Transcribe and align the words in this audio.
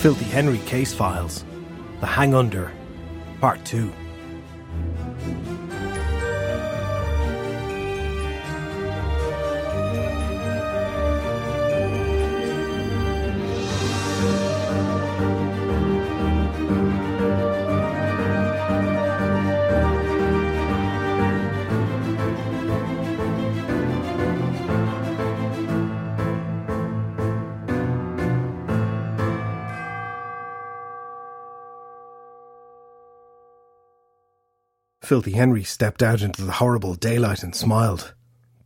Filthy 0.00 0.24
Henry 0.24 0.60
Case 0.60 0.94
Files 0.94 1.44
The 2.00 2.06
Hang 2.06 2.34
Under, 2.34 2.72
Part 3.38 3.62
2. 3.66 3.92
Filthy 35.10 35.32
Henry 35.32 35.64
stepped 35.64 36.04
out 36.04 36.22
into 36.22 36.44
the 36.44 36.52
horrible 36.52 36.94
daylight 36.94 37.42
and 37.42 37.52
smiled, 37.52 38.14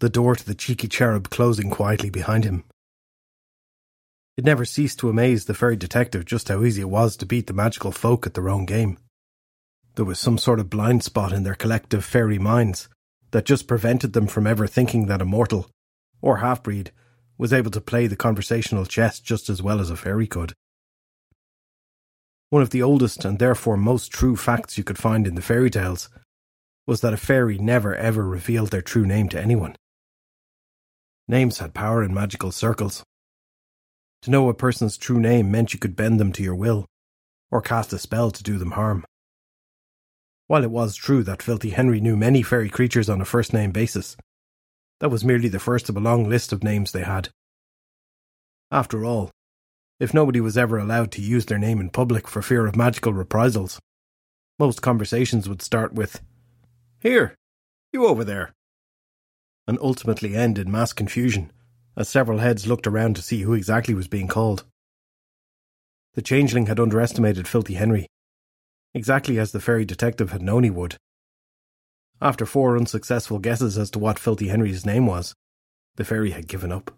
the 0.01 0.11
door 0.11 0.37
to 0.37 0.45
the 0.45 0.55
cheeky 0.55 0.89
cherub 0.89 1.31
closing 1.31 1.71
quietly 1.71 2.11
behind 2.11 2.45
him. 2.45 2.65
It 4.37 4.45
never 4.45 4.67
ceased 4.67 4.99
to 4.99 5.09
amaze 5.09 5.47
the 5.47 5.55
fairy 5.55 5.77
detective 5.77 6.27
just 6.27 6.51
how 6.51 6.63
easy 6.63 6.83
it 6.83 6.91
was 6.91 7.17
to 7.17 7.25
beat 7.25 7.47
the 7.47 7.55
magical 7.55 7.93
folk 7.93 8.27
at 8.27 8.35
their 8.35 8.51
own 8.51 8.67
game. 8.67 8.99
There 9.95 10.05
was 10.05 10.21
some 10.21 10.37
sort 10.37 10.61
of 10.61 10.69
blind 10.69 11.03
spot 11.03 11.33
in 11.33 11.45
their 11.45 11.55
collective 11.55 12.05
fairy 12.05 12.39
minds 12.39 12.91
that 13.31 13.47
just 13.47 13.67
prevented 13.67 14.13
them 14.13 14.27
from 14.27 14.47
ever 14.47 14.67
thinking 14.67 15.07
that 15.07 15.23
a 15.23 15.25
mortal, 15.25 15.71
or 16.21 16.37
half 16.37 16.63
breed, 16.63 16.93
was 17.39 17.55
able 17.55 17.71
to 17.71 17.81
play 17.81 18.07
the 18.07 18.17
conversational 18.17 18.85
chess 18.85 19.19
just 19.19 19.49
as 19.49 19.63
well 19.63 19.81
as 19.81 19.89
a 19.89 19.97
fairy 19.97 20.27
could. 20.27 20.53
One 22.51 22.61
of 22.61 22.69
the 22.69 22.83
oldest 22.83 23.25
and 23.25 23.39
therefore 23.39 23.79
most 23.79 24.13
true 24.13 24.37
facts 24.37 24.77
you 24.77 24.85
could 24.85 24.99
find 24.99 25.27
in 25.27 25.37
the 25.37 25.41
fairy 25.41 25.71
tales 25.71 26.11
was 26.87 27.01
that 27.01 27.13
a 27.13 27.17
fairy 27.17 27.59
never 27.59 27.95
ever 27.95 28.27
revealed 28.27 28.71
their 28.71 28.83
true 28.83 29.07
name 29.07 29.29
to 29.31 29.41
anyone. 29.41 29.77
Names 31.27 31.59
had 31.59 31.73
power 31.75 32.03
in 32.03 32.13
magical 32.13 32.53
circles. 32.53 33.03
To 34.23 34.31
know 34.31 34.49
a 34.49 34.55
person's 34.55 34.99
true 34.99 35.19
name 35.19 35.51
meant 35.51 35.73
you 35.73 35.79
could 35.79 35.97
bend 35.97 36.21
them 36.21 36.33
to 36.33 36.43
your 36.43 36.55
will, 36.55 36.87
or 37.51 37.63
cast 37.63 37.93
a 37.93 37.99
spell 37.99 38.31
to 38.31 38.43
do 38.43 38.59
them 38.59 38.73
harm. 38.73 39.05
While 40.47 40.65
it 40.65 40.71
was 40.71 40.97
true 40.97 41.23
that 41.23 41.43
Filthy 41.43 41.71
Henry 41.71 42.01
knew 42.01 42.17
many 42.17 42.43
fairy 42.43 42.69
creatures 42.69 43.09
on 43.09 43.21
a 43.21 43.25
first 43.25 43.55
name 43.55 43.71
basis, 43.71 44.17
that 45.01 45.09
was 45.09 45.25
merely 45.25 45.49
the 45.49 45.59
first 45.59 45.89
of 45.89 45.97
a 45.97 46.01
long 46.01 46.29
list 46.29 46.53
of 46.53 46.63
names 46.63 46.93
they 46.93 47.03
had. 47.03 47.31
After 48.71 49.05
all, 49.05 49.31
if 50.01 50.13
nobody 50.13 50.41
was 50.41 50.59
ever 50.59 50.79
allowed 50.79 51.13
to 51.13 51.23
use 51.23 51.47
their 51.47 51.59
name 51.59 51.81
in 51.81 51.89
public 51.89 52.29
for 52.29 52.43
fear 52.43 52.67
of 52.67 52.77
magical 52.77 53.13
reprisals, 53.13 53.79
most 54.59 54.83
conversations 54.83 55.49
would 55.49 55.63
start 55.63 55.95
with, 55.95 56.21
here, 57.05 57.37
you 57.93 58.07
over 58.07 58.25
there. 58.25 58.55
And 59.69 59.79
ultimately 59.81 60.35
end 60.35 60.59
in 60.59 60.73
mass 60.73 60.93
confusion, 60.93 61.53
as 61.97 62.09
several 62.09 62.39
heads 62.39 62.67
looked 62.67 62.87
around 62.87 63.15
to 63.17 63.23
see 63.23 63.43
who 63.43 63.53
exactly 63.53 63.95
was 63.95 64.09
being 64.09 64.27
called. 64.27 64.65
The 66.15 66.23
changeling 66.23 66.67
had 66.67 66.81
underestimated 66.81 67.47
Filthy 67.47 67.75
Henry, 67.75 68.09
exactly 68.95 69.39
as 69.39 69.53
the 69.53 69.61
fairy 69.61 69.85
detective 69.85 70.33
had 70.33 70.41
known 70.41 70.65
he 70.65 70.71
would. 70.71 70.97
After 72.23 72.47
four 72.47 72.77
unsuccessful 72.77 73.39
guesses 73.39 73.77
as 73.77 73.91
to 73.91 73.99
what 73.99 74.19
Filthy 74.19 74.49
Henry's 74.49 74.87
name 74.87 75.07
was, 75.07 75.35
the 75.97 76.05
fairy 76.05 76.31
had 76.31 76.49
given 76.49 76.73
up. 76.73 76.91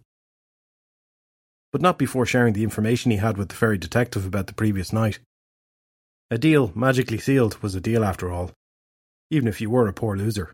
But 1.73 1.83
not 1.83 1.99
before 1.99 2.27
sharing 2.27 2.53
the 2.53 2.63
information 2.63 3.11
he 3.11 3.17
had 3.17 3.37
with 3.37 3.49
the 3.49 3.57
fairy 3.57 3.77
detective 3.77 4.25
about 4.25 4.47
the 4.47 4.55
previous 4.55 4.93
night. 4.93 5.19
A 6.31 6.39
deal, 6.39 6.71
magically 6.77 7.19
sealed, 7.19 7.61
was 7.61 7.75
a 7.75 7.81
deal 7.81 8.05
after 8.05 8.31
all, 8.31 8.53
even 9.31 9.49
if 9.49 9.61
you 9.61 9.71
were 9.71 9.89
a 9.89 9.93
poor 9.93 10.17
loser. 10.17 10.53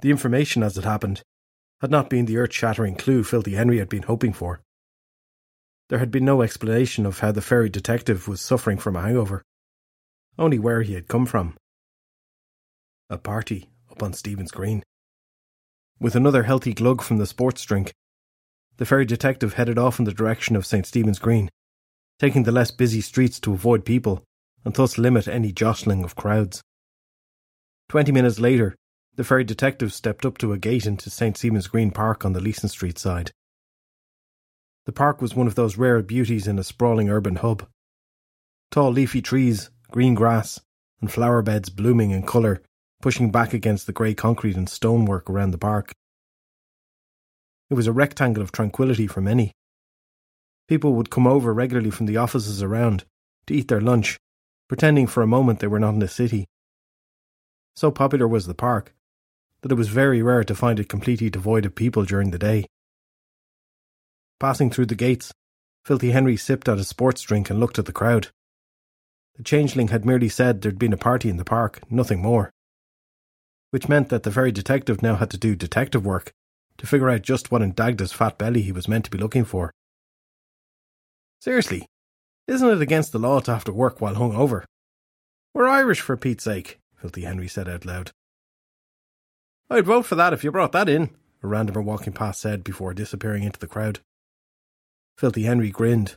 The 0.00 0.10
information, 0.10 0.62
as 0.62 0.76
it 0.76 0.84
happened, 0.84 1.22
had 1.80 1.90
not 1.90 2.10
been 2.10 2.26
the 2.26 2.38
earth 2.38 2.52
shattering 2.52 2.96
clue 2.96 3.24
Filthy 3.24 3.54
Henry 3.54 3.78
had 3.78 3.88
been 3.88 4.04
hoping 4.04 4.32
for. 4.32 4.60
There 5.88 5.98
had 5.98 6.10
been 6.10 6.24
no 6.24 6.42
explanation 6.42 7.06
of 7.06 7.20
how 7.20 7.32
the 7.32 7.42
fairy 7.42 7.68
detective 7.68 8.26
was 8.26 8.40
suffering 8.40 8.78
from 8.78 8.96
a 8.96 9.02
hangover, 9.02 9.42
only 10.38 10.58
where 10.58 10.82
he 10.82 10.94
had 10.94 11.08
come 11.08 11.26
from. 11.26 11.54
A 13.08 13.18
party 13.18 13.70
up 13.90 14.02
on 14.02 14.12
Stephen's 14.12 14.50
Green. 14.50 14.82
With 16.00 16.14
another 16.14 16.42
healthy 16.42 16.74
glug 16.74 17.02
from 17.02 17.18
the 17.18 17.26
sports 17.26 17.62
drink, 17.64 17.92
the 18.76 18.84
fairy 18.84 19.06
detective 19.06 19.54
headed 19.54 19.78
off 19.78 19.98
in 19.98 20.04
the 20.04 20.12
direction 20.12 20.56
of 20.56 20.66
St. 20.66 20.84
Stephen's 20.84 21.18
Green, 21.18 21.50
taking 22.18 22.42
the 22.42 22.52
less 22.52 22.70
busy 22.70 23.00
streets 23.00 23.40
to 23.40 23.52
avoid 23.52 23.84
people 23.84 24.24
and 24.64 24.74
thus 24.74 24.98
limit 24.98 25.28
any 25.28 25.52
jostling 25.52 26.04
of 26.04 26.16
crowds. 26.16 26.62
Twenty 27.88 28.10
minutes 28.10 28.40
later, 28.40 28.74
the 29.14 29.22
fairy 29.22 29.44
detective 29.44 29.92
stepped 29.92 30.26
up 30.26 30.38
to 30.38 30.52
a 30.52 30.58
gate 30.58 30.86
into 30.86 31.08
St. 31.08 31.36
Stephen's 31.36 31.68
Green 31.68 31.92
Park 31.92 32.24
on 32.24 32.32
the 32.32 32.40
Leeson 32.40 32.68
Street 32.68 32.98
side. 32.98 33.30
The 34.86 34.92
park 34.92 35.22
was 35.22 35.34
one 35.34 35.46
of 35.46 35.54
those 35.54 35.78
rare 35.78 36.02
beauties 36.02 36.48
in 36.48 36.58
a 36.58 36.64
sprawling 36.64 37.08
urban 37.08 37.36
hub. 37.36 37.66
Tall 38.72 38.90
leafy 38.90 39.22
trees, 39.22 39.70
green 39.90 40.14
grass, 40.14 40.60
and 41.00 41.12
flower 41.12 41.42
beds 41.42 41.70
blooming 41.70 42.10
in 42.10 42.26
colour, 42.26 42.60
pushing 43.00 43.30
back 43.30 43.54
against 43.54 43.86
the 43.86 43.92
grey 43.92 44.14
concrete 44.14 44.56
and 44.56 44.68
stonework 44.68 45.30
around 45.30 45.52
the 45.52 45.58
park. 45.58 45.92
It 47.70 47.74
was 47.74 47.86
a 47.86 47.92
rectangle 47.92 48.42
of 48.42 48.50
tranquillity 48.50 49.06
for 49.06 49.20
many. 49.20 49.52
People 50.66 50.94
would 50.94 51.10
come 51.10 51.26
over 51.26 51.54
regularly 51.54 51.90
from 51.90 52.06
the 52.06 52.16
offices 52.16 52.62
around 52.62 53.04
to 53.46 53.54
eat 53.54 53.68
their 53.68 53.80
lunch, 53.80 54.18
pretending 54.68 55.06
for 55.06 55.22
a 55.22 55.26
moment 55.26 55.60
they 55.60 55.68
were 55.68 55.78
not 55.78 55.94
in 55.94 56.00
the 56.00 56.08
city 56.08 56.46
so 57.76 57.90
popular 57.90 58.26
was 58.26 58.46
the 58.46 58.54
park 58.54 58.94
that 59.62 59.72
it 59.72 59.76
was 59.76 59.88
very 59.88 60.22
rare 60.22 60.44
to 60.44 60.54
find 60.54 60.80
it 60.80 60.88
completely 60.88 61.30
devoid 61.30 61.66
of 61.66 61.74
people 61.74 62.04
during 62.04 62.30
the 62.30 62.38
day. 62.38 62.66
Passing 64.38 64.70
through 64.70 64.86
the 64.86 64.94
gates, 64.94 65.32
Filthy 65.84 66.10
Henry 66.10 66.36
sipped 66.36 66.68
at 66.68 66.78
a 66.78 66.84
sports 66.84 67.22
drink 67.22 67.50
and 67.50 67.58
looked 67.58 67.78
at 67.78 67.86
the 67.86 67.92
crowd. 67.92 68.28
The 69.36 69.42
changeling 69.42 69.88
had 69.88 70.04
merely 70.04 70.28
said 70.28 70.60
there'd 70.60 70.78
been 70.78 70.92
a 70.92 70.98
party 70.98 71.28
in 71.28 71.36
the 71.36 71.44
park, 71.44 71.80
nothing 71.90 72.20
more. 72.20 72.50
Which 73.70 73.88
meant 73.88 74.08
that 74.08 74.22
the 74.22 74.30
very 74.30 74.52
detective 74.52 75.02
now 75.02 75.16
had 75.16 75.30
to 75.30 75.38
do 75.38 75.54
detective 75.54 76.04
work 76.04 76.32
to 76.78 76.86
figure 76.86 77.10
out 77.10 77.22
just 77.22 77.50
what 77.50 77.62
in 77.62 77.72
Dagda's 77.72 78.12
fat 78.12 78.38
belly 78.38 78.62
he 78.62 78.72
was 78.72 78.88
meant 78.88 79.04
to 79.06 79.10
be 79.10 79.18
looking 79.18 79.44
for. 79.44 79.72
Seriously, 81.40 81.86
isn't 82.46 82.68
it 82.68 82.82
against 82.82 83.12
the 83.12 83.18
law 83.18 83.40
to 83.40 83.52
have 83.52 83.64
to 83.64 83.72
work 83.72 84.00
while 84.00 84.14
hung 84.14 84.34
over? 84.34 84.64
We're 85.54 85.68
Irish, 85.68 86.00
for 86.00 86.16
Pete's 86.16 86.44
sake. 86.44 86.78
Filthy 86.96 87.22
Henry 87.22 87.48
said 87.48 87.68
out 87.68 87.84
loud. 87.84 88.12
I'd 89.68 89.86
vote 89.86 90.06
for 90.06 90.14
that 90.14 90.32
if 90.32 90.44
you 90.44 90.52
brought 90.52 90.72
that 90.72 90.88
in, 90.88 91.10
a 91.42 91.46
randomer 91.46 91.84
walking 91.84 92.12
past 92.12 92.40
said 92.40 92.64
before 92.64 92.94
disappearing 92.94 93.42
into 93.42 93.58
the 93.58 93.66
crowd. 93.66 94.00
Filthy 95.18 95.42
Henry 95.42 95.70
grinned 95.70 96.16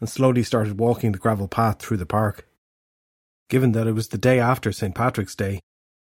and 0.00 0.08
slowly 0.08 0.42
started 0.42 0.78
walking 0.78 1.12
the 1.12 1.18
gravel 1.18 1.48
path 1.48 1.78
through 1.78 1.96
the 1.96 2.06
park. 2.06 2.46
Given 3.48 3.72
that 3.72 3.86
it 3.86 3.92
was 3.92 4.08
the 4.08 4.18
day 4.18 4.38
after 4.38 4.72
St. 4.72 4.94
Patrick's 4.94 5.34
Day, 5.34 5.60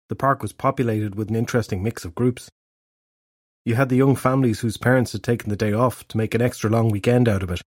the 0.08 0.16
park 0.16 0.42
was 0.42 0.52
populated 0.52 1.14
with 1.14 1.28
an 1.28 1.36
interesting 1.36 1.82
mix 1.82 2.04
of 2.04 2.14
groups. 2.14 2.50
You 3.64 3.76
had 3.76 3.88
the 3.88 3.96
young 3.96 4.16
families 4.16 4.60
whose 4.60 4.76
parents 4.76 5.12
had 5.12 5.22
taken 5.22 5.48
the 5.48 5.56
day 5.56 5.72
off 5.72 6.06
to 6.08 6.16
make 6.16 6.34
an 6.34 6.42
extra 6.42 6.68
long 6.68 6.90
weekend 6.90 7.28
out 7.28 7.42
of 7.42 7.50
it. 7.50 7.62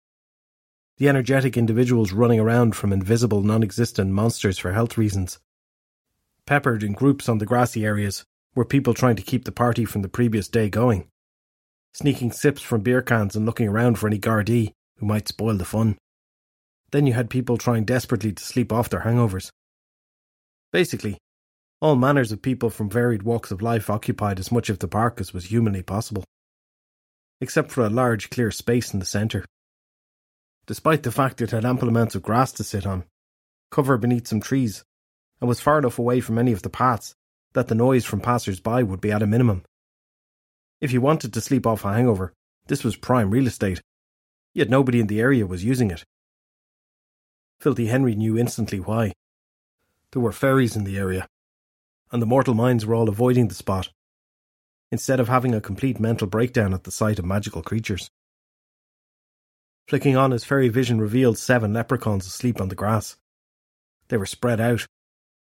The 0.97 1.09
energetic 1.09 1.57
individuals 1.57 2.11
running 2.11 2.39
around 2.39 2.75
from 2.75 2.91
invisible, 2.91 3.41
non 3.41 3.63
existent 3.63 4.11
monsters 4.11 4.57
for 4.57 4.73
health 4.73 4.97
reasons 4.97 5.39
peppered 6.45 6.83
in 6.83 6.93
groups 6.93 7.27
on 7.27 7.39
the 7.39 7.45
grassy 7.45 7.85
areas, 7.85 8.23
were 8.53 8.65
people 8.65 8.93
trying 8.93 9.15
to 9.15 9.21
keep 9.21 9.45
the 9.45 9.51
party 9.51 9.85
from 9.85 10.01
the 10.01 10.09
previous 10.09 10.47
day 10.47 10.69
going, 10.69 11.07
sneaking 11.93 12.31
sips 12.31 12.61
from 12.61 12.81
beer 12.81 13.01
cans 13.01 13.35
and 13.35 13.45
looking 13.45 13.67
around 13.67 13.97
for 13.99 14.07
any 14.07 14.19
Gardaí 14.19 14.71
who 14.97 15.05
might 15.05 15.27
spoil 15.27 15.55
the 15.55 15.65
fun. 15.65 15.97
Then 16.91 17.07
you 17.07 17.13
had 17.13 17.29
people 17.29 17.57
trying 17.57 17.83
desperately 17.83 18.31
to 18.31 18.43
sleep 18.43 18.71
off 18.71 18.89
their 18.89 19.01
hangovers. 19.01 19.49
Basically, 20.71 21.17
all 21.81 21.95
manners 21.95 22.31
of 22.31 22.41
people 22.41 22.69
from 22.69 22.89
varied 22.89 23.23
walks 23.23 23.51
of 23.51 23.61
life 23.61 23.89
occupied 23.89 24.39
as 24.39 24.51
much 24.51 24.69
of 24.69 24.79
the 24.79 24.87
park 24.87 25.19
as 25.19 25.33
was 25.33 25.45
humanly 25.45 25.81
possible, 25.81 26.23
except 27.41 27.71
for 27.71 27.85
a 27.85 27.89
large 27.89 28.29
clear 28.29 28.51
space 28.51 28.93
in 28.93 28.99
the 28.99 29.05
centre. 29.05 29.45
Despite 30.67 31.03
the 31.03 31.11
fact 31.11 31.41
it 31.41 31.51
had 31.51 31.65
ample 31.65 31.89
amounts 31.89 32.15
of 32.15 32.23
grass 32.23 32.51
to 32.53 32.63
sit 32.63 32.87
on, 32.87 33.03
cover 33.71 33.97
beneath 33.97 34.27
some 34.27 34.39
trees, 34.39 34.83
and 35.39 35.47
was 35.47 35.59
far 35.59 35.79
enough 35.79 35.99
away 35.99 36.19
from 36.19 36.37
any 36.37 36.51
of 36.51 36.61
the 36.61 36.69
paths 36.69 37.15
that 37.53 37.67
the 37.67 37.75
noise 37.75 38.05
from 38.05 38.19
passers 38.19 38.59
by 38.59 38.83
would 38.83 39.01
be 39.01 39.11
at 39.11 39.23
a 39.23 39.27
minimum. 39.27 39.63
If 40.81 40.91
you 40.91 41.01
wanted 41.01 41.33
to 41.33 41.41
sleep 41.41 41.65
off 41.65 41.85
a 41.85 41.93
hangover, 41.93 42.33
this 42.67 42.83
was 42.83 42.95
prime 42.95 43.31
real 43.31 43.47
estate, 43.47 43.81
yet 44.53 44.69
nobody 44.69 44.99
in 44.99 45.07
the 45.07 45.21
area 45.21 45.45
was 45.45 45.63
using 45.63 45.89
it. 45.91 46.03
Filthy 47.59 47.87
Henry 47.87 48.15
knew 48.15 48.37
instantly 48.37 48.79
why. 48.79 49.13
There 50.11 50.21
were 50.21 50.31
fairies 50.31 50.75
in 50.75 50.83
the 50.83 50.97
area, 50.97 51.27
and 52.11 52.21
the 52.21 52.25
mortal 52.25 52.53
minds 52.53 52.85
were 52.85 52.95
all 52.95 53.09
avoiding 53.09 53.47
the 53.47 53.55
spot, 53.55 53.89
instead 54.91 55.19
of 55.19 55.27
having 55.27 55.55
a 55.55 55.61
complete 55.61 55.99
mental 55.99 56.27
breakdown 56.27 56.73
at 56.73 56.83
the 56.83 56.91
sight 56.91 57.19
of 57.19 57.25
magical 57.25 57.61
creatures. 57.61 58.09
Flicking 59.87 60.17
on 60.17 60.31
his 60.31 60.43
fairy 60.43 60.69
vision 60.69 60.99
revealed 60.99 61.37
seven 61.37 61.73
leprechauns 61.73 62.25
asleep 62.25 62.59
on 62.59 62.69
the 62.69 62.75
grass. 62.75 63.17
They 64.07 64.17
were 64.17 64.25
spread 64.25 64.59
out, 64.59 64.85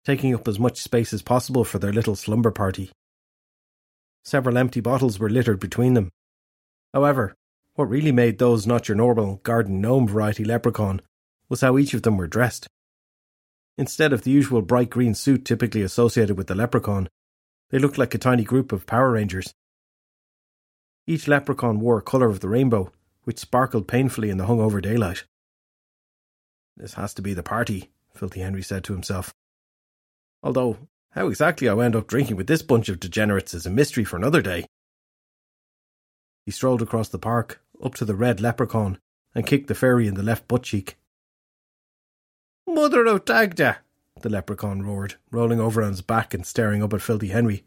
taking 0.04 0.34
up 0.34 0.46
as 0.46 0.58
much 0.58 0.82
space 0.82 1.12
as 1.12 1.22
possible 1.22 1.64
for 1.64 1.78
their 1.78 1.92
little 1.92 2.16
slumber 2.16 2.50
party. 2.50 2.90
Several 4.22 4.58
empty 4.58 4.80
bottles 4.80 5.18
were 5.18 5.30
littered 5.30 5.60
between 5.60 5.94
them. 5.94 6.10
However, 6.92 7.34
what 7.74 7.88
really 7.88 8.12
made 8.12 8.38
those 8.38 8.66
not 8.66 8.88
your 8.88 8.96
normal 8.96 9.36
garden 9.36 9.80
gnome 9.80 10.06
variety 10.06 10.44
leprechaun 10.44 11.00
was 11.48 11.60
how 11.60 11.76
each 11.76 11.94
of 11.94 12.02
them 12.02 12.16
were 12.16 12.26
dressed. 12.26 12.68
Instead 13.76 14.12
of 14.12 14.22
the 14.22 14.30
usual 14.30 14.62
bright 14.62 14.90
green 14.90 15.14
suit 15.14 15.44
typically 15.44 15.82
associated 15.82 16.36
with 16.36 16.46
the 16.46 16.54
leprechaun, 16.54 17.08
they 17.70 17.78
looked 17.78 17.98
like 17.98 18.14
a 18.14 18.18
tiny 18.18 18.44
group 18.44 18.72
of 18.72 18.86
Power 18.86 19.10
Rangers. 19.10 19.52
Each 21.06 21.26
leprechaun 21.26 21.80
wore 21.80 21.98
a 21.98 22.02
colour 22.02 22.28
of 22.28 22.40
the 22.40 22.48
rainbow, 22.48 22.92
which 23.24 23.40
sparkled 23.40 23.88
painfully 23.88 24.30
in 24.30 24.38
the 24.38 24.46
hungover 24.46 24.80
daylight. 24.80 25.24
This 26.76 26.94
has 26.94 27.12
to 27.14 27.22
be 27.22 27.34
the 27.34 27.42
party, 27.42 27.90
Filthy 28.14 28.40
Henry 28.40 28.62
said 28.62 28.84
to 28.84 28.92
himself. 28.92 29.34
Although, 30.44 30.76
how 31.12 31.28
exactly 31.28 31.70
I 31.70 31.74
wound 31.74 31.96
up 31.96 32.06
drinking 32.06 32.36
with 32.36 32.46
this 32.46 32.60
bunch 32.60 32.90
of 32.90 33.00
degenerates 33.00 33.54
is 33.54 33.64
a 33.64 33.70
mystery 33.70 34.04
for 34.04 34.16
another 34.16 34.42
day. 34.42 34.66
He 36.44 36.52
strolled 36.52 36.82
across 36.82 37.08
the 37.08 37.18
park, 37.18 37.62
up 37.82 37.94
to 37.94 38.04
the 38.04 38.14
red 38.14 38.42
leprechaun, 38.42 38.98
and 39.34 39.46
kicked 39.46 39.68
the 39.68 39.74
fairy 39.74 40.06
in 40.06 40.14
the 40.14 40.22
left 40.22 40.46
butt 40.46 40.62
cheek. 40.62 40.98
Mother 42.66 43.06
of 43.06 43.24
Dagda! 43.24 43.78
the 44.20 44.28
leprechaun 44.28 44.82
roared, 44.82 45.14
rolling 45.30 45.60
over 45.60 45.82
on 45.82 45.90
his 45.90 46.02
back 46.02 46.34
and 46.34 46.46
staring 46.46 46.82
up 46.82 46.92
at 46.92 47.02
Filthy 47.02 47.28
Henry. 47.28 47.64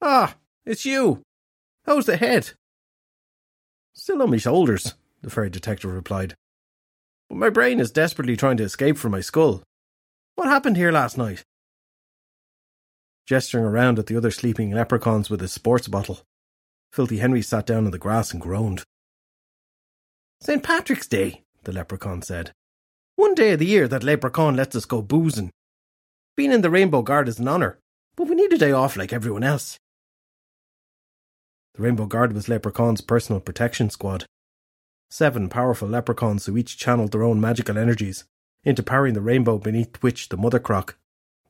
Ah, 0.00 0.36
it's 0.64 0.84
you! 0.84 1.22
How's 1.84 2.06
the 2.06 2.16
head? 2.16 2.52
Still 3.94 4.22
on 4.22 4.30
my 4.30 4.36
shoulders, 4.36 4.94
the 5.22 5.30
fairy 5.30 5.50
detective 5.50 5.92
replied. 5.92 6.34
But 7.28 7.38
my 7.38 7.50
brain 7.50 7.80
is 7.80 7.90
desperately 7.90 8.36
trying 8.36 8.58
to 8.58 8.64
escape 8.64 8.96
from 8.96 9.12
my 9.12 9.20
skull. 9.20 9.62
What 10.36 10.48
happened 10.48 10.76
here 10.76 10.92
last 10.92 11.18
night? 11.18 11.44
Gesturing 13.26 13.64
around 13.64 13.98
at 13.98 14.06
the 14.06 14.16
other 14.16 14.30
sleeping 14.30 14.70
leprechauns 14.70 15.28
with 15.28 15.40
his 15.40 15.52
sports 15.52 15.88
bottle, 15.88 16.20
Filthy 16.92 17.18
Henry 17.18 17.42
sat 17.42 17.66
down 17.66 17.84
on 17.84 17.90
the 17.90 17.98
grass 17.98 18.32
and 18.32 18.40
groaned. 18.40 18.84
St. 20.40 20.62
Patrick's 20.62 21.08
Day, 21.08 21.42
the 21.64 21.72
leprechaun 21.72 22.22
said. 22.22 22.52
One 23.16 23.34
day 23.34 23.52
of 23.52 23.58
the 23.58 23.66
year 23.66 23.88
that 23.88 24.04
leprechaun 24.04 24.54
lets 24.54 24.76
us 24.76 24.84
go 24.84 25.02
boozing. 25.02 25.50
Being 26.36 26.52
in 26.52 26.60
the 26.60 26.70
Rainbow 26.70 27.02
Guard 27.02 27.28
is 27.28 27.40
an 27.40 27.48
honour, 27.48 27.80
but 28.14 28.28
we 28.28 28.36
need 28.36 28.52
a 28.52 28.58
day 28.58 28.70
off 28.70 28.96
like 28.96 29.12
everyone 29.12 29.42
else. 29.42 29.78
The 31.74 31.82
Rainbow 31.82 32.06
Guard 32.06 32.32
was 32.32 32.48
Leprechaun's 32.48 33.00
personal 33.00 33.40
protection 33.40 33.90
squad. 33.90 34.24
Seven 35.10 35.48
powerful 35.48 35.88
leprechauns 35.88 36.46
who 36.46 36.56
each 36.56 36.78
channeled 36.78 37.12
their 37.12 37.22
own 37.24 37.40
magical 37.40 37.76
energies 37.76 38.24
into 38.62 38.82
powering 38.82 39.14
the 39.14 39.20
rainbow 39.20 39.58
beneath 39.58 39.96
which 40.02 40.28
the 40.28 40.36
Mother 40.36 40.58
Crock, 40.58 40.96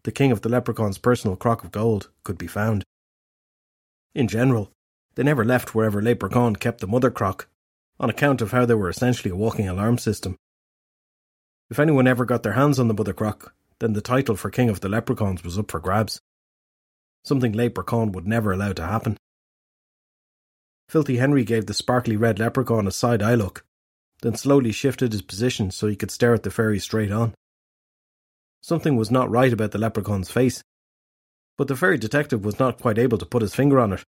the 0.07 0.13
king 0.13 0.31
of 0.31 0.43
the 0.43 0.49
leprechaun's 0.49 0.99
personal 0.99 1.37
crock 1.37 1.65
of 1.65 1.73
gold, 1.73 2.11
could 2.23 2.39
be 2.39 2.47
found. 2.47 2.85
In 4.15 4.29
general, 4.29 4.71
they 5.17 5.25
never 5.25 5.45
left 5.45 5.75
wherever 5.75 6.01
Leprechaun 6.01 6.55
kept 6.55 6.81
the 6.81 6.87
Mother 6.87 7.11
crock, 7.11 7.49
on 7.99 8.09
account 8.09 8.41
of 8.41 8.53
how 8.53 8.65
they 8.65 8.75
were 8.75 8.89
essentially 8.89 9.33
a 9.33 9.37
walking 9.37 9.69
alarm 9.69 9.99
system. 9.99 10.37
If 11.71 11.81
anyone 11.81 12.07
ever 12.07 12.25
got 12.25 12.45
their 12.45 12.53
hands 12.53 12.79
on 12.79 12.87
the 12.87 12.95
Mother 12.95 13.13
crock, 13.13 13.53
then 13.81 13.95
the 13.95 14.01
title 14.01 14.37
for 14.37 14.49
King 14.49 14.71
of 14.71 14.79
the 14.79 14.89
Leprechauns 14.89 15.43
was 15.43 15.59
up 15.59 15.73
for 15.73 15.81
grabs. 15.81 16.21
Something 17.25 17.53
Leprechaun 17.53 18.13
would 18.13 18.29
never 18.29 18.53
allow 18.53 18.73
to 18.75 18.87
happen. 18.87 19.17
Filthy 20.89 21.17
Henry 21.17 21.43
gave 21.43 21.67
the 21.67 21.75
sparkly 21.75 22.17
red 22.17 22.39
leprechaun 22.39 22.87
a 22.87 22.93
side 22.93 23.25
eye 23.25 23.35
look, 23.35 23.65
then 24.23 24.37
slowly 24.37 24.71
shifted 24.71 25.11
his 25.11 25.23
position 25.23 25.73
so 25.73 25.89
he 25.89 25.97
could 25.97 26.13
stare 26.13 26.33
at 26.33 26.45
the 26.45 26.51
fairy 26.53 26.79
straight 26.79 27.11
on. 27.11 27.35
Something 28.67 28.97
was 28.97 29.13
not 29.13 29.31
right 29.31 29.53
about 29.53 29.71
the 29.71 29.79
leprechaun's 29.79 30.29
face, 30.29 30.65
but 31.57 31.69
the 31.69 31.77
fairy 31.77 31.99
detective 31.99 32.45
was 32.45 32.59
not 32.59 32.81
quite 32.81 32.99
able 32.99 33.17
to 33.17 33.25
put 33.25 33.43
his 33.43 33.55
finger 33.55 33.79
on 33.79 33.93
it. 33.93 34.03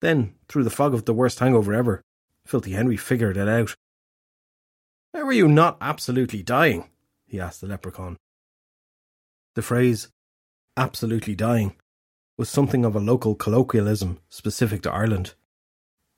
Then, 0.00 0.34
through 0.48 0.64
the 0.64 0.70
fog 0.70 0.92
of 0.92 1.04
the 1.04 1.14
worst 1.14 1.38
hangover 1.38 1.72
ever, 1.72 2.02
Filthy 2.44 2.72
Henry 2.72 2.96
figured 2.96 3.36
it 3.36 3.46
out. 3.46 3.76
How 5.14 5.20
are 5.20 5.32
you 5.32 5.46
not 5.46 5.76
absolutely 5.80 6.42
dying? 6.42 6.90
he 7.28 7.38
asked 7.38 7.60
the 7.60 7.68
leprechaun. 7.68 8.16
The 9.54 9.62
phrase, 9.62 10.08
absolutely 10.76 11.36
dying, 11.36 11.76
was 12.36 12.48
something 12.48 12.84
of 12.84 12.96
a 12.96 12.98
local 12.98 13.36
colloquialism 13.36 14.18
specific 14.30 14.82
to 14.82 14.90
Ireland 14.90 15.34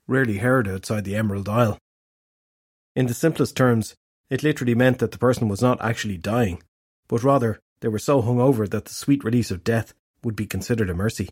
rarely 0.07 0.39
heard 0.39 0.67
outside 0.67 1.03
the 1.03 1.15
Emerald 1.15 1.47
Isle. 1.47 1.77
In 2.95 3.05
the 3.05 3.13
simplest 3.13 3.55
terms, 3.55 3.93
it 4.27 4.41
literally 4.41 4.73
meant 4.73 4.97
that 4.97 5.11
the 5.11 5.19
person 5.19 5.47
was 5.47 5.61
not 5.61 5.79
actually 5.83 6.17
dying, 6.17 6.63
but 7.07 7.23
rather 7.23 7.59
they 7.81 7.87
were 7.87 7.99
so 7.99 8.21
hungover 8.21 8.69
that 8.69 8.85
the 8.85 8.93
sweet 8.93 9.23
release 9.23 9.51
of 9.51 9.63
death 9.63 9.93
would 10.23 10.35
be 10.35 10.45
considered 10.45 10.89
a 10.89 10.93
mercy. 10.93 11.29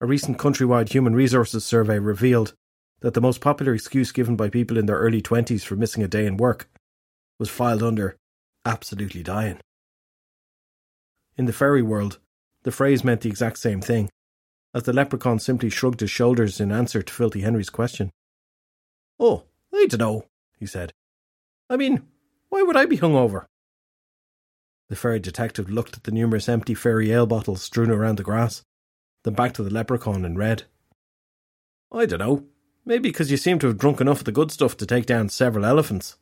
A 0.00 0.06
recent 0.06 0.38
countrywide 0.38 0.90
human 0.90 1.14
resources 1.14 1.64
survey 1.64 1.98
revealed 1.98 2.54
that 3.00 3.14
the 3.14 3.20
most 3.20 3.40
popular 3.40 3.74
excuse 3.74 4.12
given 4.12 4.36
by 4.36 4.48
people 4.48 4.78
in 4.78 4.86
their 4.86 4.98
early 4.98 5.22
20s 5.22 5.62
for 5.62 5.76
missing 5.76 6.02
a 6.02 6.08
day 6.08 6.26
in 6.26 6.36
work 6.36 6.68
was 7.38 7.48
filed 7.48 7.82
under 7.82 8.16
absolutely 8.64 9.22
dying. 9.22 9.58
In 11.36 11.46
the 11.46 11.52
fairy 11.52 11.82
world, 11.82 12.18
the 12.62 12.70
phrase 12.70 13.02
meant 13.02 13.22
the 13.22 13.30
exact 13.30 13.58
same 13.58 13.80
thing, 13.80 14.10
as 14.74 14.82
the 14.82 14.92
leprechaun 14.92 15.38
simply 15.38 15.70
shrugged 15.70 16.00
his 16.00 16.10
shoulders 16.10 16.60
in 16.60 16.70
answer 16.70 17.02
to 17.02 17.12
Filthy 17.12 17.40
Henry's 17.40 17.70
question. 17.70 18.10
Oh, 19.18 19.44
I 19.72 19.86
dunno, 19.86 20.26
he 20.58 20.66
said. 20.66 20.92
I 21.68 21.76
mean, 21.76 22.02
why 22.50 22.62
would 22.62 22.76
I 22.76 22.86
be 22.86 22.98
hungover? 22.98 23.46
The 24.90 24.96
fairy 24.96 25.20
detective 25.20 25.70
looked 25.70 25.96
at 25.96 26.02
the 26.02 26.10
numerous 26.10 26.48
empty 26.48 26.74
fairy 26.74 27.12
ale 27.12 27.24
bottles 27.24 27.62
strewn 27.62 27.90
around 27.90 28.18
the 28.18 28.24
grass, 28.24 28.64
then 29.22 29.34
back 29.34 29.54
to 29.54 29.62
the 29.62 29.72
leprechaun 29.72 30.24
and 30.24 30.36
read. 30.36 30.64
I 31.92 32.06
dunno. 32.06 32.44
Maybe 32.84 33.08
because 33.10 33.30
you 33.30 33.36
seem 33.36 33.58
to 33.60 33.68
have 33.68 33.78
drunk 33.78 34.00
enough 34.00 34.18
of 34.18 34.24
the 34.24 34.32
good 34.32 34.50
stuff 34.50 34.76
to 34.78 34.86
take 34.86 35.06
down 35.06 35.28
several 35.28 35.64
elephants. 35.64 36.16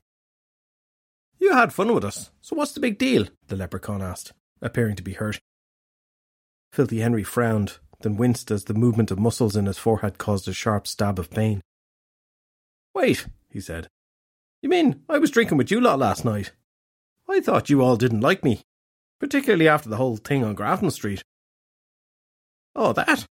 You 1.38 1.54
had 1.54 1.72
fun 1.72 1.94
with 1.94 2.04
us, 2.04 2.30
so 2.42 2.56
what's 2.56 2.72
the 2.72 2.80
big 2.80 2.98
deal? 2.98 3.26
the 3.46 3.56
leprechaun 3.56 4.02
asked, 4.02 4.32
appearing 4.60 4.96
to 4.96 5.02
be 5.02 5.14
hurt. 5.14 5.40
Filthy 6.72 7.00
Henry 7.00 7.24
frowned 7.24 7.78
then 8.00 8.16
winced 8.16 8.50
as 8.50 8.64
the 8.64 8.74
movement 8.74 9.10
of 9.10 9.18
muscles 9.18 9.56
in 9.56 9.66
his 9.66 9.78
forehead 9.78 10.18
caused 10.18 10.46
a 10.46 10.52
sharp 10.52 10.86
stab 10.86 11.18
of 11.18 11.30
pain. 11.30 11.62
Wait, 12.94 13.26
he 13.50 13.60
said. 13.60 13.88
You 14.62 14.68
mean 14.68 15.02
I 15.08 15.18
was 15.18 15.30
drinking 15.30 15.58
with 15.58 15.70
you 15.70 15.80
lot 15.80 15.98
last 15.98 16.24
night? 16.24 16.52
I 17.28 17.40
thought 17.40 17.70
you 17.70 17.82
all 17.82 17.96
didn't 17.96 18.20
like 18.20 18.42
me, 18.42 18.62
particularly 19.20 19.68
after 19.68 19.88
the 19.88 19.96
whole 19.96 20.16
thing 20.16 20.44
on 20.44 20.54
Grafton 20.54 20.90
Street. 20.90 21.22
Oh, 22.74 22.92
that? 22.92 23.26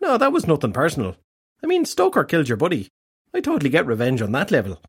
No, 0.00 0.16
that 0.18 0.32
was 0.32 0.46
nothing 0.46 0.72
personal. 0.72 1.16
I 1.62 1.66
mean, 1.66 1.84
Stoker 1.84 2.24
killed 2.24 2.48
your 2.48 2.56
buddy. 2.56 2.88
I 3.34 3.40
totally 3.40 3.70
get 3.70 3.86
revenge 3.86 4.20
on 4.20 4.32
that 4.32 4.50
level. 4.50 4.80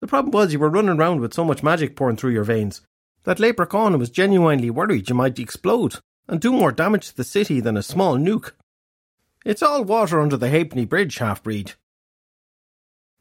The 0.00 0.06
problem 0.06 0.30
was 0.30 0.52
you 0.52 0.58
were 0.58 0.70
running 0.70 0.98
around 0.98 1.20
with 1.20 1.34
so 1.34 1.44
much 1.44 1.62
magic 1.62 1.96
pouring 1.96 2.16
through 2.16 2.32
your 2.32 2.44
veins 2.44 2.82
that 3.24 3.38
Leprechaun 3.38 3.98
was 3.98 4.10
genuinely 4.10 4.70
worried 4.70 5.08
you 5.08 5.14
might 5.14 5.38
explode 5.38 5.96
and 6.26 6.40
do 6.40 6.52
more 6.52 6.72
damage 6.72 7.08
to 7.08 7.16
the 7.16 7.24
city 7.24 7.60
than 7.60 7.76
a 7.76 7.82
small 7.82 8.16
nuke. 8.16 8.52
It's 9.44 9.62
all 9.62 9.84
water 9.84 10.20
under 10.20 10.36
the 10.36 10.48
Halfpenny 10.48 10.84
Bridge, 10.84 11.18
half 11.18 11.42
breed. 11.42 11.72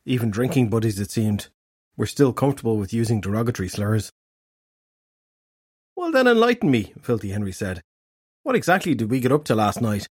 Even 0.06 0.32
drinking 0.32 0.70
buddies, 0.70 1.00
it 1.00 1.12
seemed, 1.12 1.48
were 1.98 2.06
still 2.06 2.34
comfortable 2.34 2.78
with 2.78 2.94
using 2.94 3.22
derogatory 3.22 3.70
slurs. 3.70 4.12
Well, 6.00 6.14
then 6.14 6.28
enlighten 6.28 6.72
me, 6.72 6.94
Filthy 7.02 7.32
Henry 7.32 7.52
said. 7.52 7.82
What 8.44 8.56
exactly 8.56 8.96
did 8.96 9.12
we 9.12 9.20
get 9.20 9.34
up 9.34 9.44
to 9.44 9.54
last 9.54 9.82
night? 9.82 10.08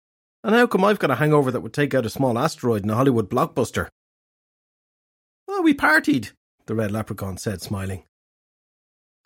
And 0.42 0.54
how 0.54 0.66
come 0.66 0.82
I've 0.82 0.98
got 0.98 1.10
a 1.10 1.16
hangover 1.16 1.50
that 1.50 1.60
would 1.60 1.74
take 1.74 1.92
out 1.92 2.06
a 2.06 2.10
small 2.10 2.38
asteroid 2.38 2.84
in 2.84 2.90
a 2.90 2.94
Hollywood 2.94 3.28
blockbuster? 3.28 3.88
Oh, 5.46 5.60
we 5.60 5.74
partied, 5.74 6.32
the 6.64 6.74
red 6.74 6.90
leprechaun 6.90 7.36
said, 7.36 7.60
smiling. 7.60 8.04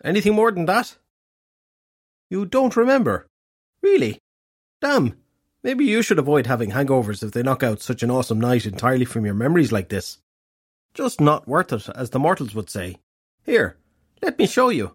Anything 0.03 0.35
more 0.35 0.51
than 0.51 0.65
that? 0.65 0.97
You 2.29 2.45
don't 2.45 2.75
remember? 2.75 3.25
Really? 3.81 4.19
Damn. 4.81 5.15
Maybe 5.63 5.85
you 5.85 6.01
should 6.01 6.19
avoid 6.19 6.45
having 6.45 6.71
hangovers 6.71 7.23
if 7.23 7.31
they 7.31 7.41
knock 7.41 7.63
out 7.63 7.81
such 7.81 8.03
an 8.03 8.11
awesome 8.11 8.41
night 8.41 8.65
entirely 8.65 9.05
from 9.05 9.23
your 9.23 9.33
memories 9.33 9.71
like 9.71 9.87
this. 9.87 10.17
Just 10.93 11.21
not 11.21 11.47
worth 11.47 11.71
it, 11.71 11.87
as 11.95 12.09
the 12.09 12.19
mortals 12.19 12.53
would 12.53 12.69
say. 12.69 12.97
Here, 13.43 13.77
let 14.21 14.37
me 14.37 14.45
show 14.45 14.67
you. 14.67 14.91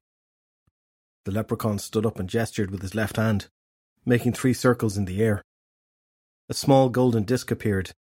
The 1.24 1.32
leprechaun 1.32 1.78
stood 1.78 2.04
up 2.04 2.18
and 2.18 2.28
gestured 2.28 2.70
with 2.70 2.82
his 2.82 2.94
left 2.94 3.16
hand, 3.16 3.48
making 4.04 4.34
three 4.34 4.52
circles 4.52 4.96
in 4.96 5.06
the 5.06 5.22
air. 5.22 5.42
A 6.48 6.54
small 6.54 6.90
golden 6.90 7.24
disc 7.24 7.50
appeared, 7.50 7.92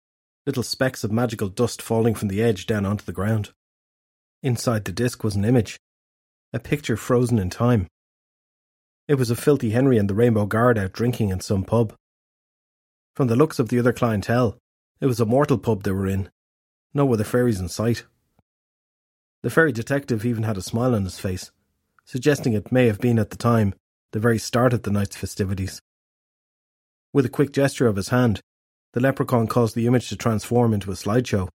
little 0.47 0.65
specks 0.65 1.05
of 1.05 1.13
magical 1.13 1.49
dust 1.49 1.81
falling 1.81 2.15
from 2.15 2.29
the 2.29 2.43
edge 2.43 2.67
down 2.67 2.85
onto 2.85 3.05
the 3.05 3.13
ground. 3.13 3.51
Inside 4.43 4.85
the 4.85 4.93
disc 4.93 5.23
was 5.23 5.37
an 5.37 5.45
image, 5.45 5.79
a 6.53 6.59
picture 6.59 6.97
frozen 6.97 7.39
in 7.39 7.49
time. 7.49 7.87
It 9.07 9.15
was 9.15 9.31
of 9.31 9.39
Filthy 9.39 9.71
Henry 9.71 9.99
and 9.99 10.11
the 10.11 10.15
Rainbow 10.15 10.47
Guard 10.47 10.77
out 10.79 10.93
drinking 10.93 11.31
in 11.31 11.41
some 11.41 11.65
pub. 11.65 11.95
From 13.15 13.29
the 13.29 13.37
looks 13.37 13.59
of 13.59 13.69
the 13.69 13.79
other 13.79 13.93
clientele, 13.93 14.59
it 15.01 15.07
was 15.07 15.21
a 15.21 15.27
mortal 15.27 15.59
pub 15.59 15.83
they 15.83 15.93
were 15.93 16.07
in. 16.07 16.31
No 16.95 17.13
other 17.13 17.25
fairies 17.25 17.61
in 17.61 17.69
sight. 17.69 18.05
The 19.43 19.51
fairy 19.51 19.73
detective 19.73 20.25
even 20.25 20.43
had 20.45 20.57
a 20.57 20.63
smile 20.63 20.95
on 20.95 21.05
his 21.05 21.19
face, 21.19 21.53
suggesting 22.05 22.53
it 22.53 22.73
may 22.73 22.87
have 22.87 22.99
been 22.99 23.19
at 23.19 23.31
the 23.31 23.37
time 23.37 23.75
the 24.13 24.21
very 24.21 24.39
start 24.39 24.73
of 24.73 24.83
the 24.83 24.91
night's 24.91 25.17
festivities. 25.17 25.81
With 27.13 27.27
a 27.27 27.31
quick 27.31 27.53
gesture 27.53 27.87
of 27.87 27.97
his 27.97 28.09
hand, 28.09 28.41
the 28.93 29.01
leprechaun 29.01 29.47
caused 29.47 29.75
the 29.75 29.87
image 29.87 30.09
to 30.09 30.17
transform 30.17 30.75
into 30.75 30.91
a 30.91 30.95
slideshow. 30.95 31.49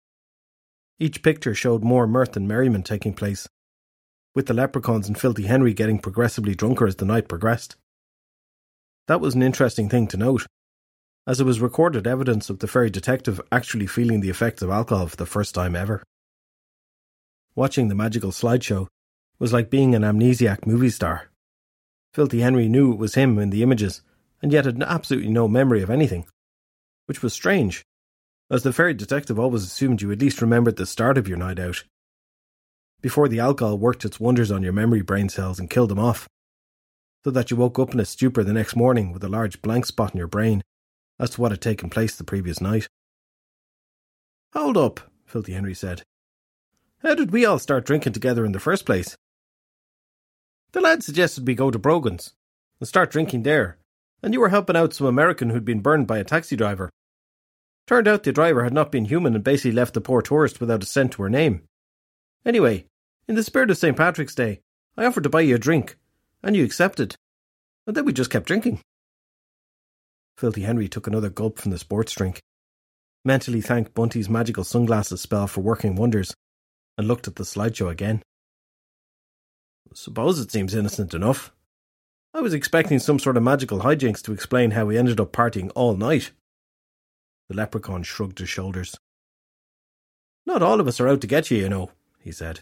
Each 0.99 1.23
picture 1.23 1.55
showed 1.55 1.83
more 1.83 2.07
mirth 2.07 2.37
and 2.37 2.47
merriment 2.47 2.87
taking 2.87 3.15
place, 3.15 3.49
with 4.35 4.47
the 4.47 4.55
leprechauns 4.55 5.09
and 5.09 5.19
Filthy 5.19 5.45
Henry 5.45 5.75
getting 5.75 5.99
progressively 5.99 6.55
drunker 6.55 6.87
as 6.87 6.97
the 6.97 7.05
night 7.05 7.29
progressed. 7.29 7.77
That 9.07 9.21
was 9.21 9.35
an 9.35 9.43
interesting 9.43 9.89
thing 9.89 10.07
to 10.09 10.17
note, 10.17 10.47
as 11.27 11.41
it 11.41 11.45
was 11.45 11.61
recorded 11.61 12.07
evidence 12.07 12.51
of 12.51 12.61
the 12.61 12.69
fairy 12.69 12.91
detective 12.91 13.41
actually 13.51 13.87
feeling 13.87 14.21
the 14.21 14.31
effects 14.31 14.63
of 14.63 14.71
alcohol 14.71 15.09
for 15.09 15.17
the 15.17 15.27
first 15.27 15.55
time 15.55 15.75
ever. 15.75 16.03
Watching 17.55 17.89
the 17.89 17.95
magical 17.95 18.31
slideshow 18.31 18.89
was 19.38 19.53
like 19.53 19.71
being 19.71 19.95
an 19.95 20.03
amnesiac 20.03 20.67
movie 20.67 20.91
star. 20.91 21.31
Filthy 22.12 22.41
Henry 22.41 22.69
knew 22.69 22.93
it 22.93 22.99
was 22.99 23.14
him 23.14 23.38
in 23.38 23.50
the 23.50 23.62
images, 23.62 24.03
and 24.41 24.53
yet 24.53 24.64
had 24.64 24.83
absolutely 24.83 25.31
no 25.31 25.49
memory 25.49 25.83
of 25.83 25.91
anything, 25.91 26.26
which 27.07 27.23
was 27.23 27.33
strange, 27.33 27.85
as 28.50 28.62
the 28.62 28.73
fairy 28.73 28.95
detective 28.95 29.38
always 29.38 29.64
assumed 29.64 30.00
you 30.00 30.12
at 30.12 30.21
least 30.21 30.41
remembered 30.41 30.76
the 30.76 30.87
start 30.87 31.19
of 31.19 31.26
your 31.26 31.38
night 31.38 31.59
out, 31.59 31.85
before 33.00 33.29
the 33.29 33.41
alcohol 33.41 33.76
worked 33.76 34.05
its 34.05 34.21
wonders 34.21 34.50
on 34.50 34.62
your 34.62 34.73
memory 34.73 35.03
brain 35.03 35.29
cells 35.29 35.59
and 35.59 35.69
killed 35.69 35.91
them 35.91 35.99
off, 35.99 36.29
so 37.25 37.31
that 37.31 37.50
you 37.50 37.57
woke 37.57 37.79
up 37.79 37.93
in 37.93 38.00
a 38.00 38.05
stupor 38.05 38.45
the 38.45 38.53
next 38.53 38.76
morning 38.76 39.12
with 39.12 39.25
a 39.25 39.29
large 39.29 39.61
blank 39.61 39.85
spot 39.87 40.14
in 40.14 40.19
your 40.19 40.26
brain 40.26 40.62
as 41.19 41.31
to 41.31 41.41
what 41.41 41.50
had 41.50 41.61
taken 41.61 41.91
place 41.91 42.17
the 42.17 42.25
previous 42.25 42.61
night. 42.61 42.88
Hold 44.53 44.76
up, 44.76 45.00
Filthy 45.26 45.53
Henry 45.53 45.75
said. 45.75 46.03
How 47.03 47.14
did 47.14 47.33
we 47.33 47.45
all 47.45 47.59
start 47.59 47.85
drinking 47.85 48.12
together 48.12 48.45
in 48.45 48.53
the 48.53 48.61
first 48.61 48.87
place? 48.87 49.17
The 50.75 50.81
lad 50.81 51.04
suggested 51.04 51.47
we 51.47 51.54
go 51.54 51.71
to 51.71 51.78
Brogan's 51.78 52.35
and 52.81 52.88
start 52.88 53.12
drinking 53.12 53.45
there, 53.45 53.78
and 54.25 54.35
you 54.35 54.40
were 54.40 54.49
helping 54.49 54.75
out 54.75 54.93
some 54.93 55.07
American 55.07 55.50
who'd 55.50 55.64
been 55.64 55.78
burned 55.78 56.09
by 56.09 56.19
a 56.19 56.25
taxi 56.25 56.57
driver. 56.57 56.90
Turned 57.87 58.09
out 58.09 58.25
the 58.25 58.33
driver 58.33 58.64
had 58.64 58.73
not 58.73 58.90
been 58.90 59.04
human 59.04 59.37
and 59.37 59.45
basically 59.45 59.71
left 59.71 59.95
the 59.95 60.00
poor 60.00 60.21
tourist 60.21 60.59
without 60.59 60.83
a 60.83 60.87
cent 60.87 61.12
to 61.12 61.23
her 61.23 61.31
name. 61.31 61.62
Anyway, 62.45 62.87
in 63.28 63.37
the 63.37 63.45
spirit 63.45 63.71
of 63.71 63.78
St. 63.78 63.97
Patrick's 63.97 64.35
Day, 64.35 64.62
I 64.97 65.04
offered 65.04 65.23
to 65.23 65.31
buy 65.31 65.43
you 65.43 65.54
a 65.54 65.59
drink, 65.61 65.97
and 66.43 66.57
you 66.57 66.64
accepted. 66.64 67.14
And 67.87 67.97
then 67.97 68.04
we 68.04 68.12
just 68.12 68.31
kept 68.31 68.49
drinking. 68.49 68.81
Filthy 70.37 70.62
Henry 70.62 70.88
took 70.88 71.07
another 71.07 71.31
gulp 71.31 71.61
from 71.61 71.71
the 71.71 71.78
sports 71.78 72.12
drink, 72.12 72.40
mentally 73.25 73.61
thanked 73.61 73.95
Bunty's 73.95 74.28
magical 74.28 74.64
sunglasses 74.64 75.21
spell 75.21 75.47
for 75.47 75.61
working 75.61 75.95
wonders, 75.95 76.35
and 76.99 77.07
looked 77.07 77.28
at 77.28 77.37
the 77.37 77.45
slideshow 77.45 77.88
again. 77.88 78.25
Suppose 79.95 80.41
it 80.41 80.51
seems 80.51 80.75
innocent 80.75 81.15
enough. 81.15 81.53
I 82.35 82.41
was 82.41 82.53
expecting 82.53 82.99
some 82.99 83.21
sort 83.21 83.37
of 83.37 83.45
magical 83.45 83.81
hijinks 83.81 84.21
to 84.23 84.33
explain 84.33 84.73
how 84.73 84.87
we 84.87 84.99
ended 84.99 85.21
up 85.21 85.33
partying 85.33 85.71
all 85.77 85.97
night. 85.97 86.33
The 87.49 87.55
leprechaun 87.55 88.03
shrugged 88.03 88.41
his 88.41 88.49
shoulders. 88.49 88.97
Not 90.45 90.63
all 90.63 90.81
of 90.81 90.89
us 90.89 90.99
are 91.01 91.09
out 91.09 91.21
to 91.21 91.29
get 91.29 91.51
you, 91.51 91.59
you 91.59 91.69
know, 91.69 91.93
he 92.21 92.33
said. 92.33 92.59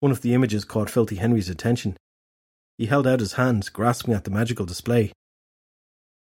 One 0.00 0.10
of 0.10 0.22
the 0.22 0.32
images 0.32 0.64
caught 0.64 0.88
Filthy 0.88 1.16
Henry's 1.16 1.50
attention. 1.50 1.98
He 2.78 2.86
held 2.86 3.06
out 3.06 3.20
his 3.20 3.34
hand, 3.34 3.70
grasping 3.72 4.14
at 4.14 4.24
the 4.24 4.30
magical 4.30 4.64
display. 4.64 5.12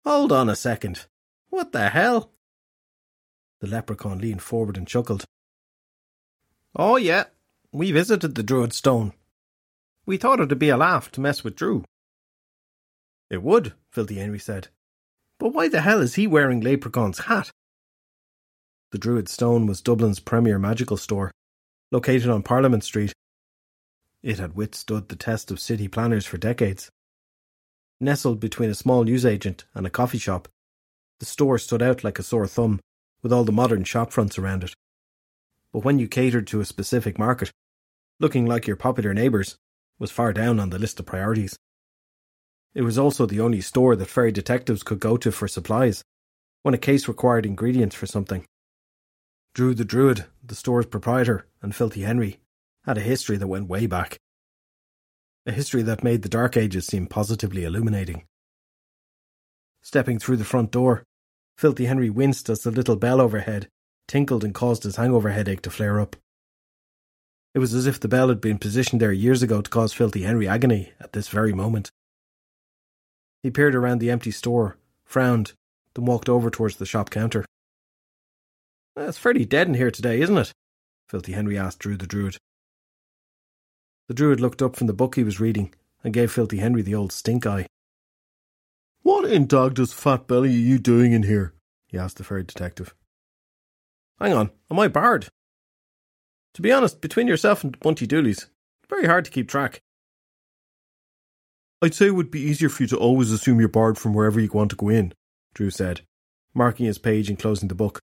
Hold 0.06 0.33
on 0.33 0.49
a 0.49 0.56
second. 0.56 1.04
What 1.50 1.73
the 1.73 1.90
hell? 1.90 2.33
The 3.61 3.66
leprechaun 3.66 4.18
leaned 4.18 4.42
forward 4.42 4.76
and 4.78 4.87
chuckled. 4.87 5.25
Oh, 6.75 6.97
yeah. 6.97 7.25
We 7.73 7.92
visited 7.92 8.35
the 8.35 8.42
Druid 8.42 8.73
Stone. 8.73 9.12
We 10.06 10.16
thought 10.16 10.38
it'd 10.38 10.58
be 10.58 10.68
a 10.68 10.76
laugh 10.76 11.10
to 11.12 11.20
mess 11.20 11.42
with 11.42 11.56
Drew. 11.56 11.84
It 13.28 13.42
would, 13.42 13.72
Filthy 13.90 14.14
Henry 14.14 14.38
said. 14.38 14.68
But 15.40 15.52
why 15.52 15.68
the 15.68 15.80
hell 15.80 16.00
is 16.00 16.14
he 16.14 16.28
wearing 16.28 16.60
Leprechaun's 16.60 17.18
hat? 17.26 17.50
The 18.92 18.98
Druid 18.98 19.28
Stone 19.28 19.66
was 19.66 19.82
Dublin's 19.82 20.20
premier 20.20 20.60
magical 20.60 20.96
store, 20.96 21.32
located 21.90 22.30
on 22.30 22.44
Parliament 22.44 22.84
Street. 22.84 23.12
It 24.22 24.38
had 24.38 24.54
withstood 24.54 25.08
the 25.08 25.16
test 25.16 25.50
of 25.50 25.58
city 25.58 25.88
planners 25.88 26.25
for 26.25 26.38
decades. 26.38 26.88
Nestled 28.00 28.38
between 28.38 28.70
a 28.70 28.75
small 28.75 29.02
newsagent 29.02 29.64
and 29.75 29.86
a 29.86 29.90
coffee 29.90 30.18
shop, 30.18 30.46
the 31.18 31.26
store 31.26 31.58
stood 31.58 31.82
out 31.82 32.04
like 32.04 32.18
a 32.18 32.22
sore 32.22 32.46
thumb 32.46 32.78
with 33.22 33.32
all 33.32 33.44
the 33.44 33.52
modern 33.52 33.82
shop 33.82 34.12
fronts 34.12 34.38
around 34.38 34.62
it. 34.62 34.72
But 35.72 35.84
when 35.84 35.98
you 35.98 36.06
catered 36.06 36.46
to 36.48 36.60
a 36.60 36.64
specific 36.64 37.18
market, 37.18 37.50
looking 38.20 38.46
like 38.46 38.66
your 38.66 38.76
popular 38.76 39.12
neighbours 39.12 39.56
was 39.98 40.10
far 40.10 40.32
down 40.32 40.60
on 40.60 40.70
the 40.70 40.78
list 40.78 41.00
of 41.00 41.06
priorities. 41.06 41.58
It 42.74 42.82
was 42.82 42.98
also 42.98 43.26
the 43.26 43.40
only 43.40 43.60
store 43.60 43.96
that 43.96 44.08
fairy 44.08 44.32
detectives 44.32 44.82
could 44.82 45.00
go 45.00 45.16
to 45.16 45.32
for 45.32 45.48
supplies 45.48 46.02
when 46.62 46.74
a 46.74 46.78
case 46.78 47.08
required 47.08 47.46
ingredients 47.46 47.96
for 47.96 48.06
something. 48.06 48.44
Drew 49.54 49.74
the 49.74 49.84
Druid, 49.84 50.26
the 50.44 50.54
store's 50.54 50.86
proprietor, 50.86 51.46
and 51.62 51.74
Filthy 51.74 52.02
Henry 52.02 52.38
had 52.84 52.98
a 52.98 53.02
history 53.02 53.36
that 53.36 53.46
went 53.46 53.68
way 53.68 53.86
back 53.86 54.18
a 55.46 55.52
history 55.52 55.82
that 55.82 56.02
made 56.02 56.22
the 56.22 56.28
Dark 56.28 56.56
Ages 56.56 56.86
seem 56.86 57.06
positively 57.06 57.64
illuminating. 57.64 58.24
Stepping 59.80 60.18
through 60.18 60.36
the 60.36 60.44
front 60.44 60.72
door, 60.72 61.04
Filthy 61.56 61.86
Henry 61.86 62.10
winced 62.10 62.50
as 62.50 62.62
the 62.62 62.72
little 62.72 62.96
bell 62.96 63.20
overhead 63.20 63.68
tinkled 64.08 64.44
and 64.44 64.54
caused 64.54 64.82
his 64.82 64.96
hangover 64.96 65.30
headache 65.30 65.62
to 65.62 65.70
flare 65.70 66.00
up. 66.00 66.16
It 67.56 67.58
was 67.58 67.72
as 67.72 67.86
if 67.86 67.98
the 67.98 68.06
bell 68.06 68.28
had 68.28 68.42
been 68.42 68.58
positioned 68.58 69.00
there 69.00 69.14
years 69.14 69.42
ago 69.42 69.62
to 69.62 69.70
cause 69.70 69.94
Filthy 69.94 70.25
Henry 70.25 70.46
agony 70.46 70.92
at 71.00 71.14
this 71.14 71.28
very 71.28 71.54
moment. 71.54 71.90
He 73.42 73.50
peered 73.50 73.75
around 73.75 73.98
the 73.98 74.10
empty 74.10 74.30
store, 74.30 74.76
frowned, 75.06 75.54
then 75.94 76.04
walked 76.04 76.28
over 76.28 76.50
towards 76.50 76.76
the 76.76 76.84
shop 76.84 77.08
counter. 77.08 77.46
It's 78.94 79.16
fairly 79.16 79.46
dead 79.46 79.68
in 79.68 79.72
here 79.72 79.90
today, 79.90 80.20
isn't 80.20 80.36
it? 80.36 80.52
Filthy 81.08 81.32
Henry 81.32 81.56
asked 81.56 81.78
Drew 81.78 81.96
the 81.96 82.06
Druid. 82.06 82.36
The 84.08 84.14
druid 84.14 84.38
looked 84.38 84.60
up 84.60 84.76
from 84.76 84.86
the 84.86 84.92
book 84.92 85.14
he 85.14 85.25
was 85.25 85.40
reading 85.40 85.72
and 86.04 86.12
gave 86.12 86.30
Filthy 86.30 86.58
Henry 86.58 86.82
the 86.82 86.94
old 86.94 87.10
stink 87.10 87.46
eye. 87.46 87.68
What 89.00 89.30
in 89.30 89.46
Dagda's 89.46 89.94
fat 89.94 90.26
belly 90.26 90.50
are 90.50 90.52
you 90.52 90.78
doing 90.78 91.12
in 91.12 91.22
here? 91.22 91.54
he 91.86 91.96
asked 91.96 92.18
the 92.18 92.25
fairy 92.25 92.44
detective. 92.44 92.94
Hang 94.20 94.34
on, 94.34 94.50
am 94.70 94.78
I 94.78 94.88
barred? 94.88 95.28
To 96.56 96.62
be 96.62 96.72
honest, 96.72 97.02
between 97.02 97.26
yourself 97.26 97.62
and 97.64 97.78
Bunty 97.80 98.06
Dooley's, 98.06 98.38
it's 98.38 98.88
very 98.88 99.04
hard 99.04 99.26
to 99.26 99.30
keep 99.30 99.46
track. 99.46 99.82
I'd 101.82 101.92
say 101.92 102.06
it 102.06 102.14
would 102.14 102.30
be 102.30 102.40
easier 102.40 102.70
for 102.70 102.82
you 102.82 102.86
to 102.86 102.96
always 102.96 103.30
assume 103.30 103.60
you're 103.60 103.68
barred 103.68 103.98
from 103.98 104.14
wherever 104.14 104.40
you 104.40 104.48
want 104.50 104.70
to 104.70 104.76
go 104.76 104.88
in, 104.88 105.12
Drew 105.52 105.68
said, 105.68 106.00
marking 106.54 106.86
his 106.86 106.96
page 106.96 107.28
and 107.28 107.38
closing 107.38 107.68
the 107.68 107.75
book. 107.75 108.00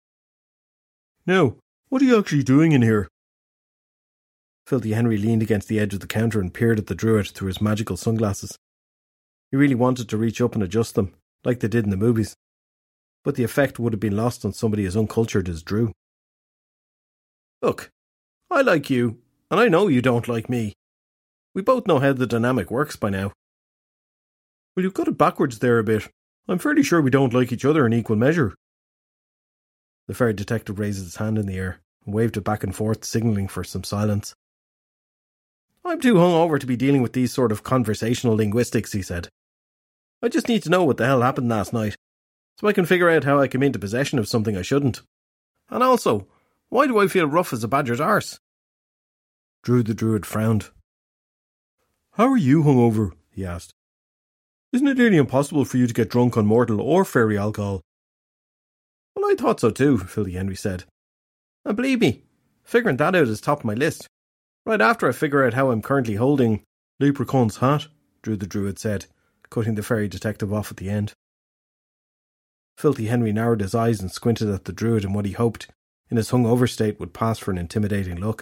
Now, 1.28 1.58
what 1.90 2.02
are 2.02 2.06
you 2.06 2.18
actually 2.18 2.42
doing 2.42 2.72
in 2.72 2.82
here? 2.82 3.08
Filthy 4.66 4.94
Henry 4.94 5.20
leaned 5.20 5.44
against 5.44 5.68
the 5.68 5.80
edge 5.80 5.94
of 5.94 6.00
the 6.00 6.08
counter 6.08 6.40
and 6.40 6.52
peered 6.52 6.80
at 6.80 6.88
the 6.88 6.96
druid 6.96 7.28
through 7.28 7.50
his 7.50 7.62
magical 7.62 7.98
sunglasses. 7.98 8.58
He 9.52 9.58
really 9.58 9.76
wanted 9.76 10.10
to 10.10 10.18
reach 10.18 10.42
up 10.42 10.56
and 10.56 10.64
adjust 10.64 10.96
them, 10.96 11.14
like 11.44 11.60
they 11.60 11.68
did 11.68 11.84
in 11.84 11.92
the 11.92 11.98
movies, 11.98 12.34
but 13.24 13.36
the 13.36 13.44
effect 13.44 13.78
would 13.78 13.94
have 13.94 14.00
been 14.00 14.18
lost 14.18 14.44
on 14.44 14.54
somebody 14.54 14.86
as 14.86 14.98
uncultured 14.98 15.48
as 15.48 15.62
Drew. 15.62 15.92
Look, 17.62 17.92
I 18.52 18.62
like 18.62 18.90
you, 18.90 19.20
and 19.52 19.60
I 19.60 19.68
know 19.68 19.88
you 19.88 20.02
don't 20.02 20.28
like 20.28 20.50
me. 20.50 20.74
We 21.54 21.62
both 21.62 21.88
know 21.88 22.00
how 22.00 22.14
the 22.14 22.28
dynamic 22.28 22.72
works 22.72 22.96
by 22.96 23.10
now. 23.10 23.32
Well, 24.76 24.84
you've 24.84 24.94
got 24.94 25.08
it 25.08 25.18
backwards 25.18 25.60
there 25.60 25.80
a 25.80 25.84
bit. 25.84 26.08
I'm 26.48 26.58
fairly 26.58 26.84
sure 26.84 27.02
we 27.02 27.12
don't 27.12 27.34
like 27.34 27.52
each 27.52 27.66
other 27.66 27.86
in 27.86 27.94
equal 27.94 28.16
measure. 28.16 28.56
The 30.08 30.16
fairy 30.16 30.34
detective 30.34 30.80
raised 30.80 31.04
his 31.04 31.18
hand 31.18 31.38
in 31.38 31.46
the 31.46 31.58
air 31.58 31.82
and 32.06 32.16
waved 32.16 32.38
it 32.38 32.44
back 32.44 32.64
and 32.64 32.76
forth, 32.76 33.06
signalling 33.06 33.48
for 33.48 33.64
some 33.64 33.84
silence. 33.84 34.34
I'm 35.86 36.02
too 36.02 36.16
hungover 36.16 36.60
to 36.60 36.66
be 36.66 36.76
dealing 36.76 37.04
with 37.04 37.14
these 37.14 37.32
sort 37.32 37.52
of 37.52 37.64
conversational 37.64 38.36
linguistics, 38.36 38.94
he 38.94 39.02
said. 39.02 39.30
I 40.24 40.28
just 40.28 40.48
need 40.48 40.64
to 40.64 40.70
know 40.70 40.84
what 40.84 40.98
the 40.98 41.06
hell 41.06 41.22
happened 41.22 41.50
last 41.50 41.72
night, 41.72 41.96
so 42.60 42.68
I 42.68 42.74
can 42.74 42.86
figure 42.86 43.10
out 43.10 43.24
how 43.24 43.40
I 43.40 43.48
came 43.48 43.64
into 43.64 43.80
possession 43.80 44.18
of 44.18 44.28
something 44.28 44.58
I 44.58 44.64
shouldn't. 44.64 45.02
And 45.70 45.84
also, 45.84 46.28
why 46.70 46.88
do 46.88 47.00
I 47.00 47.08
feel 47.08 47.26
rough 47.26 47.52
as 47.52 47.64
a 47.64 47.68
badger's 47.68 48.00
arse? 48.00 48.40
Drew 49.64 49.84
the 49.84 49.94
Druid 49.94 50.26
frowned. 50.26 50.70
How 52.14 52.28
are 52.28 52.38
you 52.38 52.64
hungover? 52.64 53.12
he 53.32 53.46
asked. 53.46 53.74
Isn't 54.72 54.88
it 54.88 54.98
nearly 54.98 55.18
impossible 55.18 55.66
for 55.66 55.78
you 55.78 55.88
to 55.88 55.94
get 55.94 56.10
drunk 56.10 56.38
on 56.38 56.46
mortal 56.46 56.80
or 56.80 57.04
fairy 57.04 57.38
alcohol? 57.38 57.82
Well, 59.16 59.32
I 59.32 59.36
thought 59.36 59.60
so 59.60 59.72
too, 59.72 59.98
Filthy 59.98 60.34
Henry 60.34 60.56
said. 60.56 60.84
And 61.66 61.76
believe 61.76 62.02
me, 62.02 62.24
figuring 62.64 62.98
that 62.98 63.16
out 63.16 63.28
is 63.28 63.42
top 63.42 63.60
of 63.60 63.66
my 63.66 63.74
list. 63.74 64.08
Right 64.66 64.82
after 64.82 65.10
I 65.10 65.12
figure 65.12 65.44
out 65.44 65.56
how 65.56 65.72
I'm 65.72 65.82
currently 65.82 66.16
holding 66.16 66.64
Leprechaun's 67.00 67.58
hat, 67.58 67.88
Drew 68.22 68.38
the 68.38 68.46
Druid 68.46 68.78
said, 68.78 69.08
cutting 69.50 69.76
the 69.76 69.84
fairy 69.84 70.08
detective 70.08 70.54
off 70.54 70.70
at 70.70 70.78
the 70.78 70.90
end. 70.90 71.14
Filthy 72.78 73.08
Henry 73.08 73.34
narrowed 73.34 73.62
his 73.62 73.74
eyes 73.74 74.00
and 74.02 74.12
squinted 74.12 74.50
at 74.50 74.66
the 74.66 74.74
Druid 74.74 75.04
in 75.04 75.14
what 75.14 75.26
he 75.26 75.32
hoped, 75.32 75.68
in 76.10 76.18
his 76.18 76.32
hungover 76.32 76.70
state, 76.70 77.00
would 77.00 77.14
pass 77.14 77.40
for 77.40 77.52
an 77.52 77.58
intimidating 77.58 78.20
look. 78.20 78.42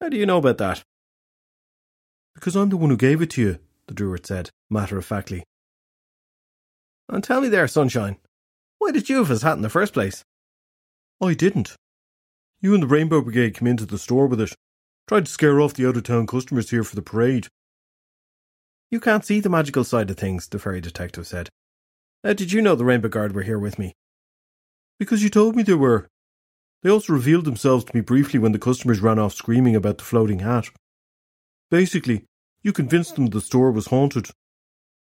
How 0.00 0.08
do 0.08 0.16
you 0.16 0.26
know 0.26 0.38
about 0.38 0.58
that? 0.58 0.82
Because 2.34 2.56
I'm 2.56 2.68
the 2.68 2.76
one 2.76 2.90
who 2.90 2.96
gave 2.96 3.22
it 3.22 3.30
to 3.30 3.40
you, 3.40 3.58
the 3.86 3.94
Druid 3.94 4.26
said, 4.26 4.50
matter 4.68 4.98
of 4.98 5.04
factly. 5.04 5.44
And 7.08 7.22
tell 7.22 7.40
me 7.40 7.48
there, 7.48 7.68
Sunshine, 7.68 8.16
why 8.78 8.90
did 8.90 9.08
you 9.08 9.18
have 9.18 9.28
his 9.28 9.42
hat 9.42 9.56
in 9.56 9.62
the 9.62 9.70
first 9.70 9.92
place? 9.92 10.24
I 11.22 11.34
didn't. 11.34 11.76
You 12.60 12.74
and 12.74 12.82
the 12.82 12.88
Rainbow 12.88 13.20
Brigade 13.20 13.54
came 13.54 13.68
into 13.68 13.86
the 13.86 13.98
store 13.98 14.26
with 14.26 14.40
it. 14.40 14.52
Tried 15.06 15.26
to 15.26 15.30
scare 15.30 15.60
off 15.60 15.74
the 15.74 15.86
out 15.86 15.96
of 15.96 16.02
town 16.02 16.26
customers 16.26 16.70
here 16.70 16.82
for 16.82 16.96
the 16.96 17.02
parade. 17.02 17.48
You 18.90 19.00
can't 19.00 19.24
see 19.24 19.40
the 19.40 19.50
magical 19.50 19.84
side 19.84 20.10
of 20.10 20.16
things, 20.16 20.48
the 20.48 20.58
fairy 20.58 20.80
detective 20.80 21.26
said. 21.26 21.50
How 22.22 22.32
did 22.32 22.52
you 22.52 22.62
know 22.62 22.74
the 22.74 22.84
Rainbow 22.84 23.08
Guard 23.08 23.34
were 23.34 23.42
here 23.42 23.58
with 23.58 23.78
me? 23.78 23.92
Because 24.98 25.22
you 25.22 25.28
told 25.28 25.56
me 25.56 25.62
they 25.62 25.74
were. 25.74 26.08
They 26.82 26.90
also 26.90 27.12
revealed 27.12 27.44
themselves 27.44 27.84
to 27.84 27.96
me 27.96 28.00
briefly 28.00 28.38
when 28.38 28.52
the 28.52 28.58
customers 28.58 29.00
ran 29.00 29.18
off 29.18 29.34
screaming 29.34 29.74
about 29.74 29.98
the 29.98 30.04
floating 30.04 30.40
hat. 30.40 30.68
Basically, 31.70 32.24
you 32.62 32.72
convinced 32.72 33.14
them 33.16 33.26
the 33.26 33.40
store 33.40 33.72
was 33.72 33.86
haunted. 33.86 34.28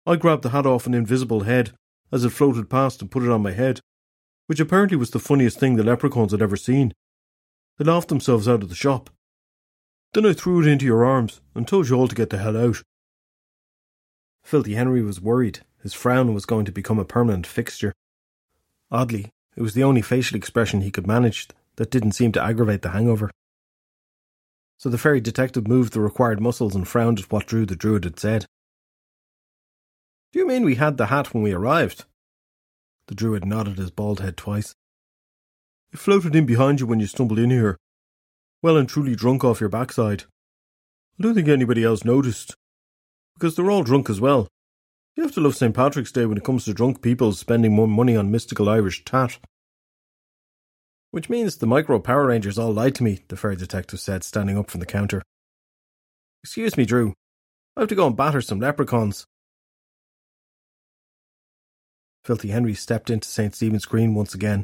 I 0.05 0.15
grabbed 0.15 0.43
the 0.43 0.49
hat 0.49 0.65
off 0.65 0.85
an 0.85 0.93
invisible 0.93 1.41
head 1.41 1.71
as 2.11 2.23
it 2.23 2.29
floated 2.31 2.69
past 2.69 3.01
and 3.01 3.11
put 3.11 3.23
it 3.23 3.29
on 3.29 3.41
my 3.41 3.51
head, 3.51 3.81
which 4.47 4.59
apparently 4.59 4.97
was 4.97 5.11
the 5.11 5.19
funniest 5.19 5.59
thing 5.59 5.75
the 5.75 5.83
leprechauns 5.83 6.31
had 6.31 6.41
ever 6.41 6.55
seen. 6.55 6.93
They 7.77 7.85
laughed 7.85 8.09
themselves 8.09 8.47
out 8.47 8.63
of 8.63 8.69
the 8.69 8.75
shop. 8.75 9.09
Then 10.13 10.25
I 10.25 10.33
threw 10.33 10.61
it 10.61 10.67
into 10.67 10.85
your 10.85 11.05
arms 11.05 11.41
and 11.55 11.67
told 11.67 11.87
you 11.87 11.95
all 11.95 12.07
to 12.07 12.15
get 12.15 12.29
the 12.29 12.39
hell 12.39 12.57
out. 12.57 12.81
Filthy 14.43 14.73
Henry 14.73 15.01
was 15.01 15.21
worried 15.21 15.61
his 15.81 15.93
frown 15.93 16.33
was 16.33 16.45
going 16.45 16.65
to 16.65 16.71
become 16.71 16.99
a 16.99 17.05
permanent 17.05 17.47
fixture. 17.47 17.93
Oddly, 18.91 19.31
it 19.59 19.61
was 19.61 19.73
the 19.73 19.83
only 19.83 20.01
facial 20.01 20.37
expression 20.37 20.79
he 20.79 20.89
could 20.89 21.05
manage 21.05 21.49
that 21.75 21.91
didn't 21.91 22.13
seem 22.13 22.31
to 22.31 22.41
aggravate 22.41 22.81
the 22.81 22.91
hangover. 22.91 23.29
So 24.77 24.87
the 24.87 24.97
fairy 24.97 25.19
detective 25.19 25.67
moved 25.67 25.91
the 25.91 25.99
required 25.99 26.39
muscles 26.39 26.75
and 26.75 26.87
frowned 26.87 27.19
at 27.19 27.29
what 27.29 27.45
Drew 27.45 27.65
the 27.65 27.75
Druid 27.75 28.05
had 28.05 28.17
said. 28.17 28.45
Do 30.31 30.39
you 30.39 30.47
mean 30.47 30.63
we 30.63 30.75
had 30.75 30.95
the 30.95 31.07
hat 31.07 31.33
when 31.33 31.43
we 31.43 31.51
arrived? 31.51 32.05
The 33.07 33.15
Druid 33.15 33.43
nodded 33.43 33.77
his 33.77 33.91
bald 33.91 34.21
head 34.21 34.37
twice. 34.37 34.75
It 35.91 35.99
floated 35.99 36.37
in 36.37 36.45
behind 36.45 36.79
you 36.79 36.87
when 36.87 37.01
you 37.01 37.07
stumbled 37.07 37.39
in 37.39 37.49
here. 37.49 37.77
Well 38.61 38.77
and 38.77 38.87
truly 38.87 39.13
drunk 39.13 39.43
off 39.43 39.59
your 39.59 39.67
backside. 39.67 40.23
I 41.19 41.23
don't 41.23 41.35
think 41.35 41.49
anybody 41.49 41.83
else 41.83 42.05
noticed. 42.05 42.55
Because 43.33 43.57
they're 43.57 43.71
all 43.71 43.83
drunk 43.83 44.09
as 44.09 44.21
well. 44.21 44.47
You 45.19 45.23
have 45.23 45.33
to 45.33 45.41
love 45.41 45.57
St. 45.57 45.75
Patrick's 45.75 46.13
Day 46.13 46.25
when 46.25 46.37
it 46.37 46.45
comes 46.45 46.63
to 46.63 46.73
drunk 46.73 47.01
people 47.01 47.33
spending 47.33 47.73
more 47.73 47.89
money 47.89 48.15
on 48.15 48.31
mystical 48.31 48.69
Irish 48.69 49.03
tat. 49.03 49.37
Which 51.11 51.29
means 51.29 51.57
the 51.57 51.67
micro 51.67 51.99
Power 51.99 52.27
Rangers 52.27 52.57
all 52.57 52.71
lied 52.71 52.95
to 52.95 53.03
me, 53.03 53.25
the 53.27 53.35
fairy 53.35 53.57
detective 53.57 53.99
said, 53.99 54.23
standing 54.23 54.57
up 54.57 54.71
from 54.71 54.79
the 54.79 54.85
counter. 54.85 55.21
Excuse 56.41 56.77
me, 56.77 56.85
Drew. 56.85 57.15
I 57.75 57.81
have 57.81 57.89
to 57.89 57.95
go 57.95 58.07
and 58.07 58.15
batter 58.15 58.39
some 58.39 58.61
leprechauns. 58.61 59.25
Filthy 62.23 62.47
Henry 62.47 62.73
stepped 62.73 63.09
into 63.09 63.27
St. 63.27 63.53
Stephen's 63.53 63.83
Green 63.83 64.15
once 64.15 64.33
again 64.33 64.63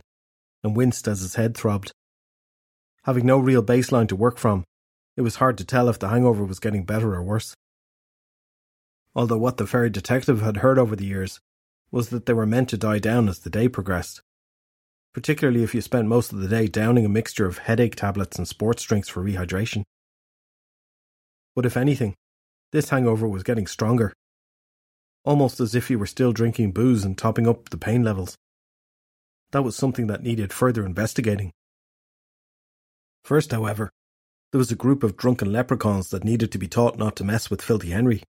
and 0.63 0.73
winced 0.73 1.05
as 1.09 1.19
his 1.19 1.35
head 1.35 1.57
throbbed. 1.57 1.91
Having 3.03 3.25
no 3.25 3.39
real 3.39 3.61
baseline 3.61 4.07
to 4.07 4.15
work 4.15 4.37
from, 4.37 4.63
it 5.17 5.21
was 5.21 5.35
hard 5.35 5.57
to 5.57 5.65
tell 5.65 5.89
if 5.89 5.99
the 5.99 6.07
hangover 6.07 6.45
was 6.45 6.61
getting 6.61 6.85
better 6.85 7.13
or 7.13 7.21
worse 7.21 7.55
although 9.15 9.37
what 9.37 9.57
the 9.57 9.65
fairy 9.65 9.89
detective 9.89 10.41
had 10.41 10.57
heard 10.57 10.77
over 10.77 10.95
the 10.95 11.05
years 11.05 11.39
was 11.89 12.09
that 12.09 12.25
they 12.25 12.33
were 12.33 12.45
meant 12.45 12.69
to 12.69 12.77
die 12.77 12.99
down 12.99 13.29
as 13.29 13.39
the 13.39 13.49
day 13.49 13.69
progressed, 13.69 14.21
particularly 15.13 15.63
if 15.63 15.73
you 15.73 15.81
spent 15.81 16.07
most 16.07 16.33
of 16.33 16.39
the 16.39 16.47
day 16.47 16.67
downing 16.67 17.05
a 17.05 17.09
mixture 17.09 17.45
of 17.45 17.59
headache 17.59 17.95
tablets 17.95 18.37
and 18.37 18.47
sports 18.47 18.83
drinks 18.83 19.07
for 19.07 19.23
rehydration. 19.23 19.83
But 21.55 21.65
if 21.65 21.77
anything, 21.77 22.15
this 22.73 22.89
hangover 22.89 23.27
was 23.27 23.43
getting 23.43 23.67
stronger, 23.67 24.11
almost 25.23 25.61
as 25.61 25.73
if 25.73 25.87
he 25.87 25.95
were 25.95 26.05
still 26.05 26.33
drinking 26.33 26.73
booze 26.73 27.05
and 27.05 27.17
topping 27.17 27.47
up 27.47 27.69
the 27.69 27.77
pain 27.77 28.03
levels. 28.03 28.35
That 29.51 29.63
was 29.63 29.77
something 29.77 30.07
that 30.07 30.23
needed 30.23 30.51
further 30.51 30.85
investigating. 30.85 31.53
First, 33.23 33.51
however, 33.51 33.89
there 34.51 34.59
was 34.59 34.71
a 34.71 34.75
group 34.75 35.01
of 35.01 35.15
drunken 35.15 35.53
leprechauns 35.53 36.09
that 36.09 36.25
needed 36.25 36.51
to 36.51 36.57
be 36.57 36.67
taught 36.67 36.97
not 36.97 37.15
to 37.15 37.23
mess 37.23 37.49
with 37.49 37.61
Filthy 37.61 37.91
Henry 37.91 38.21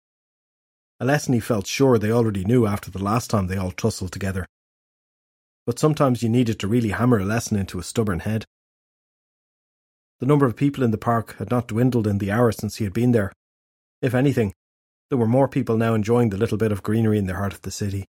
a 1.00 1.06
lesson 1.06 1.34
he 1.34 1.40
felt 1.40 1.68
sure 1.68 1.98
they 1.98 2.12
already 2.12 2.46
knew 2.46 2.66
after 2.66 2.90
the 2.90 3.04
last 3.04 3.30
time 3.30 3.48
they 3.48 3.58
all 3.58 3.72
tussled 3.72 4.12
together. 4.12 4.46
But 5.66 5.80
sometimes 5.80 6.24
you 6.24 6.30
needed 6.30 6.60
to 6.60 6.68
really 6.68 6.90
hammer 6.90 7.20
a 7.20 7.26
lesson 7.26 7.58
into 7.58 7.80
a 7.80 7.84
stubborn 7.84 8.20
head. 8.20 8.46
The 10.20 10.26
number 10.26 10.46
of 10.46 10.56
people 10.56 10.84
in 10.84 10.92
the 10.92 10.98
park 10.98 11.36
had 11.38 11.52
not 11.52 11.68
dwindled 11.68 12.08
in 12.08 12.20
the 12.20 12.32
hour 12.32 12.52
since 12.52 12.78
he 12.78 12.86
had 12.86 12.94
been 12.94 13.12
there. 13.12 13.34
If 14.02 14.14
anything, 14.14 14.54
there 15.10 15.18
were 15.18 15.28
more 15.28 15.50
people 15.50 15.76
now 15.76 15.94
enjoying 15.94 16.30
the 16.30 16.38
little 16.38 16.58
bit 16.58 16.72
of 16.72 16.84
greenery 16.84 17.18
in 17.18 17.26
the 17.26 17.36
heart 17.36 17.54
of 17.54 17.62
the 17.64 17.72
city. 17.72 18.06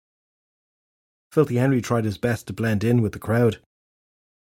Filthy 1.31 1.55
Henry 1.55 1.81
tried 1.81 2.05
his 2.05 2.17
best 2.17 2.47
to 2.47 2.53
blend 2.53 2.83
in 2.83 3.01
with 3.01 3.13
the 3.13 3.19
crowd, 3.19 3.59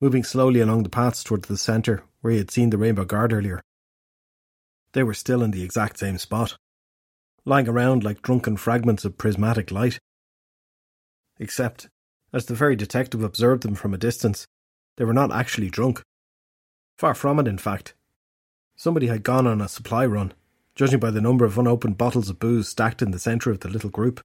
moving 0.01 0.23
slowly 0.23 0.59
along 0.59 0.83
the 0.83 0.89
paths 0.89 1.23
towards 1.23 1.47
the 1.47 1.57
centre 1.57 2.03
where 2.21 2.31
he 2.31 2.39
had 2.39 2.49
seen 2.49 2.71
the 2.71 2.77
Rainbow 2.77 3.05
Guard 3.05 3.31
earlier. 3.31 3.61
They 4.93 5.03
were 5.03 5.13
still 5.13 5.43
in 5.43 5.51
the 5.51 5.63
exact 5.63 5.99
same 5.99 6.17
spot 6.17 6.57
lying 7.45 7.67
around 7.67 8.03
like 8.03 8.21
drunken 8.21 8.58
fragments 8.58 9.03
of 9.06 9.17
prismatic 9.17 9.71
light. 9.71 9.99
Except, 11.39 11.89
as 12.32 12.45
the 12.45 12.56
very 12.56 12.75
detective 12.75 13.23
observed 13.23 13.63
them 13.63 13.75
from 13.75 13.93
a 13.93 13.97
distance, 13.97 14.47
they 14.97 15.06
were 15.06 15.13
not 15.13 15.32
actually 15.32 15.69
drunk. 15.69 16.01
Far 16.97 17.13
from 17.13 17.39
it, 17.39 17.47
in 17.47 17.58
fact. 17.58 17.93
Somebody 18.75 19.08
had 19.08 19.23
gone 19.23 19.47
on 19.47 19.62
a 19.62 19.67
supply 19.67 20.06
run, 20.06 20.34
judging 20.75 20.99
by 20.99 21.12
the 21.12 21.21
number 21.21 21.45
of 21.45 21.58
unopened 21.58 21.97
bottles 21.97 22.29
of 22.29 22.39
booze 22.39 22.69
stacked 22.69 23.01
in 23.01 23.12
the 23.12 23.19
centre 23.19 23.51
of 23.51 23.60
the 23.60 23.69
little 23.69 23.89
group. 23.89 24.21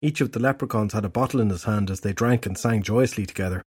Each 0.00 0.20
of 0.20 0.32
the 0.32 0.40
leprechauns 0.40 0.92
had 0.92 1.04
a 1.04 1.10
bottle 1.10 1.40
in 1.40 1.50
his 1.50 1.64
hand 1.64 1.90
as 1.90 2.00
they 2.00 2.12
drank 2.12 2.46
and 2.46 2.58
sang 2.58 2.82
joyously 2.82 3.26
together. 3.26 3.62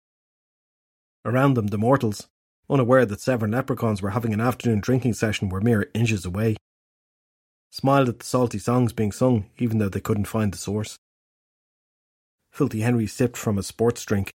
Around 1.25 1.55
them, 1.55 1.69
the 1.69 1.79
mortals, 1.79 2.29
unaware 2.71 3.05
that 3.05 3.21
seven 3.21 3.51
leprechauns 3.51 4.01
were 4.01 4.11
having 4.11 4.33
an 4.33 4.41
afternoon 4.41 4.81
drinking 4.81 5.15
session, 5.15 5.51
were 5.51 5.61
mere 5.61 5.91
inches 5.95 6.25
away 6.25 6.57
smiled 7.73 8.09
at 8.09 8.19
the 8.19 8.25
salty 8.25 8.59
songs 8.59 8.93
being 8.93 9.11
sung, 9.11 9.47
even 9.59 9.79
though 9.79 9.89
they 9.89 10.01
couldn't 10.01 10.27
find 10.27 10.53
the 10.53 10.59
source. 10.59 10.99
Filthy 12.53 12.83
Henry 12.83 13.07
sipped 13.07 13.37
from 13.37 13.57
a 13.57 13.63
sports 13.63 14.05
drink 14.05 14.31